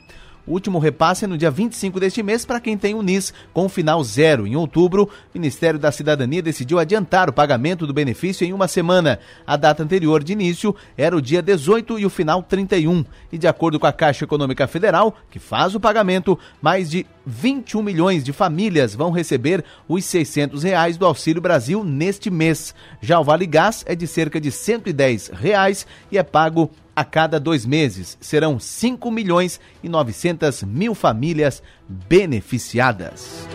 O 0.47 0.53
último 0.53 0.79
repasse 0.79 1.25
é 1.25 1.29
no 1.29 1.37
dia 1.37 1.51
25 1.51 1.99
deste 1.99 2.23
mês 2.23 2.45
para 2.45 2.61
quem 2.61 2.79
tem 2.79 2.95
o 2.95 3.03
NIS 3.03 3.35
com 3.53 3.69
final 3.69 4.03
zero. 4.05 4.47
Em 4.47 4.55
outubro, 4.55 5.05
o 5.05 5.09
Ministério 5.35 5.79
da 5.79 5.91
Cidadania 5.91 6.41
decidiu 6.41 6.79
adiantar 6.79 7.29
o 7.29 7.33
pagamento 7.33 7.85
do 7.85 7.93
benefício 7.93 8.47
em 8.47 8.53
uma 8.53 8.69
semana. 8.69 9.19
A 9.45 9.57
data 9.57 9.83
anterior 9.83 10.23
de 10.23 10.33
início 10.33 10.75
era 10.97 11.17
o 11.17 11.21
dia 11.21 11.43
18 11.43 11.99
e 11.99 12.07
o 12.07 12.11
final 12.11 12.45
31. 12.45 13.05
E 13.33 13.39
de 13.39 13.49
acordo 13.49 13.81
com 13.81 13.89
a 13.89 13.93
Caixa 13.93 14.25
Econômica 14.25 14.69
Federal, 14.69 15.17
que 15.29 15.41
faz 15.41 15.75
o 15.75 15.81
pagamento, 15.81 16.39
mais 16.63 16.89
de 16.89 17.05
21 17.27 17.83
milhões 17.83 18.23
de 18.23 18.33
famílias 18.33 18.95
vão 18.95 19.11
receber 19.11 19.65
os 19.89 20.05
600 20.05 20.63
reais 20.63 20.97
do 20.97 21.05
Auxílio 21.05 21.43
Brasil 21.43 21.83
neste 21.83 22.31
mês. 22.31 22.73
Já 23.01 23.19
o 23.19 23.25
Vale 23.25 23.47
Gás 23.47 23.83
é 23.85 23.97
de 23.97 24.07
cerca 24.07 24.41
de 24.41 24.53
110 24.53 25.33
reais 25.35 25.85
e 26.13 26.17
é 26.17 26.23
pago 26.23 26.71
a 26.97 27.05
cada 27.05 27.39
dois 27.39 27.67
meses. 27.67 28.17
Serão 28.21 28.59
5 28.59 29.11
milhões 29.11 29.61
e 29.83 29.89
900 29.89 30.63
mil 30.63 30.95
famílias 30.95 31.63
beneficiadas. 31.87 33.47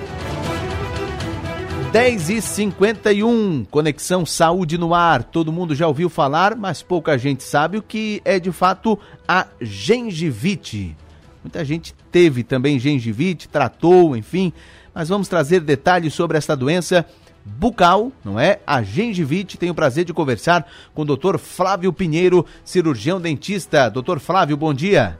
10 1.91 2.29
e 2.29 2.41
51 2.41 3.65
Conexão 3.69 4.25
Saúde 4.25 4.77
no 4.77 4.93
Ar. 4.93 5.23
Todo 5.23 5.51
mundo 5.51 5.75
já 5.75 5.87
ouviu 5.87 6.09
falar, 6.09 6.55
mas 6.55 6.81
pouca 6.81 7.17
gente 7.17 7.43
sabe 7.43 7.77
o 7.77 7.81
que 7.81 8.21
é 8.23 8.39
de 8.39 8.51
fato 8.51 8.97
a 9.27 9.47
gengivite. 9.59 10.95
Muita 11.43 11.65
gente 11.65 11.93
teve 12.09 12.43
também 12.43 12.79
gengivite, 12.79 13.49
tratou, 13.49 14.15
enfim. 14.15 14.53
Mas 14.93 15.09
vamos 15.09 15.27
trazer 15.27 15.61
detalhes 15.61 16.13
sobre 16.13 16.37
esta 16.37 16.55
doença 16.55 17.05
bucal, 17.45 18.11
não 18.23 18.39
é? 18.39 18.59
A 18.65 18.81
gengivite. 18.81 19.57
Tenho 19.57 19.71
o 19.71 19.75
prazer 19.75 20.05
de 20.05 20.13
conversar 20.13 20.67
com 20.93 21.01
o 21.01 21.05
Dr. 21.05 21.37
Flávio 21.37 21.91
Pinheiro, 21.91 22.45
cirurgião 22.63 23.19
dentista. 23.19 23.89
Doutor 23.89 24.19
Flávio, 24.19 24.57
bom 24.57 24.73
dia. 24.73 25.17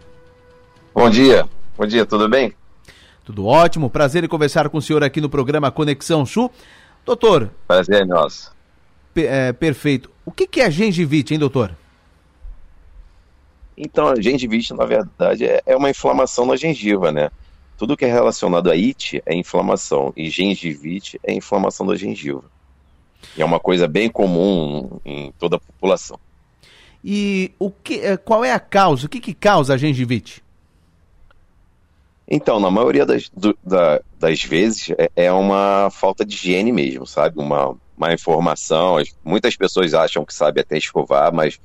Bom 0.94 1.10
dia. 1.10 1.48
Bom 1.78 1.86
dia, 1.86 2.06
tudo 2.06 2.28
bem? 2.28 2.54
Tudo 3.24 3.46
ótimo. 3.46 3.90
Prazer 3.90 4.24
em 4.24 4.28
conversar 4.28 4.70
com 4.70 4.78
o 4.78 4.82
senhor 4.82 5.04
aqui 5.04 5.22
no 5.22 5.30
programa 5.30 5.72
Conexão 5.72 6.26
Sul. 6.26 6.52
Doutor. 7.06 7.50
Prazer 7.68 8.02
é 8.02 8.06
nosso. 8.06 8.52
É, 9.16 9.52
perfeito. 9.54 10.10
O 10.26 10.32
que, 10.32 10.48
que 10.48 10.62
é 10.62 10.70
gengivite, 10.70 11.34
hein, 11.34 11.40
doutor? 11.40 11.76
Então, 13.78 14.08
a 14.08 14.22
gengivite, 14.22 14.74
na 14.74 14.86
verdade, 14.86 15.46
é, 15.46 15.62
é 15.66 15.76
uma 15.76 15.90
inflamação 15.90 16.46
na 16.46 16.56
gengiva, 16.56 17.12
né? 17.12 17.32
Tudo 17.82 17.98
que 17.98 18.06
é 18.06 18.14
relacionado 18.14 18.70
a 18.70 18.74
it 18.74 19.24
é 19.26 19.34
inflamação 19.34 20.14
e 20.16 20.30
gengivite 20.30 21.20
é 21.24 21.34
inflamação 21.34 21.84
da 21.84 21.96
gengiva. 21.96 22.44
E 23.36 23.42
é 23.42 23.44
uma 23.44 23.60
coisa 23.60 23.88
bem 23.88 24.08
comum 24.08 25.00
em 25.04 25.32
toda 25.40 25.56
a 25.56 25.60
população. 25.60 26.20
E 27.04 27.52
o 27.58 27.72
que, 27.72 27.96
eh, 27.96 28.18
qual 28.18 28.46
é 28.46 28.54
a 28.54 28.60
causa? 28.60 29.08
O 29.08 29.10
que, 29.10 29.20
que 29.20 29.34
causa 29.34 29.74
a 29.74 29.78
gengivite? 29.78 30.44
Então, 32.28 32.60
na 32.60 32.70
maioria 32.70 33.04
das, 33.04 33.30
do, 33.30 33.58
da, 33.64 34.00
das 34.20 34.44
vezes 34.44 34.92
é, 34.92 35.10
é, 35.16 35.32
uma 35.32 35.90
falta 35.90 36.24
de 36.24 36.36
higiene 36.36 36.72
mesmo, 36.72 37.08
sabe? 37.08 37.40
Uma, 37.40 37.76
uma 37.98 38.14
informação. 38.14 38.98
Muitas 39.26 39.56
pessoas 39.56 39.96
acham 39.96 40.24
que 40.24 40.36
sabe 40.36 40.62
até 40.62 40.78
escovar, 40.78 41.34
mas 41.34 41.60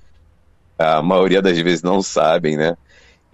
a 0.79 1.03
maioria 1.03 1.43
das 1.43 1.59
vezes 1.59 1.83
não 1.83 2.01
sabem, 2.01 2.57
né? 2.57 2.75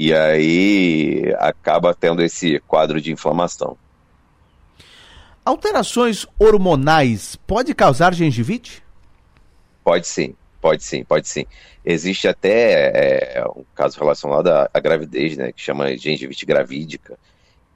E 0.05 0.13
aí 0.13 1.33
acaba 1.39 1.95
tendo 1.95 2.25
esse 2.25 2.59
quadro 2.67 3.01
de 3.01 3.13
inflamação. 3.13 3.79
Alterações 5.45 6.27
hormonais 6.41 7.37
pode 7.47 7.73
causar 7.73 8.13
gengivite? 8.13 8.83
Pode 9.85 10.09
sim, 10.09 10.35
pode 10.61 10.83
sim, 10.83 11.05
pode 11.05 11.29
sim. 11.29 11.47
Existe 11.85 12.27
até 12.27 13.39
é, 13.39 13.45
um 13.47 13.65
caso 13.77 13.97
relacionado 13.97 14.49
à, 14.49 14.69
à, 14.75 14.81
gravidez, 14.81 15.37
né, 15.37 15.53
que 15.53 15.63
chama 15.63 15.97
gengivite 15.97 16.45
gravídica, 16.45 17.17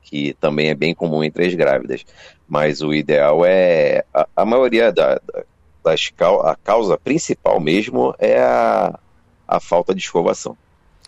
que 0.03 0.35
também 0.41 0.71
é 0.71 0.75
bem 0.75 0.97
comum 0.97 1.23
entre 1.23 1.47
as 1.47 1.55
grávidas. 1.55 2.05
Mas 2.49 2.83
o 2.83 2.93
ideal 2.93 3.47
é 3.47 4.05
a, 4.13 4.27
a 4.35 4.45
maioria 4.45 4.91
da, 4.91 5.15
da, 5.15 5.45
das 5.85 6.13
a 6.43 6.57
causa 6.57 6.99
principal 6.99 7.61
mesmo 7.61 8.13
é 8.19 8.41
a, 8.41 8.99
a 9.47 9.61
falta 9.61 9.95
de 9.95 10.01
escovação 10.01 10.59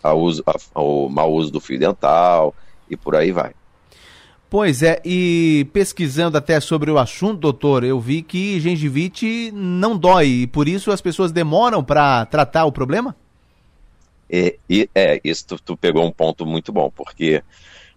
a 0.03 0.13
uso, 0.13 0.43
ao 0.73 1.09
mau 1.09 1.33
uso 1.33 1.51
do 1.51 1.59
fio 1.59 1.79
dental 1.79 2.53
e 2.89 2.95
por 2.95 3.15
aí 3.15 3.31
vai. 3.31 3.53
Pois 4.49 4.81
é, 4.81 4.99
e 5.05 5.67
pesquisando 5.71 6.35
até 6.35 6.59
sobre 6.59 6.89
o 6.89 6.97
assunto, 6.97 7.39
doutor, 7.39 7.83
eu 7.83 7.99
vi 7.99 8.23
que 8.23 8.59
gengivite 8.59 9.51
não 9.53 9.95
dói 9.95 10.27
e 10.27 10.47
por 10.47 10.67
isso 10.67 10.91
as 10.91 11.01
pessoas 11.01 11.31
demoram 11.31 11.83
para 11.83 12.25
tratar 12.25 12.65
o 12.65 12.71
problema? 12.71 13.15
É, 14.27 14.57
é 14.95 15.21
isso 15.23 15.45
tu, 15.47 15.59
tu, 15.61 15.77
pegou 15.77 16.03
um 16.03 16.11
ponto 16.11 16.47
muito 16.47 16.71
bom, 16.71 16.89
porque 16.89 17.43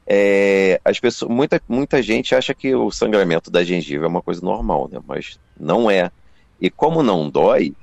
é, 0.06 0.78
as 0.84 1.00
pessoas, 1.00 1.30
muita, 1.30 1.60
muita 1.66 2.02
gente 2.02 2.34
acha 2.34 2.52
que 2.52 2.74
o 2.74 2.90
sangramento 2.90 3.50
da 3.50 3.64
gengiva 3.64 4.04
é 4.04 4.08
uma 4.08 4.22
coisa 4.22 4.42
normal, 4.42 4.90
né? 4.92 5.00
Mas 5.06 5.38
não 5.58 5.90
é. 5.90 6.10
E 6.60 6.68
como 6.68 7.02
não 7.02 7.30
dói, 7.30 7.74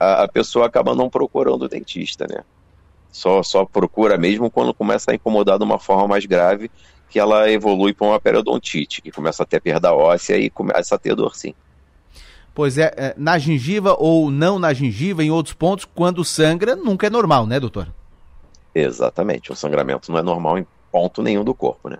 a, 0.00 0.24
a 0.24 0.28
pessoa 0.28 0.64
acaba 0.64 0.94
não 0.94 1.10
procurando 1.10 1.62
o 1.62 1.68
dentista, 1.68 2.26
né? 2.26 2.42
Só, 3.10 3.42
só 3.42 3.64
procura 3.64 4.16
mesmo 4.16 4.50
quando 4.50 4.74
começa 4.74 5.10
a 5.10 5.14
incomodar 5.14 5.58
de 5.58 5.64
uma 5.64 5.78
forma 5.78 6.06
mais 6.06 6.26
grave, 6.26 6.70
que 7.08 7.18
ela 7.18 7.50
evolui 7.50 7.92
para 7.94 8.06
uma 8.06 8.20
periodontite, 8.20 9.00
que 9.00 9.10
começa 9.10 9.42
a 9.42 9.46
ter 9.46 9.60
perda 9.60 9.92
óssea 9.92 10.36
e 10.36 10.50
começa 10.50 10.94
a 10.94 10.98
ter 10.98 11.14
dor 11.14 11.34
sim. 11.34 11.54
Pois 12.54 12.76
é, 12.76 12.92
é, 12.96 13.14
na 13.16 13.38
gengiva 13.38 13.96
ou 13.98 14.30
não 14.30 14.58
na 14.58 14.72
gengiva, 14.72 15.22
em 15.22 15.30
outros 15.30 15.54
pontos, 15.54 15.84
quando 15.84 16.24
sangra, 16.24 16.74
nunca 16.76 17.06
é 17.06 17.10
normal, 17.10 17.46
né, 17.46 17.58
doutor? 17.58 17.88
Exatamente, 18.74 19.52
o 19.52 19.56
sangramento 19.56 20.10
não 20.10 20.18
é 20.18 20.22
normal 20.22 20.58
em 20.58 20.66
ponto 20.90 21.22
nenhum 21.22 21.44
do 21.44 21.54
corpo, 21.54 21.88
né? 21.88 21.98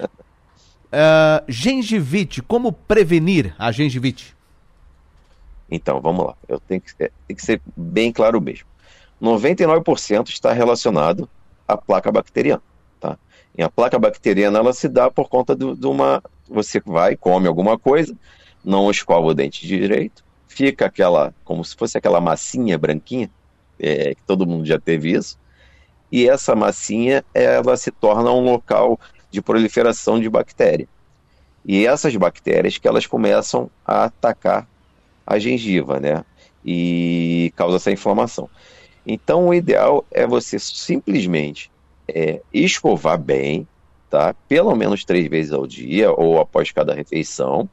uh, 0.00 1.44
gengivite, 1.48 2.40
como 2.40 2.72
prevenir 2.72 3.54
a 3.58 3.70
gengivite? 3.72 4.36
Então, 5.70 6.00
vamos 6.00 6.26
lá. 6.26 6.34
Eu 6.48 6.58
tenho 6.60 6.80
que, 6.80 6.94
tem 6.94 7.36
que 7.36 7.42
ser 7.42 7.60
bem 7.76 8.12
claro 8.12 8.40
mesmo. 8.40 8.66
99% 9.20 10.28
está 10.28 10.52
relacionado 10.52 11.28
à 11.66 11.76
placa 11.76 12.10
bacteriana. 12.10 12.62
Tá? 13.00 13.18
E 13.56 13.62
a 13.62 13.68
placa 13.68 13.98
bacteriana 13.98 14.58
ela 14.58 14.72
se 14.72 14.88
dá 14.88 15.10
por 15.10 15.28
conta 15.28 15.54
de, 15.54 15.86
uma. 15.86 16.22
Você 16.48 16.80
vai, 16.80 17.16
come 17.16 17.46
alguma 17.46 17.78
coisa, 17.78 18.16
não 18.64 18.90
escova 18.90 19.26
o 19.26 19.34
dente 19.34 19.66
direito, 19.66 20.24
fica 20.46 20.86
aquela, 20.86 21.34
como 21.44 21.64
se 21.64 21.76
fosse 21.76 21.98
aquela 21.98 22.20
massinha 22.20 22.78
branquinha, 22.78 23.30
é, 23.78 24.14
que 24.14 24.22
todo 24.26 24.46
mundo 24.46 24.64
já 24.64 24.78
teve 24.78 25.12
isso, 25.12 25.38
e 26.10 26.28
essa 26.28 26.56
massinha 26.56 27.22
ela 27.34 27.76
se 27.76 27.90
torna 27.90 28.32
um 28.32 28.40
local 28.40 28.98
de 29.30 29.42
proliferação 29.42 30.18
de 30.18 30.28
bactéria. 30.28 30.88
E 31.64 31.86
essas 31.86 32.16
bactérias 32.16 32.78
que 32.78 32.88
elas 32.88 33.06
começam 33.06 33.70
a 33.84 34.04
atacar 34.04 34.66
a 35.26 35.38
gengiva, 35.38 36.00
né? 36.00 36.24
E 36.64 37.52
causa 37.54 37.76
essa 37.76 37.92
inflamação. 37.92 38.48
Então, 39.10 39.48
o 39.48 39.54
ideal 39.54 40.04
é 40.10 40.26
você 40.26 40.58
simplesmente 40.58 41.70
é, 42.06 42.42
escovar 42.52 43.18
bem, 43.18 43.66
tá? 44.10 44.34
Pelo 44.46 44.76
menos 44.76 45.02
três 45.02 45.26
vezes 45.28 45.50
ao 45.50 45.66
dia 45.66 46.12
ou 46.12 46.38
após 46.38 46.70
cada 46.70 46.94
refeição. 46.94 47.66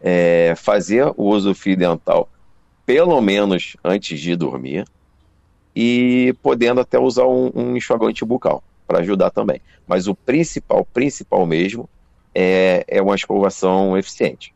É, 0.00 0.54
fazer 0.56 1.12
o 1.16 1.24
uso 1.24 1.54
fio 1.54 1.76
dental 1.76 2.28
pelo 2.84 3.20
menos 3.20 3.76
antes 3.82 4.20
de 4.20 4.36
dormir 4.36 4.84
e 5.74 6.34
podendo 6.42 6.80
até 6.80 6.98
usar 6.98 7.26
um, 7.26 7.50
um 7.54 7.76
enxuagante 7.76 8.24
bucal 8.24 8.62
para 8.86 8.98
ajudar 8.98 9.30
também. 9.30 9.60
Mas 9.86 10.06
o 10.06 10.14
principal, 10.14 10.86
principal 10.92 11.46
mesmo, 11.46 11.88
é, 12.34 12.84
é 12.86 13.02
uma 13.02 13.14
escovação 13.14 13.96
eficiente. 13.96 14.54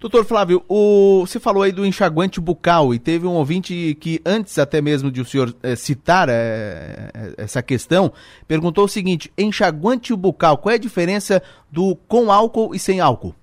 Doutor 0.00 0.24
Flávio, 0.24 0.64
o, 0.68 1.26
você 1.26 1.40
falou 1.40 1.64
aí 1.64 1.72
do 1.72 1.84
enxaguante 1.84 2.40
bucal 2.40 2.94
e 2.94 3.00
teve 3.00 3.26
um 3.26 3.32
ouvinte 3.32 3.98
que, 4.00 4.22
antes 4.24 4.56
até 4.56 4.80
mesmo 4.80 5.10
de 5.10 5.20
o 5.20 5.24
senhor 5.24 5.52
é, 5.60 5.74
citar 5.74 6.28
é, 6.28 7.10
essa 7.36 7.60
questão, 7.64 8.12
perguntou 8.46 8.84
o 8.84 8.88
seguinte: 8.88 9.32
enxaguante 9.36 10.14
bucal, 10.14 10.56
qual 10.58 10.72
é 10.72 10.76
a 10.76 10.78
diferença 10.78 11.42
do 11.68 11.96
com 12.06 12.30
álcool 12.30 12.76
e 12.76 12.78
sem 12.78 13.00
álcool? 13.00 13.34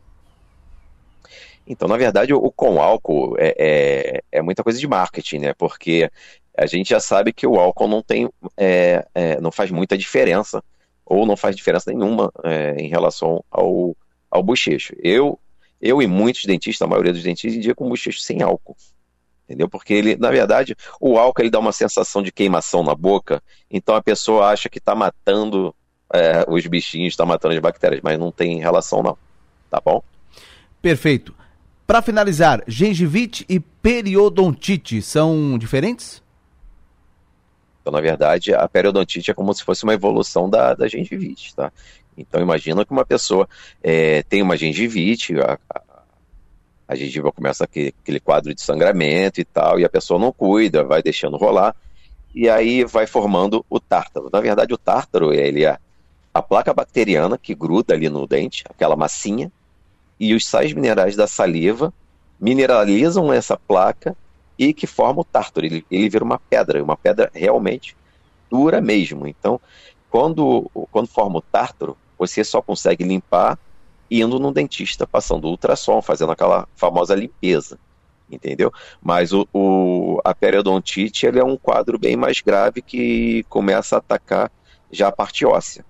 Então, 1.68 1.90
na 1.90 1.98
verdade, 1.98 2.34
o, 2.34 2.38
o 2.38 2.50
com 2.50 2.82
álcool 2.82 3.36
é, 3.38 3.54
é, 3.58 4.24
é, 4.32 4.42
muita 4.42 4.64
coisa 4.64 4.80
de 4.80 4.88
marketing, 4.88 5.40
né? 5.40 5.54
Porque 5.54 6.10
a 6.58 6.66
gente 6.66 6.92
já 6.92 7.02
sabe 7.02 7.34
que 7.34 7.46
o 7.46 7.60
álcool 7.60 7.90
não 7.90 8.02
tem, 8.02 8.30
não 9.42 9.52
faz 9.52 9.72
muita 9.72 9.98
diferença, 9.98 10.64
ou 11.06 11.26
não 11.26 11.36
faz 11.36 11.54
diferença 11.54 11.92
nenhuma 11.92 12.32
em 12.78 12.88
relação 12.88 13.44
ao, 13.52 13.94
ao 14.32 14.42
bochecho. 14.42 14.96
Eu 15.04 15.38
eu 15.82 16.02
e 16.02 16.08
muitos 16.08 16.46
dentistas, 16.46 16.86
a 16.86 16.90
maioria 16.90 17.14
dos 17.14 17.24
dentistas, 17.24 17.58
indicam 17.58 17.90
bochecho 17.90 18.20
sem 18.20 18.42
álcool. 18.42 18.76
Entendeu? 19.46 19.70
Porque 19.70 19.94
ele, 19.94 20.16
na 20.18 20.32
verdade, 20.32 20.76
o 21.00 21.18
álcool 21.20 21.44
ele 21.44 21.52
dá 21.52 21.60
uma 21.60 21.72
sensação 21.72 22.24
de 22.24 22.32
queimação 22.32 22.84
na 22.84 22.96
boca, 22.96 23.42
então 23.70 23.96
a 23.96 24.02
pessoa 24.02 24.48
acha 24.48 24.68
que 24.70 24.80
está 24.80 24.96
matando 24.96 25.74
é, 26.12 26.44
os 26.48 26.66
bichinhos, 26.66 27.14
está 27.14 27.26
matando 27.26 27.54
as 27.54 27.62
bactérias, 27.62 28.02
mas 28.04 28.18
não 28.18 28.32
tem 28.32 28.60
relação 28.60 29.04
não. 29.04 29.18
Tá 29.70 29.80
bom? 29.84 30.02
Perfeito. 30.82 31.36
Para 31.86 32.02
finalizar, 32.02 32.64
gengivite 32.68 33.46
e 33.48 33.60
periodontite 33.60 35.02
são 35.02 35.58
diferentes? 35.58 36.24
Então, 37.82 37.94
na 37.94 38.02
verdade, 38.02 38.52
a 38.52 38.68
periodontite 38.68 39.30
é 39.30 39.34
como 39.36 39.54
se 39.54 39.64
fosse 39.64 39.84
uma 39.84 39.94
evolução 39.94 40.50
da, 40.50 40.74
da 40.74 40.88
gengivite, 40.88 41.54
tá? 41.56 41.72
Então, 42.18 42.42
imagina 42.42 42.86
que 42.86 42.92
uma 42.92 43.06
pessoa 43.06 43.48
é, 43.84 44.24
tem 44.24 44.42
uma 44.42 44.56
gengivite, 44.56 45.38
a, 45.40 45.60
a, 45.70 45.82
a 46.88 46.96
gengiva 46.96 47.32
começa 47.32 47.64
aquele, 47.64 47.94
aquele 48.02 48.20
quadro 48.20 48.54
de 48.54 48.62
sangramento 48.62 49.42
e 49.42 49.46
tal, 49.46 49.80
e 49.80 49.86
a 49.86 49.90
pessoa 49.90 50.20
não 50.20 50.32
cuida, 50.32 50.84
vai 50.84 51.02
deixando 51.02 51.38
rolar, 51.38 51.76
e 52.34 52.50
aí 52.50 52.84
vai 52.84 53.08
formando 53.08 53.66
o 53.70 53.80
tártaro. 53.80 54.30
Na 54.32 54.40
verdade, 54.40 54.74
o 54.74 54.78
tártaro, 54.78 55.34
ele 55.34 55.66
é 55.66 55.78
a 56.34 56.42
placa 56.42 56.74
bacteriana 56.74 57.38
que 57.38 57.56
gruda 57.56 57.94
ali 57.94 58.10
no 58.10 58.28
dente, 58.28 58.64
aquela 58.70 58.96
massinha, 58.96 59.52
e 60.20 60.34
os 60.34 60.46
sais 60.46 60.74
minerais 60.74 61.16
da 61.16 61.28
saliva 61.28 61.94
mineralizam 62.40 63.32
essa 63.32 63.58
placa 63.58 64.16
e 64.58 64.74
que 64.74 64.88
forma 64.88 65.22
o 65.22 65.24
tártaro. 65.24 65.66
Ele, 65.66 65.86
ele 65.90 66.10
vira 66.10 66.24
uma 66.24 66.40
pedra, 66.40 66.84
uma 66.84 66.96
pedra 66.96 67.30
realmente 67.34 67.96
dura 68.50 68.80
mesmo. 68.80 69.28
Então, 69.28 69.60
quando, 70.10 70.70
quando 70.92 71.08
forma 71.08 71.40
o 71.40 71.42
tártaro, 71.42 71.98
você 72.18 72.44
só 72.44 72.62
consegue 72.62 73.04
limpar 73.04 73.58
indo 74.10 74.40
no 74.40 74.52
dentista, 74.52 75.08
passando 75.08 75.48
ultrassom, 75.48 76.02
fazendo 76.02 76.32
aquela 76.32 76.68
famosa 76.76 77.16
limpeza, 77.16 77.80
entendeu? 78.30 78.72
Mas 79.02 79.34
o, 79.34 79.48
o, 79.54 80.22
a 80.24 80.34
periodontite 80.34 81.26
ele 81.26 81.40
é 81.40 81.44
um 81.44 81.58
quadro 81.58 81.98
bem 81.98 82.16
mais 82.16 82.42
grave 82.42 82.82
que 82.82 83.44
começa 83.50 83.96
a 83.96 84.00
atacar 84.00 84.52
já 84.92 85.08
a 85.08 85.12
parte 85.12 85.46
óssea. 85.46 85.86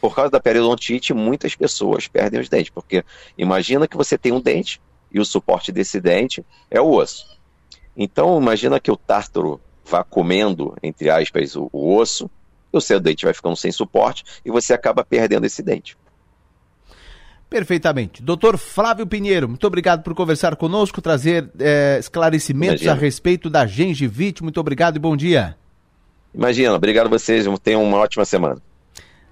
Por 0.00 0.14
causa 0.14 0.30
da 0.30 0.40
periodontite, 0.40 1.12
muitas 1.12 1.56
pessoas 1.56 2.06
perdem 2.06 2.40
os 2.40 2.48
dentes, 2.48 2.70
porque 2.70 3.04
imagina 3.36 3.88
que 3.88 3.96
você 3.96 4.16
tem 4.16 4.32
um 4.32 4.40
dente 4.40 4.80
e 5.10 5.18
o 5.18 5.24
suporte 5.24 5.72
desse 5.72 6.00
dente 6.00 6.44
é 6.70 6.80
o 6.80 6.90
osso. 6.90 7.26
Então, 7.96 8.40
imagina 8.40 8.78
que 8.78 8.90
o 8.90 8.96
tártaro 8.96 9.60
vá 9.84 10.04
comendo, 10.04 10.76
entre 10.82 11.10
aspas, 11.10 11.56
o, 11.56 11.68
o 11.72 11.96
osso, 11.96 12.30
o 12.72 12.80
seu 12.80 13.00
dente 13.00 13.24
vai 13.24 13.34
ficando 13.34 13.56
sem 13.56 13.72
suporte 13.72 14.24
e 14.44 14.50
você 14.50 14.74
acaba 14.74 15.04
perdendo 15.04 15.46
esse 15.46 15.62
dente. 15.62 15.96
Perfeitamente. 17.48 18.22
Doutor 18.22 18.58
Flávio 18.58 19.06
Pinheiro, 19.06 19.48
muito 19.48 19.66
obrigado 19.66 20.02
por 20.02 20.14
conversar 20.14 20.54
conosco, 20.56 21.00
trazer 21.00 21.50
é, 21.58 21.96
esclarecimentos 21.98 22.82
Imagina. 22.82 22.92
a 22.92 22.96
respeito 22.96 23.48
da 23.48 23.66
gengivite. 23.66 24.42
Muito 24.42 24.60
obrigado 24.60 24.96
e 24.96 24.98
bom 24.98 25.16
dia. 25.16 25.56
Imagina, 26.34 26.74
obrigado 26.74 27.06
a 27.06 27.10
vocês, 27.10 27.46
tenham 27.62 27.82
uma 27.82 27.96
ótima 27.96 28.24
semana. 28.24 28.60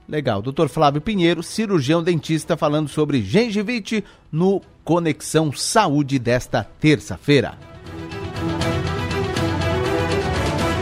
Legal. 0.08 0.40
Doutor 0.40 0.68
Flávio 0.68 1.00
Pinheiro, 1.00 1.42
cirurgião 1.42 2.02
dentista, 2.02 2.56
falando 2.56 2.88
sobre 2.88 3.22
gengivite 3.22 4.04
no 4.30 4.62
Conexão 4.84 5.52
Saúde 5.52 6.18
desta 6.18 6.64
terça-feira. 6.64 7.58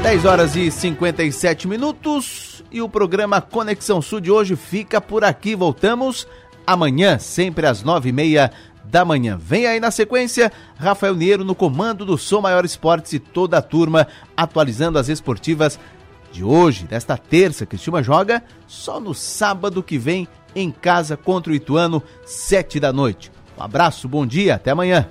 10 0.04 0.26
horas 0.26 0.54
e 0.54 0.70
57 0.70 1.66
minutos 1.66 2.62
e 2.70 2.82
o 2.82 2.90
programa 2.90 3.40
Conexão 3.40 4.02
Sul 4.02 4.20
de 4.20 4.30
hoje 4.30 4.54
fica 4.54 5.00
por 5.00 5.24
aqui. 5.24 5.56
Voltamos 5.56 6.28
amanhã, 6.66 7.18
sempre 7.18 7.66
às 7.66 7.82
nove 7.82 8.10
e 8.10 8.12
meia 8.12 8.52
da 8.84 9.02
manhã. 9.02 9.38
Vem 9.40 9.66
aí 9.66 9.80
na 9.80 9.90
sequência, 9.90 10.52
Rafael 10.76 11.16
Niero 11.16 11.42
no 11.42 11.54
comando 11.54 12.04
do 12.04 12.18
Som 12.18 12.42
Maior 12.42 12.66
Esportes 12.66 13.14
e 13.14 13.18
toda 13.18 13.56
a 13.56 13.62
turma 13.62 14.06
atualizando 14.36 14.98
as 14.98 15.08
esportivas 15.08 15.80
de 16.30 16.44
hoje, 16.44 16.84
desta 16.84 17.16
terça. 17.16 17.64
Cristina 17.64 18.02
joga 18.02 18.44
só 18.66 19.00
no 19.00 19.14
sábado 19.14 19.82
que 19.82 19.96
vem 19.96 20.28
em 20.54 20.70
casa 20.70 21.16
contra 21.16 21.50
o 21.50 21.56
Ituano, 21.56 22.02
sete 22.26 22.78
da 22.78 22.92
noite. 22.92 23.32
Um 23.58 23.62
abraço, 23.62 24.06
bom 24.06 24.26
dia, 24.26 24.56
até 24.56 24.70
amanhã. 24.70 25.08